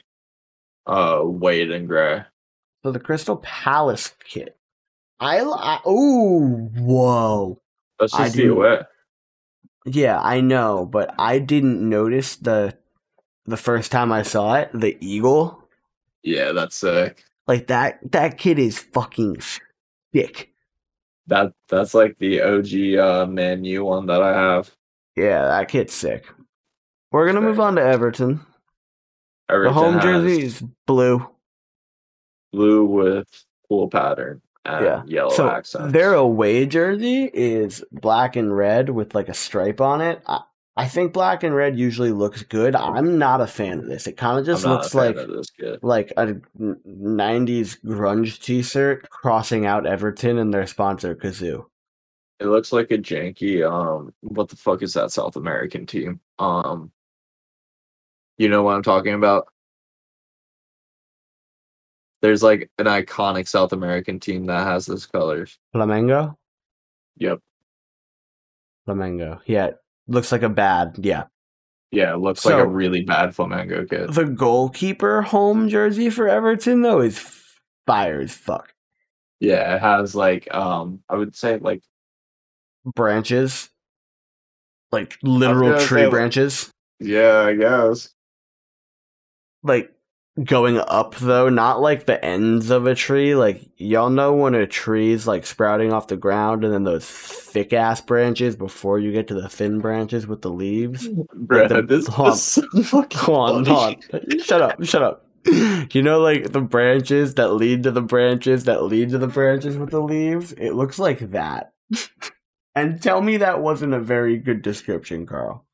uh, 0.87 1.20
white 1.20 1.70
and 1.70 1.87
gray. 1.89 2.22
so 2.83 2.93
the 2.93 3.01
Crystal 3.01 3.37
Palace 3.39 4.12
kit. 4.24 4.57
I, 5.20 5.41
I 5.41 5.81
ooh 5.89 6.70
whoa 6.78 7.61
That's 7.99 8.14
I 8.14 8.24
just 8.24 8.37
the 8.37 8.43
do- 8.45 8.55
away. 8.57 8.81
yeah 9.85 10.18
I 10.20 10.41
know, 10.41 10.87
but 10.87 11.14
I 11.18 11.39
didn't 11.41 11.87
notice 11.87 12.37
the 12.37 12.76
the 13.47 13.57
first 13.59 13.91
time 13.93 14.12
I 14.12 14.22
saw 14.22 14.55
it 14.55 14.70
the 14.72 14.97
eagle 15.01 15.59
Yeah, 16.22 16.52
that's 16.52 16.76
sick. 16.76 17.24
like 17.46 17.66
that 17.68 17.98
that 18.12 18.38
kid 18.38 18.58
is 18.58 18.78
fucking 18.78 19.38
thick. 20.12 20.52
That 21.26 21.52
that's 21.68 21.94
like 21.94 22.18
the 22.18 22.42
OG 22.42 22.98
uh 22.98 23.26
Man 23.26 23.64
U 23.64 23.84
one 23.84 24.06
that 24.06 24.22
I 24.22 24.36
have. 24.38 24.70
Yeah, 25.16 25.42
that 25.46 25.68
kid's 25.68 25.94
sick. 25.94 26.26
We're 27.12 27.26
gonna 27.26 27.40
Very 27.40 27.52
move 27.52 27.60
on 27.60 27.76
to 27.76 27.82
Everton. 27.82 28.40
The 29.48 29.72
home 29.72 30.00
jersey 30.00 30.42
is 30.44 30.62
blue. 30.86 31.26
blue 32.52 32.84
with 32.84 33.26
cool 33.68 33.88
pattern 33.88 34.40
and 34.64 34.84
Yeah. 34.84 35.02
yellow 35.06 35.30
so 35.30 35.48
accents. 35.50 35.92
their 35.92 36.14
away 36.14 36.66
jersey 36.66 37.24
is 37.32 37.84
black 37.92 38.36
and 38.36 38.56
red 38.56 38.90
with 38.90 39.14
like 39.14 39.28
a 39.28 39.34
stripe 39.34 39.80
on 39.80 40.00
it. 40.00 40.22
I, 40.26 40.42
I 40.81 40.89
think 40.89 41.12
black 41.12 41.43
and 41.43 41.55
red 41.55 41.78
usually 41.78 42.11
looks 42.11 42.43
good. 42.43 42.74
I'm 42.74 43.18
not 43.18 43.43
a 43.43 43.47
fan 43.47 43.81
of 43.81 43.87
this. 43.87 44.07
It 44.07 44.16
kind 44.16 44.39
of 44.39 44.47
just 44.47 44.64
looks 44.64 44.95
like 44.95 45.14
like 45.83 46.11
a 46.16 46.41
n- 46.59 46.81
90s 46.87 47.78
grunge 47.85 48.41
t-shirt 48.41 49.11
crossing 49.11 49.66
out 49.66 49.85
Everton 49.87 50.39
and 50.39 50.55
their 50.55 50.66
sponsor 50.66 51.14
Cazoo. 51.14 51.66
It 52.39 52.47
looks 52.47 52.72
like 52.72 52.91
a 52.91 52.97
janky 52.97 53.62
um 53.70 54.14
what 54.20 54.49
the 54.49 54.57
fuck 54.57 54.83
is 54.83 54.95
that 54.95 55.12
South 55.12 55.37
American 55.37 55.85
team? 55.85 56.18
Um 56.39 56.91
you 58.39 58.49
know 58.49 58.62
what 58.62 58.74
I'm 58.74 58.83
talking 58.83 59.12
about? 59.12 59.49
There's 62.22 62.43
like 62.43 62.70
an 62.78 62.87
iconic 62.87 63.49
South 63.49 63.74
American 63.74 64.18
team 64.18 64.47
that 64.47 64.66
has 64.66 64.87
those 64.87 65.05
colors. 65.05 65.59
Flamengo? 65.74 66.37
Yep. 67.18 67.41
Flamengo. 68.89 69.41
Yeah, 69.45 69.72
looks 70.11 70.32
like 70.32 70.42
a 70.42 70.48
bad. 70.48 70.96
Yeah. 70.98 71.24
Yeah, 71.92 72.14
it 72.14 72.18
looks 72.18 72.44
like 72.44 72.54
a 72.54 72.66
really 72.66 73.02
bad 73.02 73.30
Flamengo 73.30 73.88
kid. 73.88 74.12
The 74.12 74.24
goalkeeper 74.26 75.22
home 75.22 75.68
jersey 75.68 76.08
for 76.08 76.28
Everton 76.28 76.82
though 76.82 77.00
is 77.00 77.18
fire 77.86 78.20
as 78.20 78.32
fuck. 78.32 78.72
Yeah, 79.40 79.74
it 79.74 79.80
has 79.80 80.14
like 80.14 80.52
um 80.54 81.00
I 81.08 81.16
would 81.16 81.34
say 81.34 81.58
like 81.58 81.82
Branches. 82.84 83.70
like 84.92 85.18
literal 85.22 85.78
tree 85.80 86.04
say, 86.04 86.11
branches. 86.11 86.70
Yeah, 87.00 87.40
I 87.40 87.54
guess. 87.54 88.08
Like 89.62 89.92
going 90.45 90.78
up 90.78 91.16
though, 91.16 91.49
not 91.49 91.80
like 91.80 92.07
the 92.07 92.22
ends 92.24 92.70
of 92.70 92.86
a 92.86 92.95
tree. 92.95 93.34
Like 93.34 93.62
y'all 93.76 94.11
know 94.11 94.32
when 94.34 94.55
a 94.55 94.66
tree's 94.66 95.26
like 95.26 95.45
sprouting 95.47 95.93
off 95.93 96.07
the 96.09 96.16
ground 96.16 96.64
and 96.64 96.72
then 96.72 96.84
those 96.84 97.05
thick 97.07 97.72
ass 97.72 98.01
branches 98.01 98.57
before 98.57 98.99
you 98.99 99.12
get 99.12 99.28
to 99.28 99.34
the 99.34 99.49
thin 99.49 99.80
branches 99.80 100.26
with 100.26 100.43
the 100.43 100.51
leaves. 100.51 101.09
Brad, 101.34 101.70
the- 101.70 101.82
this 101.82 102.07
hold 102.07 102.30
on. 102.30 102.36
so 102.36 102.62
fucking 102.84 103.18
Hold 103.20 103.51
on, 103.51 103.64
hold 103.66 104.05
on. 104.12 104.38
Shut 104.45 104.62
up, 104.62 104.84
shut 104.84 105.03
up. 105.03 105.26
You 105.47 106.03
know, 106.03 106.20
like 106.20 106.53
the 106.53 106.61
branches 106.61 107.34
that 107.36 107.55
lead 107.55 107.82
to 107.84 107.91
the 107.91 108.03
branches 108.03 108.64
that 108.64 108.82
lead 108.84 109.11
to 109.11 109.18
the 109.18 109.26
branches 109.26 109.76
with 109.78 109.91
the 109.91 110.01
leaves? 110.03 110.53
It 110.53 110.72
looks 110.72 110.99
like 110.99 111.30
that. 111.30 111.72
and 112.74 113.03
tell 113.03 113.22
me 113.22 113.38
that 113.38 113.61
wasn't 113.62 113.95
a 113.95 114.01
very 114.01 114.36
good 114.36 114.61
description, 114.62 115.24
Carl. 115.26 115.64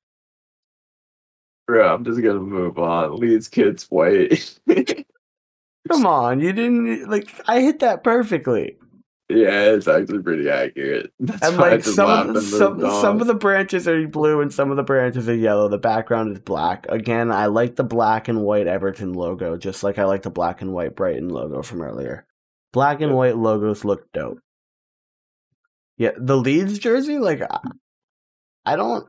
Bro, 1.67 1.95
I'm 1.95 2.05
just 2.05 2.21
gonna 2.23 2.41
move 2.41 2.79
on. 2.79 3.17
Leeds 3.17 3.49
kid's 3.49 3.85
white. 3.91 4.59
Come 5.91 6.07
on, 6.07 6.41
you 6.41 6.53
didn't 6.53 7.09
like 7.09 7.29
I 7.49 7.61
hit 7.61 7.81
that 7.81 8.03
perfectly. 8.05 8.77
yeah, 9.29 9.62
it's 9.75 9.89
actually 9.89 10.23
pretty 10.23 10.49
accurate. 10.49 11.12
That's 11.21 11.43
And 11.43 11.57
like 11.57 11.83
some 11.85 12.09
of 12.29 12.35
the, 12.35 12.41
some, 12.43 12.81
some 12.81 13.21
of 13.21 13.27
the 13.27 13.35
branches 13.35 13.87
are 13.89 14.07
blue 14.07 14.41
and 14.41 14.53
some 14.53 14.71
of 14.71 14.77
the 14.77 14.83
branches 14.85 15.29
are 15.29 15.35
yellow. 15.35 15.69
The 15.69 15.79
background 15.79 16.33
is 16.33 16.39
black. 16.41 16.87
Again, 16.89 17.31
I 17.33 17.47
like 17.47 17.75
the 17.77 17.85
black 17.85 18.29
and 18.29 18.43
white 18.43 18.67
Everton 18.69 19.12
logo, 19.14 19.57
just 19.57 19.83
like 19.83 19.99
I 19.99 20.05
like 20.05 20.23
the 20.23 20.31
black 20.31 20.61
and 20.62 20.73
white 20.73 20.95
Brighton 20.97 21.29
logo 21.29 21.62
from 21.62 21.83
earlier. 21.83 22.27
Black 22.73 23.01
and 23.01 23.11
Yeah. 23.11 23.17
white 23.17 23.37
logos 23.37 23.85
look 23.85 24.11
dope. 24.12 24.39
Yeah, 25.99 26.11
the 26.17 26.37
Leeds 26.37 26.79
jersey, 26.79 27.19
like 27.19 27.43
I- 27.43 27.71
I 28.64 28.77
don't 28.77 29.09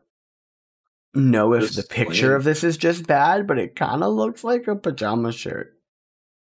know 1.14 1.54
if 1.54 1.74
the 1.74 1.84
picture 1.84 2.28
lame. 2.30 2.36
of 2.38 2.44
this 2.44 2.64
is 2.64 2.78
just 2.78 3.08
bad, 3.08 3.48
but 3.48 3.58
it 3.60 3.76
kind 3.76 4.04
of 4.04 4.14
looks 4.14 4.44
like 4.44 4.68
a 4.68 4.76
pajama 4.76 5.32
shirt. 5.32 5.74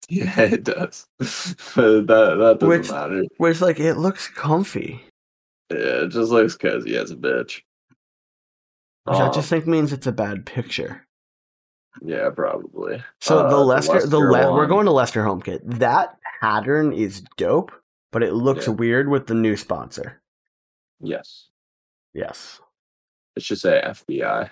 Yeah, 0.08 0.40
it 0.42 0.64
does. 0.64 1.08
but 1.20 1.26
that 1.26 2.06
that 2.08 2.58
doesn't 2.60 2.68
Which- 2.68 2.92
matter. 2.92 3.24
Which 3.38 3.60
like 3.62 3.80
it 3.80 3.96
looks 3.96 4.28
comfy. 4.28 5.04
Yeah, 5.72 6.04
it 6.04 6.10
just 6.10 6.30
looks 6.32 6.56
cozy 6.56 6.96
as 6.96 7.10
a 7.10 7.16
bitch. 7.16 7.62
Which 9.06 9.18
I 9.18 9.28
Um, 9.28 9.34
just 9.34 9.50
think 9.50 9.66
means 9.66 9.92
it's 9.92 10.06
a 10.06 10.12
bad 10.12 10.46
picture. 10.46 11.08
yeah, 12.04 12.30
probably. 12.30 13.04
So 13.20 13.40
Uh, 13.40 13.50
the 13.50 13.58
Leicester, 13.58 14.06
the, 14.06 14.20
Le- 14.20 14.54
we're 14.54 14.68
going 14.68 14.86
to 14.86 14.92
Leicester 14.92 15.24
home 15.24 15.42
kit. 15.42 15.62
That 15.64 16.18
pattern 16.40 16.94
is 16.94 17.24
dope, 17.38 17.72
but 18.12 18.22
it 18.22 18.34
looks 18.34 18.68
Yeah. 18.68 18.74
weird 18.74 19.10
with 19.10 19.26
the 19.26 19.34
new 19.34 19.56
sponsor. 19.58 20.22
Yes, 21.00 21.48
Yes, 22.14 22.62
it 23.36 23.44
should 23.44 23.60
say 23.60 23.82
FBI. 23.86 24.50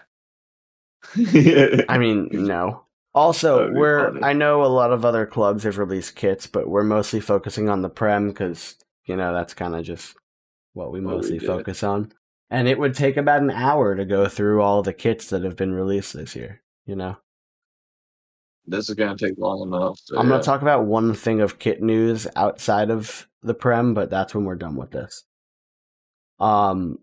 I 1.90 1.98
mean 1.98 2.30
no. 2.32 2.84
Also, 3.16 3.72
we're 3.72 4.12
funny. 4.12 4.24
I 4.24 4.34
know 4.34 4.64
a 4.64 4.68
lot 4.68 4.92
of 4.92 5.06
other 5.06 5.26
clubs 5.28 5.64
have 5.64 5.78
released 5.78 6.16
kits, 6.16 6.48
but 6.48 6.68
we're 6.68 6.84
mostly 6.84 7.20
focusing 7.20 7.70
on 7.70 7.82
the 7.82 7.90
Prem 7.90 8.30
because 8.30 8.76
you 9.06 9.16
know 9.16 9.34
that's 9.34 9.54
kind 9.54 9.76
of 9.76 9.84
just 9.86 10.16
what 10.74 10.92
we 10.92 11.00
What 11.02 11.16
mostly 11.18 11.38
do. 11.38 11.46
focus 11.48 11.84
on. 11.84 12.12
And 12.50 12.68
it 12.68 12.80
would 12.80 12.96
take 12.96 13.18
about 13.18 13.42
an 13.42 13.52
hour 13.52 13.96
to 13.96 14.06
go 14.06 14.28
through 14.28 14.62
all 14.62 14.82
the 14.84 14.94
kits 14.94 15.30
that 15.30 15.44
have 15.44 15.56
been 15.56 15.74
released 15.74 16.14
this 16.14 16.36
year. 16.36 16.62
You 16.86 16.96
know. 16.96 17.18
this 18.66 18.90
is 18.90 18.96
gonna 18.96 19.18
take 19.18 19.38
long 19.38 19.62
enough. 19.68 20.00
so 20.04 20.18
I'm 20.18 20.26
yeah. 20.26 20.32
going 20.32 20.42
to 20.42 20.46
talk 20.46 20.62
about 20.62 20.86
one 20.86 21.14
thing 21.14 21.42
of 21.42 21.60
kit 21.60 21.82
news 21.82 22.28
outside 22.36 22.90
of 22.90 23.28
the 23.42 23.54
Prem, 23.54 23.94
but 23.94 24.10
that's 24.10 24.34
when 24.34 24.46
we're 24.46 24.56
done 24.56 24.76
with 24.76 24.92
this. 24.92 25.24
Um, 26.40 27.00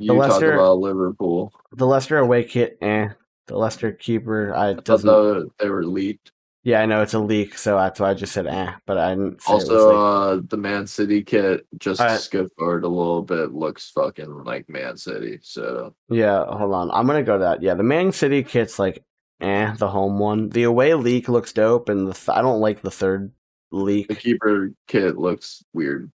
You 0.00 0.14
the 0.14 0.14
talk 0.20 0.30
Leicester- 0.30 0.52
about 0.54 0.78
Liverpool. 0.78 1.52
the 1.72 1.86
Leicester 1.86 2.18
away 2.18 2.44
kit, 2.44 2.78
eh. 2.80 3.08
The 3.46 3.56
Leicester 3.56 3.92
keeper, 3.92 4.54
I 4.54 4.70
I 4.70 4.74
doesn't. 4.74 5.52
they 5.58 5.68
were 5.68 5.84
leaked. 5.84 6.32
Yeah, 6.62 6.82
I 6.82 6.86
know 6.86 7.00
it's 7.02 7.14
a 7.14 7.18
leak, 7.18 7.56
so 7.56 7.76
that's 7.76 7.98
why 8.00 8.10
I 8.10 8.14
just 8.14 8.32
said 8.34 8.46
eh, 8.46 8.72
but 8.86 8.98
I 8.98 9.10
didn't 9.14 9.40
say 9.42 9.52
it 9.52 9.54
was 9.54 9.70
Also, 9.70 9.96
uh, 9.96 10.40
the 10.48 10.56
Man 10.58 10.86
City 10.86 11.22
kit, 11.22 11.66
just 11.78 11.98
to 12.00 12.04
Alright. 12.04 12.20
skip 12.20 12.48
forward 12.58 12.84
a 12.84 12.88
little 12.88 13.22
bit, 13.22 13.52
looks 13.52 13.90
fucking 13.90 14.44
like 14.44 14.68
Man 14.68 14.96
City. 14.98 15.38
So 15.42 15.94
yeah. 16.10 16.44
Hold 16.44 16.74
on, 16.74 16.90
I'm 16.90 17.06
gonna 17.06 17.22
go 17.22 17.38
to 17.38 17.44
that. 17.44 17.62
Yeah, 17.62 17.74
the 17.74 17.82
Man 17.82 18.12
City 18.12 18.42
kit's 18.42 18.78
like 18.78 19.02
eh, 19.40 19.74
the 19.78 19.88
home 19.88 20.18
one. 20.18 20.50
The 20.50 20.64
away 20.64 20.94
leak 20.94 21.28
looks 21.28 21.52
dope, 21.52 21.88
and 21.88 22.06
the 22.06 22.12
th- 22.14 22.28
I 22.36 22.42
don't 22.42 22.60
like 22.60 22.82
the 22.82 22.90
third 22.90 23.32
leak. 23.72 24.08
the 24.08 24.14
keeper 24.14 24.70
kit 24.86 25.16
looks 25.16 25.64
weird. 25.72 26.12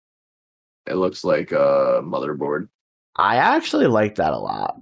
It 0.87 0.97
looks 0.97 1.25
like 1.25 1.53
a 1.53 2.03
motherboard. 2.05 2.69
I 3.17 3.37
actually 3.37 3.87
like 3.87 4.17
that 4.17 4.33
a 4.33 4.39
lot. 4.39 4.81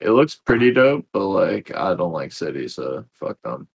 It 0.00 0.10
looks 0.10 0.34
pretty 0.34 0.72
dope, 0.72 1.06
but 1.12 1.26
like 1.26 1.74
I 1.76 1.94
don't 1.94 2.12
like 2.12 2.32
City, 2.32 2.66
so 2.68 3.04
fuck 3.12 3.40
them. 3.42 3.68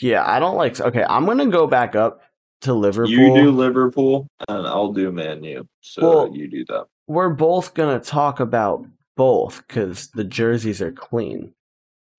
Yeah, 0.00 0.24
I 0.24 0.38
don't 0.38 0.56
like. 0.56 0.80
Okay, 0.80 1.04
I'm 1.08 1.26
gonna 1.26 1.46
go 1.46 1.66
back 1.66 1.96
up 1.96 2.22
to 2.62 2.72
Liverpool. 2.74 3.10
You 3.10 3.34
do 3.34 3.50
Liverpool, 3.50 4.28
and 4.48 4.66
I'll 4.66 4.92
do 4.92 5.10
Man 5.10 5.42
U. 5.44 5.66
So 5.80 6.02
Well- 6.02 6.36
you 6.36 6.48
do 6.48 6.64
that. 6.66 6.86
we're 7.08 7.30
both 7.30 7.74
gonna 7.74 8.00
talk 8.00 8.40
about 8.40 8.86
both 9.16 9.66
because 9.66 10.08
the 10.08 10.24
jerseys 10.24 10.80
are 10.80 10.92
clean. 10.92 11.52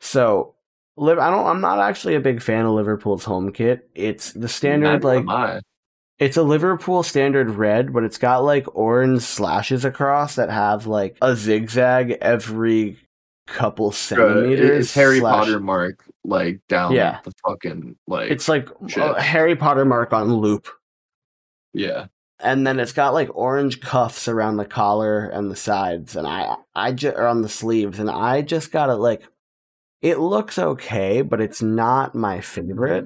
So, 0.01 0.55
I 0.97 1.03
don't. 1.29 1.47
I'm 1.47 1.61
not 1.61 1.79
actually 1.79 2.15
a 2.15 2.19
big 2.21 2.41
fan 2.41 2.65
of 2.65 2.71
Liverpool's 2.73 3.23
home 3.25 3.51
kit. 3.51 3.89
It's 3.95 4.31
the 4.33 4.47
standard 4.47 5.03
Neither 5.03 5.21
like. 5.23 5.63
It's 6.19 6.37
a 6.37 6.43
Liverpool 6.43 7.03
standard 7.03 7.51
red, 7.51 7.91
but 7.93 8.03
it's 8.03 8.17
got 8.17 8.39
like 8.43 8.73
orange 8.75 9.21
slashes 9.21 9.83
across 9.85 10.35
that 10.35 10.49
have 10.49 10.87
like 10.87 11.17
a 11.21 11.35
zigzag 11.35 12.11
every 12.21 12.97
couple 13.47 13.91
centimeters. 13.91 14.85
It's 14.85 14.93
Harry 14.93 15.19
slash- 15.19 15.45
Potter 15.45 15.59
mark 15.59 16.03
like 16.23 16.59
down 16.67 16.93
Yeah. 16.93 17.19
the 17.23 17.33
fucking 17.47 17.95
like 18.07 18.31
It's 18.31 18.47
like 18.47 18.69
a 18.97 19.03
uh, 19.03 19.21
Harry 19.21 19.55
Potter 19.55 19.85
mark 19.85 20.11
on 20.13 20.33
loop. 20.33 20.67
yeah. 21.73 22.07
and 22.39 22.65
then 22.65 22.79
it's 22.79 22.91
got 22.93 23.13
like 23.13 23.29
orange 23.35 23.79
cuffs 23.81 24.27
around 24.27 24.57
the 24.57 24.65
collar 24.65 25.27
and 25.29 25.49
the 25.51 25.55
sides 25.55 26.15
and 26.17 26.27
i 26.27 26.55
i 26.75 26.91
just 26.91 27.15
or 27.15 27.27
on 27.27 27.41
the 27.43 27.47
sleeves 27.49 27.97
and 27.99 28.09
i 28.09 28.41
just 28.41 28.71
got 28.73 28.89
it 28.89 28.95
like 28.95 29.21
it 30.01 30.19
looks 30.19 30.57
okay 30.59 31.21
but 31.21 31.39
it's 31.39 31.61
not 31.61 32.13
my 32.15 32.41
favorite 32.41 33.05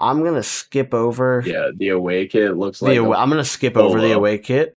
i'm 0.00 0.22
gonna 0.24 0.42
skip 0.42 0.92
over 0.94 1.42
Yeah, 1.46 1.70
the 1.76 1.88
away 1.90 2.26
kit 2.26 2.56
looks 2.56 2.80
the 2.80 2.86
like 2.86 2.98
away, 2.98 3.16
a, 3.16 3.20
i'm 3.20 3.28
gonna 3.30 3.44
skip 3.44 3.76
over 3.76 4.00
the 4.00 4.12
away 4.12 4.38
kit 4.38 4.74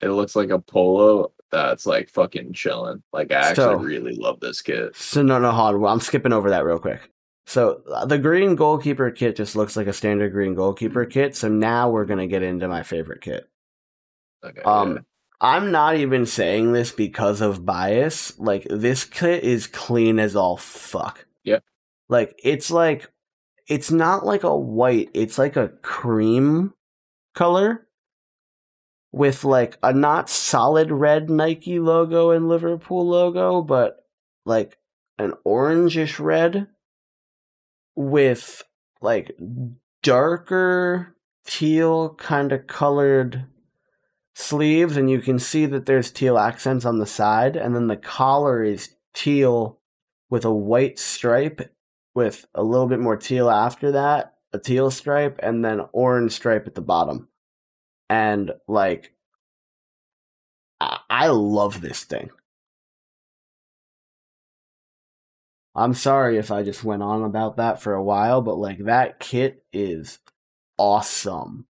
it 0.00 0.08
looks 0.08 0.34
like 0.36 0.50
a 0.50 0.58
polo 0.58 1.32
that's 1.52 1.84
like 1.84 2.08
fucking 2.08 2.52
chilling. 2.52 3.02
Like 3.12 3.32
I 3.32 3.34
actually 3.36 3.54
So- 3.64 3.74
really 3.74 4.14
love 4.14 4.38
this 4.40 4.62
kit. 4.62 4.94
so 4.96 5.20
no 5.22 5.38
no 5.40 5.50
hold 5.50 5.74
on 5.76 5.84
i'm 5.84 6.00
skipping 6.00 6.32
over 6.32 6.50
that 6.50 6.64
real 6.64 6.78
quick 6.78 7.10
so 7.46 7.82
uh, 7.92 8.06
the 8.06 8.18
green 8.18 8.54
goalkeeper 8.54 9.10
kit 9.10 9.34
just 9.34 9.56
looks 9.56 9.76
like 9.76 9.88
a 9.88 9.92
standard 9.92 10.30
green 10.32 10.54
goalkeeper 10.54 11.04
kit 11.04 11.34
so 11.34 11.48
now 11.48 11.90
we're 11.90 12.04
gonna 12.04 12.26
get 12.28 12.42
into 12.44 12.68
my 12.68 12.82
favorite 12.82 13.20
kit 13.20 13.48
Okay, 14.44 14.62
Um, 14.62 14.92
yeah. 14.94 14.98
I'm 15.42 15.70
not 15.70 15.96
even 15.96 16.24
saying 16.26 16.72
this 16.72 16.92
because 16.92 17.40
of 17.42 17.66
bias. 17.66 18.38
Like 18.38 18.66
this 18.70 19.04
kit 19.04 19.42
is 19.44 19.66
clean 19.66 20.18
as 20.18 20.34
all 20.36 20.56
fuck. 20.56 21.26
Yep. 21.44 21.62
Like 22.08 22.38
it's 22.44 22.70
like 22.70 23.10
it's 23.70 23.92
not 23.92 24.26
like 24.26 24.42
a 24.42 24.54
white, 24.54 25.10
it's 25.14 25.38
like 25.38 25.56
a 25.56 25.68
cream 25.80 26.74
color 27.36 27.86
with 29.12 29.44
like 29.44 29.78
a 29.80 29.92
not 29.92 30.28
solid 30.28 30.90
red 30.90 31.30
Nike 31.30 31.78
logo 31.78 32.32
and 32.32 32.48
Liverpool 32.48 33.06
logo, 33.06 33.62
but 33.62 34.04
like 34.44 34.76
an 35.18 35.34
orangish 35.46 36.18
red 36.18 36.66
with 37.94 38.64
like 39.00 39.38
darker 40.02 41.14
teal 41.46 42.14
kind 42.14 42.50
of 42.50 42.66
colored 42.66 43.46
sleeves 44.34 44.96
and 44.96 45.08
you 45.08 45.20
can 45.20 45.38
see 45.38 45.64
that 45.66 45.86
there's 45.86 46.10
teal 46.10 46.38
accents 46.38 46.84
on 46.84 46.98
the 46.98 47.06
side 47.06 47.56
and 47.56 47.76
then 47.76 47.86
the 47.86 47.96
collar 47.96 48.64
is 48.64 48.96
teal 49.14 49.78
with 50.28 50.44
a 50.44 50.52
white 50.52 50.98
stripe 50.98 51.72
with 52.14 52.46
a 52.54 52.62
little 52.62 52.86
bit 52.86 53.00
more 53.00 53.16
teal 53.16 53.50
after 53.50 53.92
that 53.92 54.34
a 54.52 54.58
teal 54.58 54.90
stripe 54.90 55.38
and 55.42 55.64
then 55.64 55.80
orange 55.92 56.32
stripe 56.32 56.66
at 56.66 56.74
the 56.74 56.80
bottom 56.80 57.28
and 58.08 58.52
like 58.68 59.14
i, 60.80 60.98
I 61.08 61.26
love 61.28 61.80
this 61.80 62.04
thing 62.04 62.30
i'm 65.74 65.94
sorry 65.94 66.36
if 66.38 66.50
i 66.50 66.62
just 66.62 66.84
went 66.84 67.02
on 67.02 67.22
about 67.22 67.56
that 67.56 67.80
for 67.82 67.94
a 67.94 68.02
while 68.02 68.42
but 68.42 68.58
like 68.58 68.78
that 68.84 69.20
kit 69.20 69.64
is 69.72 70.18
awesome 70.78 71.66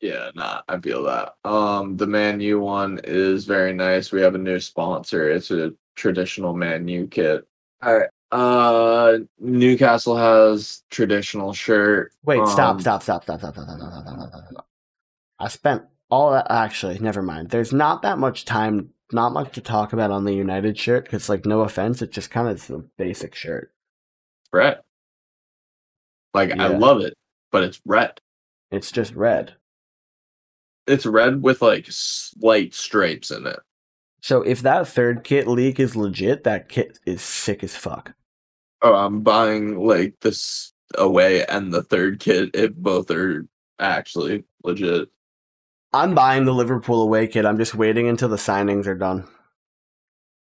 Yeah, 0.00 0.30
nah, 0.34 0.62
I 0.68 0.78
feel 0.80 1.02
that. 1.04 1.34
Um, 1.44 1.96
the 1.96 2.06
Man 2.06 2.40
U 2.40 2.60
one 2.60 3.00
is 3.04 3.44
very 3.44 3.72
nice. 3.74 4.12
We 4.12 4.22
have 4.22 4.34
a 4.34 4.38
new 4.38 4.58
sponsor. 4.58 5.30
It's 5.30 5.50
a 5.50 5.72
traditional 5.94 6.54
Man 6.54 6.88
U 6.88 7.06
kit. 7.06 7.46
All 7.82 7.98
right. 7.98 8.08
Uh, 8.32 9.18
Newcastle 9.38 10.16
has 10.16 10.82
traditional 10.90 11.52
shirt. 11.52 12.12
Wait, 12.24 12.46
stop, 12.46 12.76
Um, 12.76 12.80
stop, 12.80 13.02
stop, 13.02 13.22
stop, 13.24 13.40
stop, 13.40 13.54
stop, 13.54 13.64
stop, 13.66 13.78
stop, 13.78 13.90
stop, 13.90 14.16
stop, 14.18 14.28
stop, 14.28 14.44
stop. 14.50 14.66
I 15.38 15.48
spent 15.48 15.82
all 16.10 16.30
that. 16.32 16.46
Actually, 16.50 16.98
never 16.98 17.22
mind. 17.22 17.48
There's 17.50 17.72
not 17.72 18.02
that 18.02 18.18
much 18.18 18.44
time 18.44 18.90
not 19.12 19.32
much 19.32 19.52
to 19.54 19.60
talk 19.60 19.92
about 19.92 20.12
on 20.12 20.24
the 20.24 20.32
United 20.32 20.78
shirt 20.78 21.04
because, 21.04 21.28
like, 21.28 21.44
no 21.44 21.62
offense, 21.62 22.00
it's 22.00 22.14
just 22.14 22.30
kind 22.30 22.46
of 22.48 22.70
a 22.70 22.78
basic 22.96 23.34
shirt. 23.34 23.72
red. 24.52 24.80
Like 26.32 26.52
I 26.52 26.68
love 26.68 27.00
it, 27.00 27.14
but 27.50 27.64
it's 27.64 27.80
red. 27.84 28.20
It's 28.70 28.92
just 28.92 29.14
red. 29.14 29.54
It's 30.86 31.04
red 31.04 31.42
with 31.42 31.60
like 31.60 31.86
slight 31.88 32.72
stripes 32.72 33.32
in 33.32 33.48
it. 33.48 33.58
So 34.22 34.42
if 34.42 34.62
that 34.62 34.86
third 34.86 35.24
kit 35.24 35.48
leak 35.48 35.80
is 35.80 35.96
legit, 35.96 36.44
that 36.44 36.68
kit 36.68 37.00
is 37.04 37.20
sick 37.20 37.64
as 37.64 37.74
fuck. 37.74 38.12
Oh, 38.82 38.94
I'm 38.94 39.22
buying 39.22 39.78
like 39.78 40.14
this 40.20 40.72
away 40.96 41.44
and 41.46 41.72
the 41.72 41.82
third 41.82 42.20
kit 42.20 42.50
if 42.54 42.74
both 42.74 43.10
are 43.10 43.46
actually 43.78 44.44
legit. 44.64 45.08
I'm 45.92 46.14
buying 46.14 46.44
the 46.44 46.54
Liverpool 46.54 47.02
away 47.02 47.26
kit. 47.26 47.44
I'm 47.44 47.58
just 47.58 47.74
waiting 47.74 48.08
until 48.08 48.28
the 48.28 48.36
signings 48.36 48.86
are 48.86 48.94
done. 48.94 49.26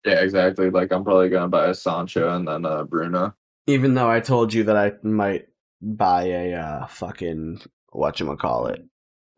Yeah, 0.04 0.20
exactly. 0.20 0.70
Like 0.70 0.92
I'm 0.92 1.04
probably 1.04 1.28
gonna 1.28 1.48
buy 1.48 1.66
a 1.66 1.74
Sancho 1.74 2.34
and 2.34 2.46
then 2.46 2.64
uh 2.64 2.84
Bruno. 2.84 3.34
Even 3.66 3.94
though 3.94 4.10
I 4.10 4.20
told 4.20 4.52
you 4.52 4.64
that 4.64 4.76
I 4.76 4.92
might 5.02 5.46
buy 5.80 6.24
a 6.24 6.54
uh, 6.54 6.86
fucking 6.86 7.60
whatchamacallit, 7.94 8.84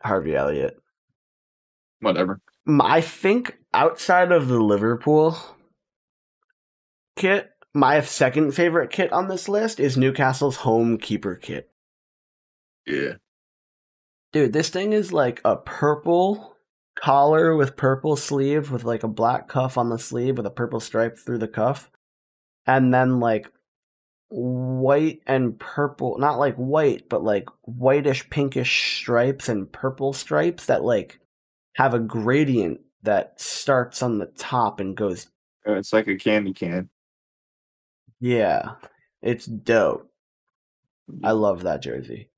Harvey 0.03 0.37
Elliott. 0.37 0.81
Whatever. 2.01 2.41
I 2.81 3.01
think 3.01 3.59
outside 3.73 4.33
of 4.33 4.49
the 4.49 4.61
Liverpool 4.61 5.37
kit, 7.17 7.51
my 7.75 8.01
second 8.01 8.53
favorite 8.53 8.91
kit 8.91 9.13
on 9.13 9.29
this 9.29 9.49
list 9.49 9.81
is 9.81 9.97
Newcastle's 9.97 10.57
home 10.57 10.97
keeper 10.97 11.35
kit. 11.35 11.71
Yeah. 12.87 13.15
Dude, 14.33 14.53
this 14.53 14.69
thing 14.69 14.93
is 14.93 15.13
like 15.13 15.41
a 15.45 15.57
purple 15.57 16.57
collar 16.97 17.57
with 17.57 17.77
purple 17.77 18.17
sleeve 18.17 18.71
with 18.71 18.85
like 18.85 19.03
a 19.03 19.09
black 19.09 19.49
cuff 19.49 19.77
on 19.77 19.91
the 19.91 19.99
sleeve 19.99 20.37
with 20.37 20.47
a 20.47 20.51
purple 20.51 20.81
stripe 20.81 21.19
through 21.19 21.39
the 21.39 21.49
cuff. 21.49 21.91
And 22.67 22.95
then 22.95 23.21
like 23.21 23.51
white 24.29 25.21
and 25.27 25.59
purple, 25.59 26.19
not 26.19 26.39
like 26.39 26.55
white, 26.57 27.09
but 27.09 27.23
like 27.23 27.49
whitish 27.63 28.29
pinkish 28.31 28.99
stripes 29.01 29.49
and 29.49 29.71
purple 29.71 30.13
stripes 30.13 30.67
that 30.67 30.85
like 30.85 31.19
have 31.75 31.95
a 31.95 31.99
gradient 31.99 32.81
that 33.03 33.41
starts 33.41 34.03
on 34.03 34.19
the 34.19 34.27
top 34.27 34.81
and 34.81 34.97
goes 34.97 35.27
Uh, 35.67 35.73
It's 35.75 35.93
like 35.93 36.09
a 36.09 36.17
candy 36.17 36.53
can. 36.53 36.89
Yeah. 38.25 38.73
It's 39.23 39.47
dope. 39.47 40.11
I 41.23 41.33
love 41.33 41.63
that 41.65 41.83
jersey. 41.83 42.29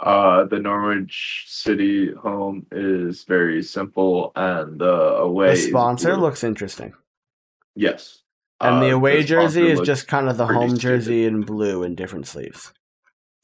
Uh, 0.00 0.44
the 0.44 0.58
Norwich 0.58 1.44
City 1.46 2.12
home 2.12 2.66
is 2.72 3.24
very 3.24 3.62
simple, 3.62 4.32
and 4.34 4.82
uh, 4.82 5.16
away. 5.22 5.50
The 5.54 5.56
sponsor 5.56 6.16
looks 6.16 6.42
interesting. 6.44 6.92
yes, 7.76 8.22
And 8.60 8.82
the 8.82 8.90
Uh, 8.92 8.96
away 8.96 9.22
sponsor 9.22 9.28
jersey 9.28 9.66
is 9.68 9.80
just 9.80 10.08
kind 10.08 10.28
of 10.28 10.36
the 10.36 10.46
home 10.46 10.70
stupid. 10.70 10.80
jersey 10.80 11.24
in 11.26 11.42
blue 11.42 11.82
in 11.84 11.94
different 11.94 12.26
sleeves. 12.26 12.72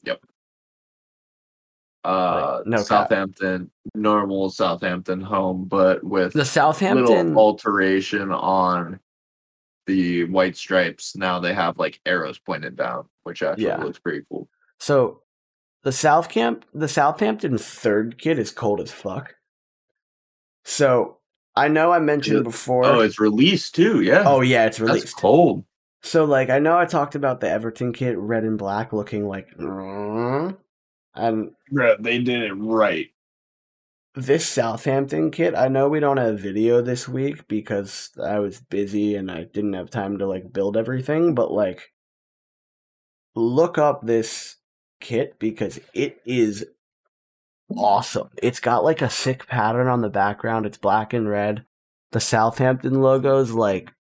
Yep. 0.03 0.21
Uh 2.03 2.61
no 2.65 2.77
cap. 2.77 2.85
Southampton 2.85 3.71
normal 3.95 4.49
Southampton 4.49 5.19
home, 5.21 5.65
but 5.65 6.03
with 6.03 6.33
The 6.33 6.45
Southampton 6.45 7.05
little 7.33 7.39
alteration 7.39 8.31
on 8.31 8.99
the 9.89 10.23
white 10.25 10.55
stripes. 10.55 11.15
Now 11.15 11.39
they 11.39 11.53
have 11.53 11.77
like 11.79 11.99
arrows 12.05 12.37
pointed 12.39 12.75
down, 12.75 13.07
which 13.23 13.41
actually 13.41 13.65
Yeah. 13.65 13.83
looks 13.83 13.97
pretty 13.99 14.23
cool. 14.29 14.47
So 14.77 15.23
the 15.83 15.91
South 15.91 16.29
Camp 16.29 16.63
the 16.73 16.87
Southampton 16.87 17.57
third 17.57 18.17
kit 18.19 18.37
is 18.37 18.51
cold 18.51 18.79
as 18.79 18.91
fuck. 18.91 19.35
So 20.63 21.17
I 21.55 21.67
know 21.67 21.91
I 21.91 21.99
mentioned 21.99 22.43
before 22.43 22.85
Oh, 22.85 22.99
it's 23.01 23.19
released 23.19 23.75
too. 23.75 24.01
Yeah. 24.01 24.23
Oh, 24.25 24.41
yeah, 24.41 24.65
it's 24.65 24.77
That's 24.77 24.87
released. 24.89 25.17
cold. 25.17 25.65
So 26.01 26.25
like 26.25 26.49
I 26.49 26.59
know 26.59 26.77
I 26.77 26.85
talked 26.85 27.15
about 27.15 27.41
the 27.41 27.49
Everton 27.49 27.91
kit 27.91 28.17
red 28.17 28.43
and 28.43 28.57
black 28.57 28.93
looking 28.93 29.27
like 29.27 29.47
and 29.57 30.55
Bro, 31.71 31.97
they 31.99 32.19
did 32.19 32.43
it 32.43 32.53
right. 32.53 33.09
This 34.15 34.47
Southampton 34.47 35.31
kit, 35.31 35.55
I 35.55 35.67
know 35.67 35.87
we 35.87 35.99
don't 35.99 36.17
have 36.17 36.33
a 36.33 36.37
video 36.37 36.81
this 36.81 37.07
week 37.07 37.47
because 37.47 38.09
I 38.21 38.39
was 38.39 38.59
busy 38.59 39.15
and 39.15 39.29
I 39.29 39.43
didn't 39.43 39.73
have 39.73 39.89
time 39.89 40.17
to 40.19 40.27
like 40.27 40.51
build 40.51 40.75
everything, 40.75 41.35
but 41.35 41.51
like 41.51 41.93
look 43.35 43.77
up 43.77 44.05
this 44.05 44.57
kit 44.99 45.37
because 45.39 45.79
it 45.93 46.19
is 46.25 46.65
awesome. 47.75 48.29
It's 48.41 48.59
got 48.59 48.83
like 48.83 49.01
a 49.01 49.09
sick 49.09 49.47
pattern 49.47 49.87
on 49.87 50.01
the 50.01 50.09
background. 50.09 50.65
It's 50.65 50.77
black 50.77 51.13
and 51.13 51.29
red. 51.29 51.65
The 52.11 52.19
Southampton 52.19 53.01
logo's 53.01 53.51
like 53.51 53.93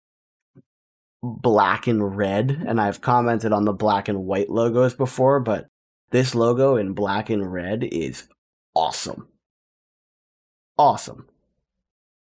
black 1.22 1.88
and 1.88 2.16
red, 2.16 2.64
and 2.66 2.80
I've 2.80 3.01
commented 3.01 3.51
on 3.51 3.66
the 3.66 3.74
black 3.74 4.08
and 4.08 4.24
white 4.24 4.49
logos 4.49 4.93
before, 4.93 5.41
but 5.41 5.68
this 6.12 6.34
logo 6.34 6.78
in 6.78 6.93
black 6.93 7.30
and 7.30 7.51
red 7.51 7.84
is 7.84 8.30
awesome. 8.74 9.28
Awesome. 10.78 11.25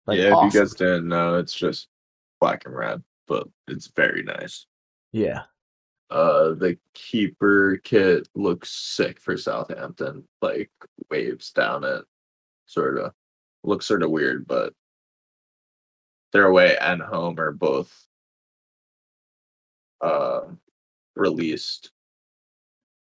Like, 0.06 0.18
yeah, 0.18 0.26
if 0.26 0.34
awesome. 0.34 0.50
you 0.58 0.64
guys 0.64 0.74
didn't 0.74 1.08
know, 1.08 1.36
it's 1.36 1.54
just 1.54 1.88
black 2.40 2.66
and 2.66 2.76
red, 2.76 3.02
but 3.26 3.48
it's 3.68 3.86
very 3.88 4.22
nice. 4.22 4.66
Yeah. 5.12 5.42
Uh, 6.10 6.50
the 6.54 6.78
keeper 6.92 7.80
kit 7.82 8.28
looks 8.34 8.70
sick 8.70 9.18
for 9.20 9.36
Southampton. 9.36 10.28
Like 10.42 10.70
waves 11.10 11.50
down 11.52 11.84
it, 11.84 12.04
sort 12.66 12.98
of 12.98 13.12
looks 13.62 13.86
sort 13.86 14.02
of 14.02 14.10
weird, 14.10 14.46
but 14.46 14.74
their 16.32 16.46
away 16.46 16.76
and 16.78 17.00
home 17.00 17.38
are 17.40 17.52
both 17.52 18.06
uh 20.00 20.42
released. 21.16 21.90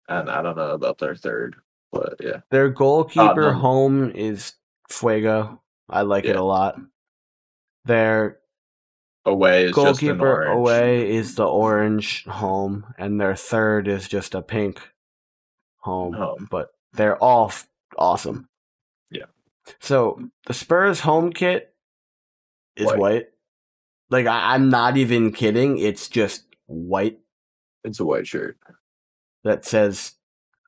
And 0.09 0.29
I 0.29 0.43
don't 0.43 0.57
know 0.57 0.71
about 0.71 0.99
their 0.99 1.15
third, 1.15 1.57
but 1.93 2.17
yeah, 2.21 2.41
Their 2.51 2.69
goalkeeper 2.71 3.53
no. 3.53 3.59
home 3.59 4.11
is 4.11 4.55
Fuego. 4.93 5.61
I 5.89 6.03
like 6.03 6.25
it 6.25 6.37
a 6.37 6.43
lot. 6.43 6.79
Their 7.85 8.39
away 9.25 9.65
is 9.65 9.71
just 9.75 9.79
an 9.79 9.85
goalkeeper 10.09 10.33
orange. 10.45 10.57
away 10.59 11.11
is 11.11 11.35
the 11.35 11.47
orange 11.47 12.25
home, 12.25 12.87
and 12.99 13.21
their 13.21 13.35
third 13.37 13.89
is 13.89 14.07
just 14.09 14.35
a 14.35 14.43
pink 14.43 14.81
home. 15.79 16.13
Home. 16.15 16.47
But 16.51 16.71
they're 16.93 17.17
all 17.17 17.47
f- 17.47 17.69
awesome. 17.99 18.49
Yeah. 19.11 19.27
So 19.81 20.21
the 20.47 20.55
Spurs 20.55 21.01
home 21.01 21.33
kit 21.33 21.75
is 22.77 22.87
White. 22.87 22.99
white. 22.99 23.27
Like 24.11 24.27
I- 24.27 24.55
I'm 24.55 24.69
not 24.69 24.97
even 24.97 25.33
kidding. 25.33 25.79
It's 25.79 26.09
just 26.09 26.45
white 26.67 27.19
It's 27.85 28.01
a 28.01 28.05
white 28.05 28.27
shirt. 28.27 28.59
that 29.45 29.65
says 29.65 30.15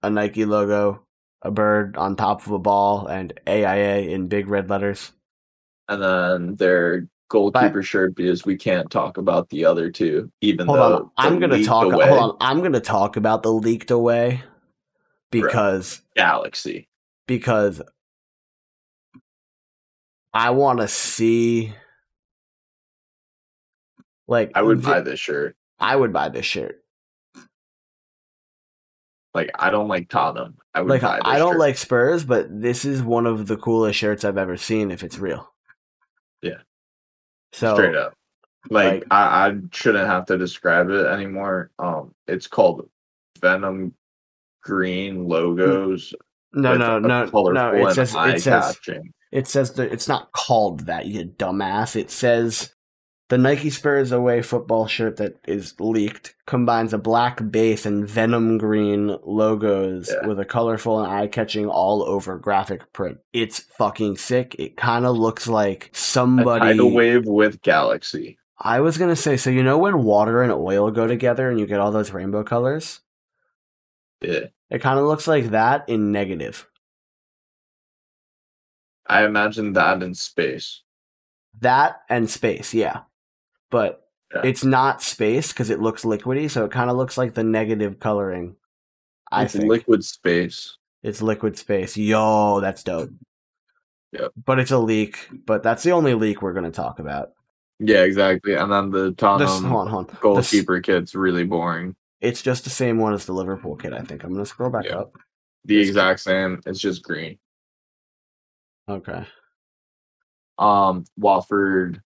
a 0.02 0.10
Nike 0.10 0.44
logo, 0.44 1.04
a 1.42 1.50
bird 1.50 1.96
on 1.96 2.16
top 2.16 2.46
of 2.46 2.52
a 2.52 2.58
ball, 2.58 3.06
and 3.06 3.32
AIA 3.46 4.08
in 4.10 4.28
big 4.28 4.48
red 4.48 4.70
letters. 4.70 5.12
And 5.88 6.02
then 6.02 6.54
their 6.54 7.08
goalkeeper 7.28 7.82
shirt 7.82 8.14
because 8.14 8.44
we 8.44 8.56
can't 8.56 8.90
talk 8.90 9.16
about 9.16 9.48
the 9.48 9.64
other 9.64 9.90
two, 9.90 10.30
even 10.40 10.66
Hold 10.66 10.78
though 10.78 10.96
on, 10.96 11.10
I'm 11.16 11.38
gonna 11.40 11.64
talk. 11.64 11.92
away 11.92 12.08
Hold 12.08 12.20
on, 12.20 12.36
I'm 12.40 12.62
gonna 12.62 12.80
talk 12.80 13.16
about 13.16 13.42
the 13.42 13.52
leaked 13.52 13.90
away 13.90 14.42
because 15.30 16.02
Galaxy. 16.14 16.88
because 17.26 17.82
I 20.34 20.50
want 20.50 20.80
to 20.80 20.88
see. 20.88 21.74
Like 24.28 24.52
I 24.54 24.62
would 24.62 24.82
buy 24.82 25.00
this 25.00 25.20
shirt. 25.20 25.56
I 25.78 25.96
would 25.96 26.12
buy 26.12 26.28
this 26.28 26.46
shirt. 26.46 26.81
Like 29.34 29.50
I 29.58 29.70
don't 29.70 29.88
like 29.88 30.08
Tottenham. 30.08 30.56
I 30.74 30.80
would 30.82 30.90
Like 30.90 31.02
I 31.02 31.38
don't 31.38 31.52
shirt. 31.52 31.58
like 31.58 31.76
Spurs, 31.78 32.24
but 32.24 32.46
this 32.50 32.84
is 32.84 33.02
one 33.02 33.26
of 33.26 33.46
the 33.46 33.56
coolest 33.56 33.98
shirts 33.98 34.24
I've 34.24 34.38
ever 34.38 34.56
seen. 34.56 34.90
If 34.90 35.02
it's 35.02 35.18
real, 35.18 35.52
Yeah. 36.42 36.58
So 37.52 37.74
straight 37.74 37.94
up. 37.96 38.14
Like, 38.70 38.92
like- 38.94 39.04
I, 39.10 39.48
I 39.48 39.56
shouldn't 39.72 40.06
have 40.06 40.26
to 40.26 40.38
describe 40.38 40.90
it 40.90 41.06
anymore. 41.06 41.70
Um, 41.78 42.14
it's 42.26 42.46
called 42.46 42.88
Venom 43.40 43.94
Green 44.62 45.26
logos. 45.26 46.14
no, 46.52 46.76
no, 46.76 46.98
no, 46.98 47.24
no. 47.52 47.72
It 47.88 47.94
says 47.94 48.14
it 48.14 48.40
says. 48.42 48.78
It 49.32 49.48
says 49.48 49.72
that 49.74 49.92
it's 49.92 50.08
not 50.08 50.30
called 50.32 50.80
that, 50.80 51.06
you 51.06 51.24
dumbass. 51.24 51.96
It 51.96 52.10
says 52.10 52.74
the 53.32 53.38
Nike 53.38 53.70
Spurs 53.70 54.12
away 54.12 54.42
football 54.42 54.86
shirt 54.86 55.16
that 55.16 55.38
is 55.48 55.80
leaked 55.80 56.34
combines 56.44 56.92
a 56.92 56.98
black 56.98 57.40
base 57.50 57.86
and 57.86 58.06
venom 58.06 58.58
green 58.58 59.16
logos 59.24 60.10
Yeah. 60.12 60.26
with 60.26 60.38
a 60.38 60.44
colorful 60.44 61.02
and 61.02 61.10
eye-catching 61.10 61.66
all 61.66 62.02
over 62.02 62.36
graphic 62.36 62.92
print. 62.92 63.20
It's 63.32 63.60
fucking 63.60 64.18
sick. 64.18 64.54
It 64.58 64.76
kind 64.76 65.06
of 65.06 65.16
looks 65.16 65.48
like 65.48 65.88
A 65.94 65.96
somebody 65.96 66.60
tidal 66.60 66.90
wave 66.92 67.24
with 67.24 67.62
Galaxy. 67.62 68.36
I 68.58 68.80
was 68.80 68.98
going 68.98 69.08
to 69.08 69.16
say 69.16 69.38
so 69.38 69.48
you 69.48 69.62
know 69.62 69.78
when 69.78 70.02
water 70.02 70.42
and 70.42 70.52
oil 70.52 70.90
go 70.90 71.06
together 71.06 71.48
and 71.48 71.58
you 71.58 71.64
get 71.64 71.80
all 71.80 71.90
those 71.90 72.10
rainbow 72.10 72.44
colors? 72.44 73.00
Yeah. 74.20 74.48
It 74.68 74.82
kind 74.82 74.98
of 74.98 75.06
looks 75.06 75.26
like 75.26 75.52
that 75.52 75.88
in 75.88 76.12
negative. 76.12 76.68
I 79.06 79.24
imagine 79.24 79.72
that 79.72 80.02
in 80.02 80.12
space. 80.12 80.82
That 81.60 82.02
and 82.10 82.28
space, 82.28 82.74
yeah. 82.74 83.04
But 83.72 84.06
Yeah. 84.32 84.42
it's 84.44 84.62
not 84.64 85.02
space 85.02 85.52
because 85.52 85.68
it 85.70 85.80
looks 85.80 86.04
liquidy, 86.04 86.48
so 86.48 86.64
it 86.64 86.70
kind 86.70 86.88
of 86.90 86.96
looks 86.96 87.18
like 87.18 87.34
the 87.34 87.42
negative 87.42 87.98
coloring. 87.98 88.54
I 89.32 89.44
it's 89.44 89.54
think 89.54 89.64
liquid 89.68 90.04
space. 90.04 90.76
it's 91.02 91.20
liquid 91.20 91.58
space. 91.58 91.96
Yo, 91.96 92.60
that's 92.60 92.84
dope. 92.84 93.10
Yep. 94.12 94.32
But 94.44 94.58
it's 94.60 94.70
a 94.70 94.78
leak. 94.78 95.26
But 95.46 95.62
that's 95.64 95.82
the 95.82 95.92
only 95.92 96.14
leak 96.14 96.40
we're 96.42 96.52
gonna 96.52 96.70
talk 96.70 96.98
about. 97.00 97.32
Yeah, 97.80 98.02
exactly. 98.04 98.54
And 98.54 98.70
then 98.70 98.90
the 98.90 99.12
Tottenham 99.12 99.64
hold 99.64 99.86
on, 99.86 99.88
hold 99.88 100.06
on. 100.10 100.12
This- 100.12 100.20
goalkeeper 100.52 100.80
kit's 100.80 101.14
really 101.16 101.44
boring. 101.44 101.96
it's 102.20 102.40
just 102.42 102.62
the 102.64 102.70
same 102.70 102.98
one 102.98 103.12
as 103.14 103.24
the 103.26 103.32
Liverpool 103.32 103.74
kit. 103.74 103.92
I 103.92 104.02
think 104.02 104.22
I'm 104.22 104.32
gonna 104.32 104.46
scroll 104.46 104.70
back 104.70 104.84
Yeah. 104.84 104.98
up. 104.98 105.16
The 105.64 105.80
exact 105.80 106.20
same. 106.20 106.60
It's 106.66 106.78
just 106.78 107.02
green. 107.02 107.38
Okay. 108.88 109.26
Um, 110.58 111.04
Watford 111.16 112.02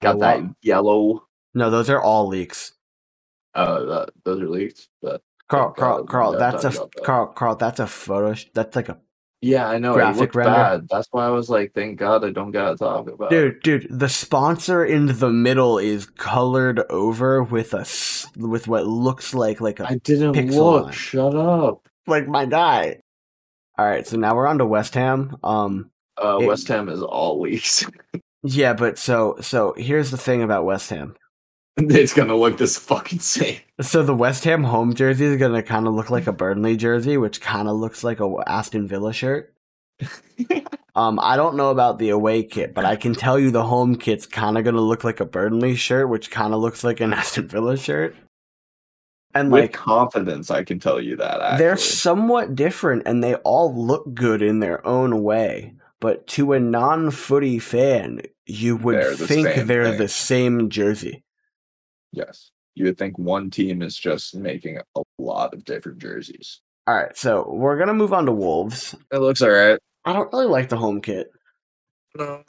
got 0.00 0.18
that 0.20 0.42
yellow. 0.62 1.26
No, 1.54 1.70
those 1.70 1.88
are 1.90 2.00
all 2.02 2.26
leaks. 2.28 2.72
Uh, 3.54 3.84
that, 3.84 4.10
those 4.24 4.40
are 4.42 4.48
leaks. 4.48 4.88
But 5.00 5.22
Carl, 5.48 5.70
Carl, 5.72 6.04
Carl, 6.04 6.32
that's 6.38 6.64
a 6.64 6.68
that. 6.70 6.90
Carl, 7.04 7.26
Carl, 7.28 7.56
that's 7.56 7.80
a 7.80 7.86
photo. 7.86 8.34
sh- 8.34 8.46
That's 8.54 8.76
like 8.76 8.88
a 8.88 8.98
yeah, 9.42 9.68
I 9.68 9.78
know 9.78 9.92
Graphic 9.92 10.30
it 10.30 10.34
render. 10.34 10.50
bad. 10.52 10.88
That's 10.90 11.08
why 11.10 11.26
I 11.26 11.30
was 11.30 11.48
like, 11.50 11.72
thank 11.74 11.98
God 11.98 12.24
I 12.24 12.30
don't 12.30 12.50
gotta 12.50 12.76
talk 12.76 13.08
about. 13.08 13.32
it. 13.32 13.62
dude, 13.62 13.82
dude. 13.82 13.98
The 14.00 14.08
sponsor 14.08 14.84
in 14.84 15.06
the 15.18 15.30
middle 15.30 15.78
is 15.78 16.06
colored 16.06 16.80
over 16.90 17.42
with 17.42 17.72
a 17.74 17.86
with 18.38 18.66
what 18.66 18.86
looks 18.86 19.34
like 19.34 19.60
like 19.60 19.78
a 19.78 19.86
I 19.88 19.96
didn't 19.96 20.50
look. 20.50 20.84
line. 20.86 20.92
Shut 20.92 21.34
up. 21.34 21.86
like 22.06 22.26
my 22.26 22.46
guy. 22.46 23.00
All 23.78 23.86
right, 23.86 24.06
so 24.06 24.16
now 24.16 24.34
we're 24.34 24.46
on 24.46 24.58
to 24.58 24.66
West 24.66 24.94
Ham. 24.94 25.36
Um, 25.44 25.90
Uh, 26.22 26.38
It- 26.40 26.46
West 26.46 26.66
Ham 26.68 26.88
is 26.88 27.02
all 27.02 27.40
leaks. 27.40 27.84
yeah, 28.46 28.72
but 28.72 28.98
so 28.98 29.36
so 29.40 29.74
here's 29.76 30.10
the 30.10 30.16
thing 30.16 30.42
about 30.42 30.64
West 30.64 30.90
Ham. 30.90 31.14
it's 31.76 32.14
gonna 32.14 32.36
look 32.36 32.58
this 32.58 32.78
fucking 32.78 33.18
same. 33.20 33.60
So 33.80 34.02
the 34.02 34.14
West 34.14 34.44
Ham 34.44 34.64
home 34.64 34.94
jersey 34.94 35.26
is 35.26 35.36
gonna 35.36 35.62
kind 35.62 35.86
of 35.86 35.94
look 35.94 36.10
like 36.10 36.26
a 36.26 36.32
Burnley 36.32 36.76
jersey, 36.76 37.16
which 37.16 37.40
kind 37.40 37.68
of 37.68 37.76
looks 37.76 38.02
like 38.02 38.20
a 38.20 38.34
Aston 38.46 38.88
Villa 38.88 39.12
shirt. 39.12 39.54
Um, 40.96 41.20
I 41.22 41.36
don't 41.36 41.56
know 41.56 41.68
about 41.68 41.98
the 41.98 42.08
away 42.08 42.42
kit, 42.42 42.72
but 42.72 42.86
I 42.86 42.96
can 42.96 43.14
tell 43.14 43.38
you 43.38 43.50
the 43.50 43.64
home 43.64 43.96
kit's 43.96 44.24
kind 44.24 44.56
of 44.56 44.64
gonna 44.64 44.80
look 44.80 45.04
like 45.04 45.20
a 45.20 45.26
Burnley 45.26 45.76
shirt, 45.76 46.08
which 46.08 46.30
kind 46.30 46.54
of 46.54 46.60
looks 46.60 46.82
like 46.82 47.00
an 47.00 47.12
Aston 47.12 47.48
Villa 47.48 47.76
shirt. 47.76 48.16
And 49.34 49.52
With 49.52 49.64
like 49.64 49.72
confidence, 49.74 50.50
I 50.50 50.64
can 50.64 50.80
tell 50.80 50.98
you 50.98 51.16
that. 51.16 51.42
Actually. 51.42 51.58
they're 51.58 51.76
somewhat 51.76 52.54
different, 52.54 53.02
and 53.04 53.22
they 53.22 53.34
all 53.34 53.76
look 53.76 54.14
good 54.14 54.40
in 54.40 54.60
their 54.60 54.84
own 54.86 55.22
way. 55.22 55.74
But 56.00 56.26
to 56.28 56.54
a 56.54 56.60
non-footy 56.60 57.58
fan, 57.58 58.22
you 58.46 58.76
would 58.76 58.94
They're 58.96 59.14
the 59.16 59.26
think 59.26 59.66
they're 59.66 59.90
thing. 59.90 59.98
the 59.98 60.08
same 60.08 60.70
jersey. 60.70 61.22
yes. 62.12 62.50
You 62.78 62.84
would 62.84 62.98
think 62.98 63.18
one 63.18 63.48
team 63.48 63.80
is 63.80 63.96
just 63.96 64.34
making 64.34 64.78
a 64.96 65.02
lot 65.18 65.54
of 65.54 65.64
different 65.64 65.96
jerseys. 65.98 66.60
All 66.86 66.94
right, 66.94 67.16
so 67.16 67.48
we're 67.50 67.78
gonna 67.78 67.94
move 67.94 68.12
on 68.12 68.26
to 68.26 68.32
Wolves. 68.32 68.94
It 69.10 69.16
looks 69.18 69.40
alright. 69.42 69.78
I 70.04 70.12
don't 70.12 70.30
really 70.30 70.46
like 70.46 70.68
the 70.68 70.76
home 70.76 71.00
kit. 71.00 71.28
No, 72.14 72.42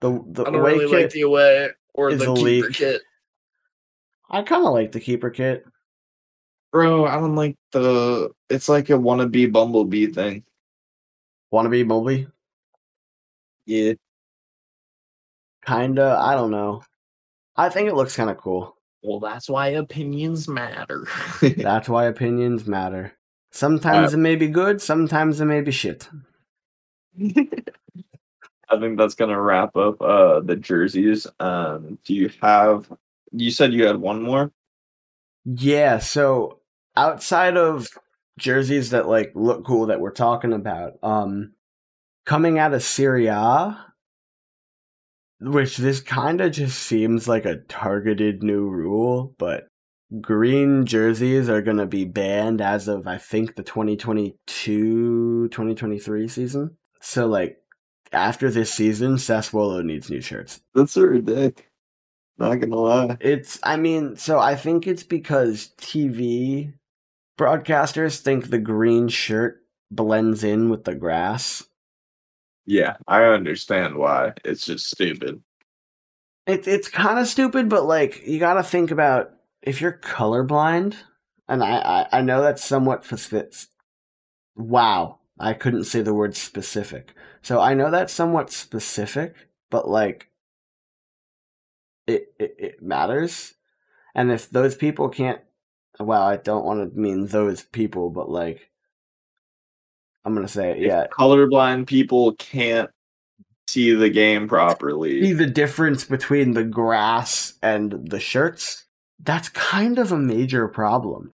The 0.00 0.10
the 0.32 0.42
I 0.44 0.50
don't 0.50 0.54
away 0.60 0.72
really 0.72 0.86
kit, 0.88 1.02
like 1.02 1.10
the 1.10 1.20
away 1.22 1.68
or 1.92 2.14
the 2.14 2.24
keeper 2.34 2.40
leak. 2.40 2.72
kit. 2.72 3.02
I 4.30 4.40
kind 4.42 4.66
of 4.66 4.72
like 4.72 4.90
the 4.92 5.00
keeper 5.00 5.28
kit. 5.28 5.64
Bro, 6.72 7.04
I 7.04 7.16
don't 7.16 7.36
like 7.36 7.56
the. 7.72 8.30
It's 8.48 8.68
like 8.70 8.88
a 8.90 8.94
wannabe 8.94 9.52
Bumblebee 9.52 10.08
thing. 10.08 10.44
Wannabe 11.52 11.86
bumblebee. 11.86 12.24
Yeah. 13.66 13.92
Kinda. 15.66 16.18
I 16.20 16.34
don't 16.34 16.50
know. 16.50 16.82
I 17.56 17.68
think 17.68 17.88
it 17.88 17.94
looks 17.94 18.16
kind 18.16 18.30
of 18.30 18.36
cool. 18.36 18.76
Well, 19.02 19.20
that's 19.20 19.48
why 19.48 19.68
opinions 19.68 20.48
matter. 20.48 21.06
That's 21.42 21.90
why 21.90 22.06
opinions 22.06 22.66
matter. 22.66 23.12
Sometimes 23.52 24.14
it 24.14 24.16
may 24.16 24.34
be 24.34 24.48
good, 24.48 24.80
sometimes 24.80 25.40
it 25.40 25.44
may 25.44 25.60
be 25.60 25.70
shit. 25.70 26.08
I 27.20 28.80
think 28.80 28.98
that's 28.98 29.14
gonna 29.14 29.40
wrap 29.40 29.76
up 29.76 30.00
uh 30.02 30.40
the 30.40 30.56
jerseys. 30.56 31.26
Um, 31.38 31.98
do 32.04 32.14
you 32.14 32.30
have? 32.42 32.90
You 33.30 33.50
said 33.52 33.72
you 33.72 33.86
had 33.86 33.98
one 33.98 34.22
more. 34.22 34.50
Yeah, 35.44 35.98
so 35.98 36.58
outside 36.96 37.56
of 37.56 37.88
jerseys 38.38 38.90
that 38.90 39.06
like 39.06 39.30
look 39.36 39.64
cool 39.64 39.86
that 39.86 40.00
we're 40.00 40.10
talking 40.10 40.52
about, 40.52 40.94
um 41.02 41.52
coming 42.24 42.58
out 42.58 42.74
of 42.74 42.82
Serie 42.82 43.26
A, 43.26 43.78
which 45.52 45.76
this 45.76 46.00
kind 46.00 46.40
of 46.40 46.52
just 46.52 46.78
seems 46.78 47.28
like 47.28 47.44
a 47.44 47.58
targeted 47.68 48.42
new 48.42 48.66
rule, 48.68 49.34
but 49.38 49.68
green 50.20 50.86
jerseys 50.86 51.48
are 51.48 51.62
going 51.62 51.78
to 51.78 51.86
be 51.86 52.04
banned 52.04 52.60
as 52.60 52.86
of 52.88 53.06
I 53.06 53.18
think 53.18 53.54
the 53.56 53.64
2022-2023 53.64 56.30
season. 56.30 56.76
So 57.00 57.26
like 57.26 57.58
after 58.12 58.50
this 58.50 58.72
season, 58.72 59.16
Sassuolo 59.16 59.84
needs 59.84 60.10
new 60.10 60.20
shirts. 60.20 60.60
That's 60.74 60.96
a 60.96 61.20
dick. 61.20 61.70
Not 62.36 62.56
gonna 62.56 62.76
lie. 62.76 63.16
It's, 63.20 63.60
I 63.62 63.76
mean, 63.76 64.16
so 64.16 64.40
I 64.40 64.56
think 64.56 64.86
it's 64.86 65.04
because 65.04 65.70
TV 65.78 66.74
broadcasters 67.38 68.20
think 68.20 68.48
the 68.48 68.58
green 68.58 69.08
shirt 69.08 69.60
blends 69.90 70.42
in 70.42 70.68
with 70.68 70.84
the 70.84 70.94
grass. 70.94 71.64
Yeah, 72.66 72.96
I 73.06 73.24
understand 73.24 73.96
why. 73.96 74.32
It's 74.44 74.64
just 74.64 74.90
stupid. 74.90 75.42
It, 76.46 76.66
it's 76.66 76.88
kind 76.88 77.18
of 77.18 77.26
stupid, 77.26 77.68
but 77.68 77.84
like, 77.84 78.26
you 78.26 78.38
gotta 78.38 78.62
think 78.62 78.90
about 78.90 79.30
if 79.62 79.80
you're 79.80 79.98
colorblind, 80.02 80.96
and 81.48 81.62
I, 81.62 82.06
I, 82.12 82.18
I 82.18 82.20
know 82.22 82.42
that's 82.42 82.64
somewhat 82.64 83.04
specific. 83.04 83.54
Wow, 84.56 85.20
I 85.38 85.52
couldn't 85.52 85.84
say 85.84 86.02
the 86.02 86.14
word 86.14 86.36
specific. 86.36 87.12
So 87.42 87.60
I 87.60 87.74
know 87.74 87.90
that's 87.90 88.12
somewhat 88.12 88.50
specific, 88.52 89.34
but 89.70 89.88
like, 89.88 90.28
it, 92.06 92.34
it, 92.38 92.54
it 92.58 92.82
matters. 92.82 93.54
And 94.14 94.30
if 94.30 94.48
those 94.48 94.74
people 94.74 95.08
can't, 95.08 95.40
well, 95.98 96.22
I 96.22 96.36
don't 96.36 96.64
want 96.64 96.92
to 96.92 96.98
mean 96.98 97.26
those 97.26 97.62
people, 97.62 98.10
but 98.10 98.30
like, 98.30 98.70
I'm 100.24 100.34
gonna 100.34 100.48
say, 100.48 100.72
it, 100.72 100.78
yeah, 100.78 101.06
colorblind 101.12 101.86
people 101.86 102.34
can't 102.34 102.90
see 103.68 103.92
the 103.92 104.10
game 104.10 104.48
properly. 104.48 105.22
see 105.22 105.32
the 105.32 105.46
difference 105.46 106.04
between 106.04 106.52
the 106.52 106.64
grass 106.64 107.54
and 107.62 108.10
the 108.10 108.20
shirts, 108.20 108.84
that's 109.20 109.48
kind 109.50 109.98
of 109.98 110.12
a 110.12 110.18
major 110.18 110.68
problem. 110.68 111.32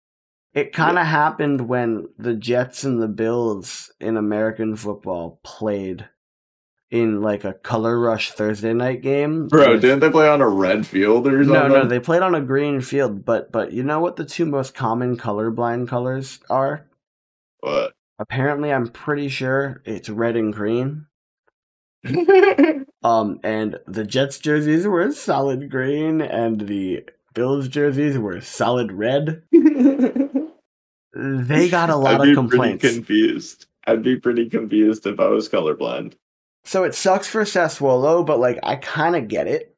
It 0.54 0.72
kind 0.72 0.98
of 0.98 1.06
happened 1.06 1.68
when 1.68 2.08
the 2.16 2.34
Jets 2.34 2.84
and 2.84 3.02
the 3.02 3.08
Bills 3.08 3.92
in 4.00 4.16
American 4.16 4.74
football 4.74 5.38
played 5.42 6.08
in 6.90 7.20
like 7.20 7.44
a 7.44 7.52
color 7.52 7.98
rush 7.98 8.30
Thursday 8.32 8.72
night 8.72 9.02
game. 9.02 9.48
Bro, 9.48 9.80
didn't 9.80 10.00
they 10.00 10.08
play 10.08 10.28
on 10.28 10.40
a 10.40 10.48
red 10.48 10.86
field 10.86 11.26
or 11.26 11.44
something? 11.44 11.52
no, 11.52 11.68
no, 11.68 11.84
they 11.86 12.00
played 12.00 12.22
on 12.22 12.34
a 12.34 12.40
green 12.40 12.80
field, 12.80 13.24
but 13.24 13.52
but 13.52 13.72
you 13.72 13.82
know 13.82 14.00
what 14.00 14.16
the 14.16 14.24
two 14.24 14.46
most 14.46 14.74
common 14.74 15.16
colorblind 15.18 15.88
colors 15.88 16.38
are? 16.48 16.86
What? 17.60 17.92
Apparently, 18.18 18.72
I'm 18.72 18.88
pretty 18.88 19.28
sure 19.28 19.82
it's 19.84 20.08
red 20.08 20.36
and 20.36 20.52
green. 20.52 21.06
Um, 23.06 23.38
and 23.44 23.78
the 23.86 24.04
Jets 24.04 24.40
jerseys 24.40 24.84
were 24.84 25.12
solid 25.12 25.70
green, 25.70 26.20
and 26.20 26.62
the 26.62 27.08
Bills 27.34 27.68
jerseys 27.68 28.18
were 28.18 28.40
solid 28.40 28.90
red. 28.90 29.44
They 31.12 31.68
got 31.68 31.88
a 31.88 31.94
lot 31.96 32.20
I'd 32.20 32.24
be 32.24 32.30
of 32.30 32.36
complaints. 32.36 32.82
Pretty 32.82 32.96
confused. 32.96 33.66
I'd 33.86 34.02
be 34.02 34.16
pretty 34.16 34.50
confused 34.50 35.06
if 35.06 35.20
I 35.20 35.28
was 35.28 35.48
colorblind. 35.48 36.14
So 36.64 36.82
it 36.82 36.96
sucks 36.96 37.28
for 37.28 37.42
Sassuolo, 37.42 38.26
but 38.26 38.40
like 38.40 38.58
I 38.64 38.74
kind 38.74 39.14
of 39.14 39.28
get 39.28 39.46
it. 39.46 39.76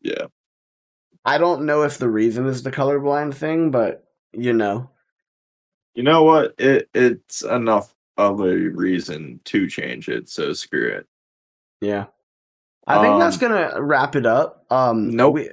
Yeah. 0.00 0.26
I 1.24 1.38
don't 1.38 1.64
know 1.64 1.82
if 1.82 1.98
the 1.98 2.08
reason 2.08 2.46
is 2.46 2.64
the 2.64 2.72
colorblind 2.72 3.34
thing, 3.34 3.70
but 3.70 4.08
you 4.32 4.52
know, 4.52 4.90
You 5.94 6.02
know 6.02 6.22
what? 6.24 6.54
It 6.58 6.88
it's 6.94 7.42
enough 7.42 7.94
of 8.16 8.40
a 8.40 8.54
reason 8.56 9.40
to 9.44 9.66
change 9.68 10.08
it, 10.08 10.28
so 10.28 10.52
screw 10.52 10.88
it. 10.88 11.06
yeah. 11.80 12.06
I 12.86 13.00
think 13.00 13.20
that's 13.20 13.36
Um, 13.36 13.40
gonna 13.40 13.80
wrap 13.80 14.16
it 14.16 14.26
up. 14.26 14.64
Um, 14.70 15.10
Nope. 15.14 15.34
we, 15.34 15.50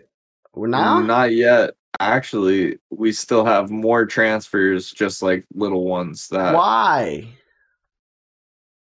we're 0.55 0.67
not. 0.67 1.05
Not 1.05 1.31
yet. 1.33 1.75
Actually, 1.99 2.79
we 2.89 3.11
still 3.11 3.45
have 3.45 3.69
more 3.69 4.05
transfers, 4.07 4.91
just 4.91 5.21
like 5.21 5.45
little 5.53 5.85
ones 5.85 6.29
that 6.29 6.55
Why? 6.55 7.27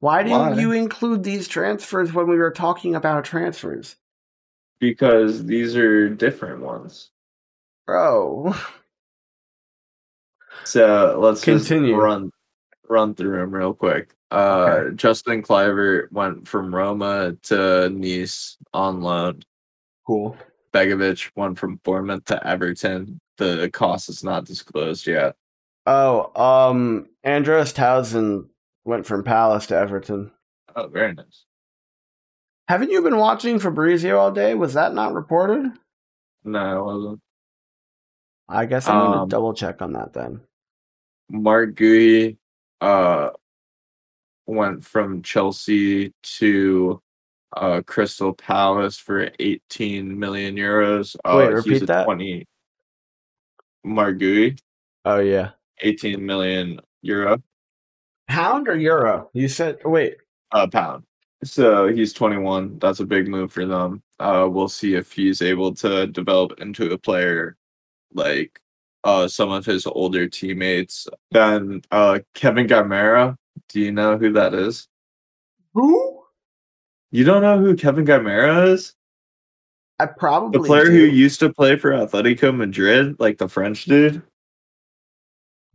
Why 0.01 0.23
didn't 0.23 0.39
Why? 0.39 0.61
you 0.61 0.73
include 0.73 1.25
these 1.25 1.47
transfers 1.49 2.13
when 2.13 2.27
we 2.29 2.37
were 2.39 2.51
talking 2.53 2.95
about 2.95 3.25
transfers, 3.25 3.97
because 4.79 5.45
these 5.45 5.77
are 5.77 6.09
different 6.09 6.61
ones. 6.63 7.11
bro? 7.87 8.55
So 10.65 11.19
let's 11.21 11.43
Continue. 11.43 11.93
just 11.93 12.01
run 12.03 12.31
run 12.89 13.15
through 13.15 13.39
them 13.39 13.51
real 13.51 13.75
quick. 13.75 14.15
Uh, 14.31 14.79
Okay. 14.81 14.97
Justin 14.97 15.43
Kluivert 15.43 16.11
went 16.13 16.47
from 16.49 16.75
Roma 16.75 17.37
to 17.45 17.89
Nice 17.91 18.57
on 18.73 19.01
loan. 19.03 19.43
Cool. 20.07 20.37
Begovic 20.73 21.31
went 21.37 21.59
from 21.59 21.77
Bournemouth 21.85 22.25
to 22.27 22.47
Everton. 22.47 23.21
The 23.37 23.71
cost 23.73 24.09
is 24.09 24.25
not 24.25 24.45
disclosed 24.45 25.07
yet. 25.07 25.35
Oh, 25.87 26.31
um, 26.41 27.07
Andros 27.25 27.73
Townsend 27.73 28.47
went 28.85 29.07
from 29.07 29.23
Palace 29.25 29.67
to 29.67 29.77
Everton. 29.77 30.31
Oh, 30.77 30.87
very 30.89 31.15
nice. 31.15 31.45
Haven't 32.69 32.91
you 32.91 33.01
been 33.01 33.17
watching 33.17 33.59
Fabrizio 33.59 34.19
all 34.19 34.31
day? 34.31 34.55
Was 34.55 34.75
that 34.75 34.93
not 34.95 35.15
reported? 35.15 35.73
No, 36.45 36.79
it 36.81 36.85
wasn't. 36.85 37.21
I 38.49 38.67
guess 38.67 38.89
I'm 38.89 38.97
Um, 38.97 39.29
to 39.29 39.31
double 39.35 39.55
check 39.55 39.81
on 39.81 39.93
that 39.93 40.13
then. 40.13 40.41
Marc 41.31 41.75
Guéhi 41.75 42.37
uh, 42.81 43.31
went 44.47 44.85
from 44.85 45.23
Chelsea 45.23 46.13
to 46.23 47.01
uh, 47.57 47.83
Crystal 47.87 48.33
Palace 48.33 48.99
for 48.99 49.31
18 49.39 50.19
million 50.19 50.57
euros. 50.57 51.17
Uh, 51.25 51.37
Wait, 51.39 51.53
repeat 51.53 51.87
that? 51.87 52.05
20. 52.05 52.47
Marc 53.85 54.19
Guéhi, 54.19 54.59
Oh, 55.05 55.21
yeah. 55.21 55.51
18 55.81 56.25
million 56.25 56.81
euro. 57.03 57.41
Pound 58.27 58.69
or 58.69 58.77
euro? 58.77 59.31
You 59.33 59.49
said, 59.49 59.79
wait. 59.85 60.17
uh, 60.53 60.67
pound. 60.67 61.05
So 61.45 61.87
he's 61.89 62.13
21. 62.13 62.79
That's 62.79 63.01
a 63.01 63.07
big 63.07 63.29
move 63.29 63.53
for 63.53 63.65
them. 63.65 64.03
Uh, 64.19 64.49
we'll 64.51 64.69
see 64.69 64.95
if 64.95 65.13
he's 65.13 65.41
able 65.41 65.73
to 65.77 66.09
develop 66.09 66.61
into 66.61 66.91
a 66.93 66.99
player 66.99 67.57
like 68.13 68.61
uh, 69.05 69.29
some 69.29 69.51
of 69.51 69.65
his 69.67 69.87
older 69.87 70.29
teammates. 70.29 71.07
Then 71.31 71.83
uh, 71.91 72.21
Kevin 72.35 72.67
Gameiro. 72.67 73.37
Do 73.69 73.81
you 73.81 73.93
know 73.93 74.17
who 74.17 74.33
that 74.33 74.55
is? 74.55 74.89
Who? 75.75 76.23
You 77.11 77.25
don't 77.25 77.43
know 77.43 77.59
who 77.59 77.75
Kevin 77.77 78.05
Gameiro 78.07 78.69
is? 78.73 78.95
I 79.99 80.07
probably 80.07 80.59
The 80.61 80.65
player 80.67 80.85
do. 80.85 80.91
who 80.93 80.99
used 81.05 81.41
to 81.41 81.53
play 81.53 81.77
for 81.77 81.91
Atletico 81.91 82.55
Madrid, 82.55 83.17
like 83.19 83.39
the 83.39 83.49
French 83.49 83.85
dude. 83.85 84.23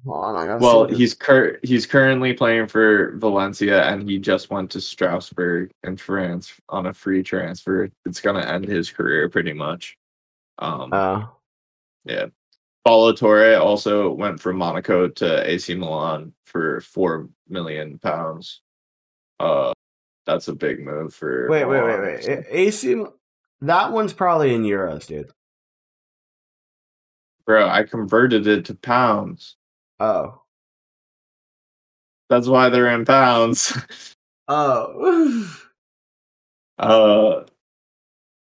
Hold 0.05 0.25
on, 0.25 0.35
I 0.35 0.45
gotta 0.45 0.59
Well, 0.63 0.85
he's 0.87 1.13
cur- 1.13 1.59
he's 1.63 1.85
currently 1.85 2.33
playing 2.33 2.67
for 2.67 3.15
Valencia, 3.17 3.83
and 3.85 4.07
he 4.09 4.19
just 4.19 4.49
went 4.49 4.69
to 4.71 4.81
Strasbourg 4.81 5.71
in 5.83 5.95
France 5.97 6.53
on 6.67 6.87
a 6.87 6.93
free 6.93 7.23
transfer. 7.23 7.89
It's 8.05 8.19
gonna 8.19 8.41
end 8.41 8.65
his 8.65 8.89
career 8.91 9.29
pretty 9.29 9.53
much. 9.53 9.97
Um, 10.59 10.93
Oh. 10.93 11.29
yeah. 12.05 12.25
Ballo-Touré 12.85 13.59
also 13.59 14.11
went 14.11 14.39
from 14.39 14.57
Monaco 14.57 15.07
to 15.07 15.49
AC 15.49 15.73
Milan 15.75 16.33
for 16.43 16.81
four 16.81 17.29
million 17.47 17.97
pounds. 17.99 18.61
Uh, 19.39 19.73
that's 20.25 20.47
a 20.47 20.55
big 20.55 20.83
move 20.83 21.13
for. 21.13 21.49
Wait, 21.49 21.65
wait, 21.65 21.83
wait, 21.83 21.99
wait. 22.01 22.45
AC, 22.49 23.03
that 23.61 23.91
one's 23.91 24.13
probably 24.13 24.53
in 24.53 24.63
euros, 24.63 25.07
dude. 25.07 25.31
Bro, 27.45 27.69
I 27.69 27.83
converted 27.83 28.47
it 28.47 28.65
to 28.65 28.75
pounds. 28.75 29.55
Oh. 29.99 30.41
That's 32.29 32.47
why 32.47 32.69
they're 32.69 32.89
in 32.89 33.05
pounds. 33.05 33.77
Oh. 34.49 35.49
Uh, 36.79 37.45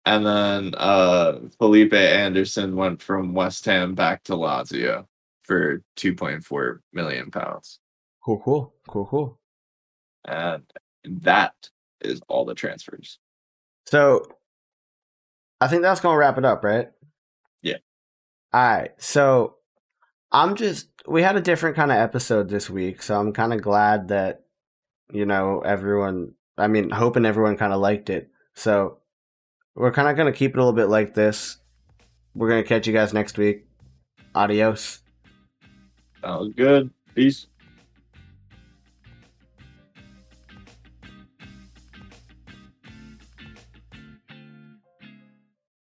and 0.06 0.26
then 0.26 0.76
uh, 0.78 1.40
Felipe 1.58 1.94
Anderson 1.94 2.76
went 2.76 3.02
from 3.02 3.34
West 3.34 3.66
Ham 3.66 3.96
back 3.96 4.24
to 4.26 4.34
Lazio 4.34 5.06
for 5.42 5.82
2.4 5.98 6.80
million 6.94 7.32
pounds. 7.32 7.80
cool, 8.24 8.40
cool, 8.40 8.74
cool, 8.88 9.06
cool. 9.06 9.40
And 10.26 10.64
that 11.06 11.54
is 12.02 12.22
all 12.28 12.46
the 12.46 12.56
transfers. 12.56 13.20
So, 13.88 14.26
I 15.62 15.68
think 15.68 15.82
that's 15.82 16.02
gonna 16.02 16.18
wrap 16.18 16.38
it 16.38 16.46
up, 16.46 16.64
right? 16.64 16.90
Yeah. 17.62 17.78
All 18.54 18.62
right. 18.62 18.92
So, 18.98 19.58
I'm 20.32 20.56
just 20.56 20.90
we 21.08 21.22
had 21.22 21.36
a 21.36 21.42
different 21.42 21.76
kind 21.76 21.92
of 21.92 21.98
episode 21.98 22.50
this 22.50 22.70
week, 22.70 23.02
so 23.02 23.20
I'm 23.20 23.34
kind 23.34 23.54
of 23.54 23.62
glad 23.62 24.08
that 24.10 24.46
you 25.12 25.26
know 25.26 25.62
everyone. 25.62 26.34
I 26.58 26.68
mean, 26.68 26.90
hoping 26.90 27.26
everyone 27.26 27.58
kind 27.58 27.74
of 27.74 27.80
liked 27.80 28.10
it. 28.10 28.30
So, 28.56 29.00
we're 29.76 29.92
kind 29.92 30.08
of 30.08 30.16
gonna 30.16 30.32
keep 30.32 30.52
it 30.52 30.58
a 30.58 30.60
little 30.60 30.74
bit 30.74 30.88
like 30.88 31.14
this. 31.14 31.58
We're 32.34 32.50
gonna 32.50 32.64
catch 32.64 32.88
you 32.88 32.94
guys 32.94 33.14
next 33.14 33.38
week. 33.38 33.68
Adios. 34.34 35.00
Sounds 36.22 36.54
good. 36.56 36.90
Peace. 37.14 37.48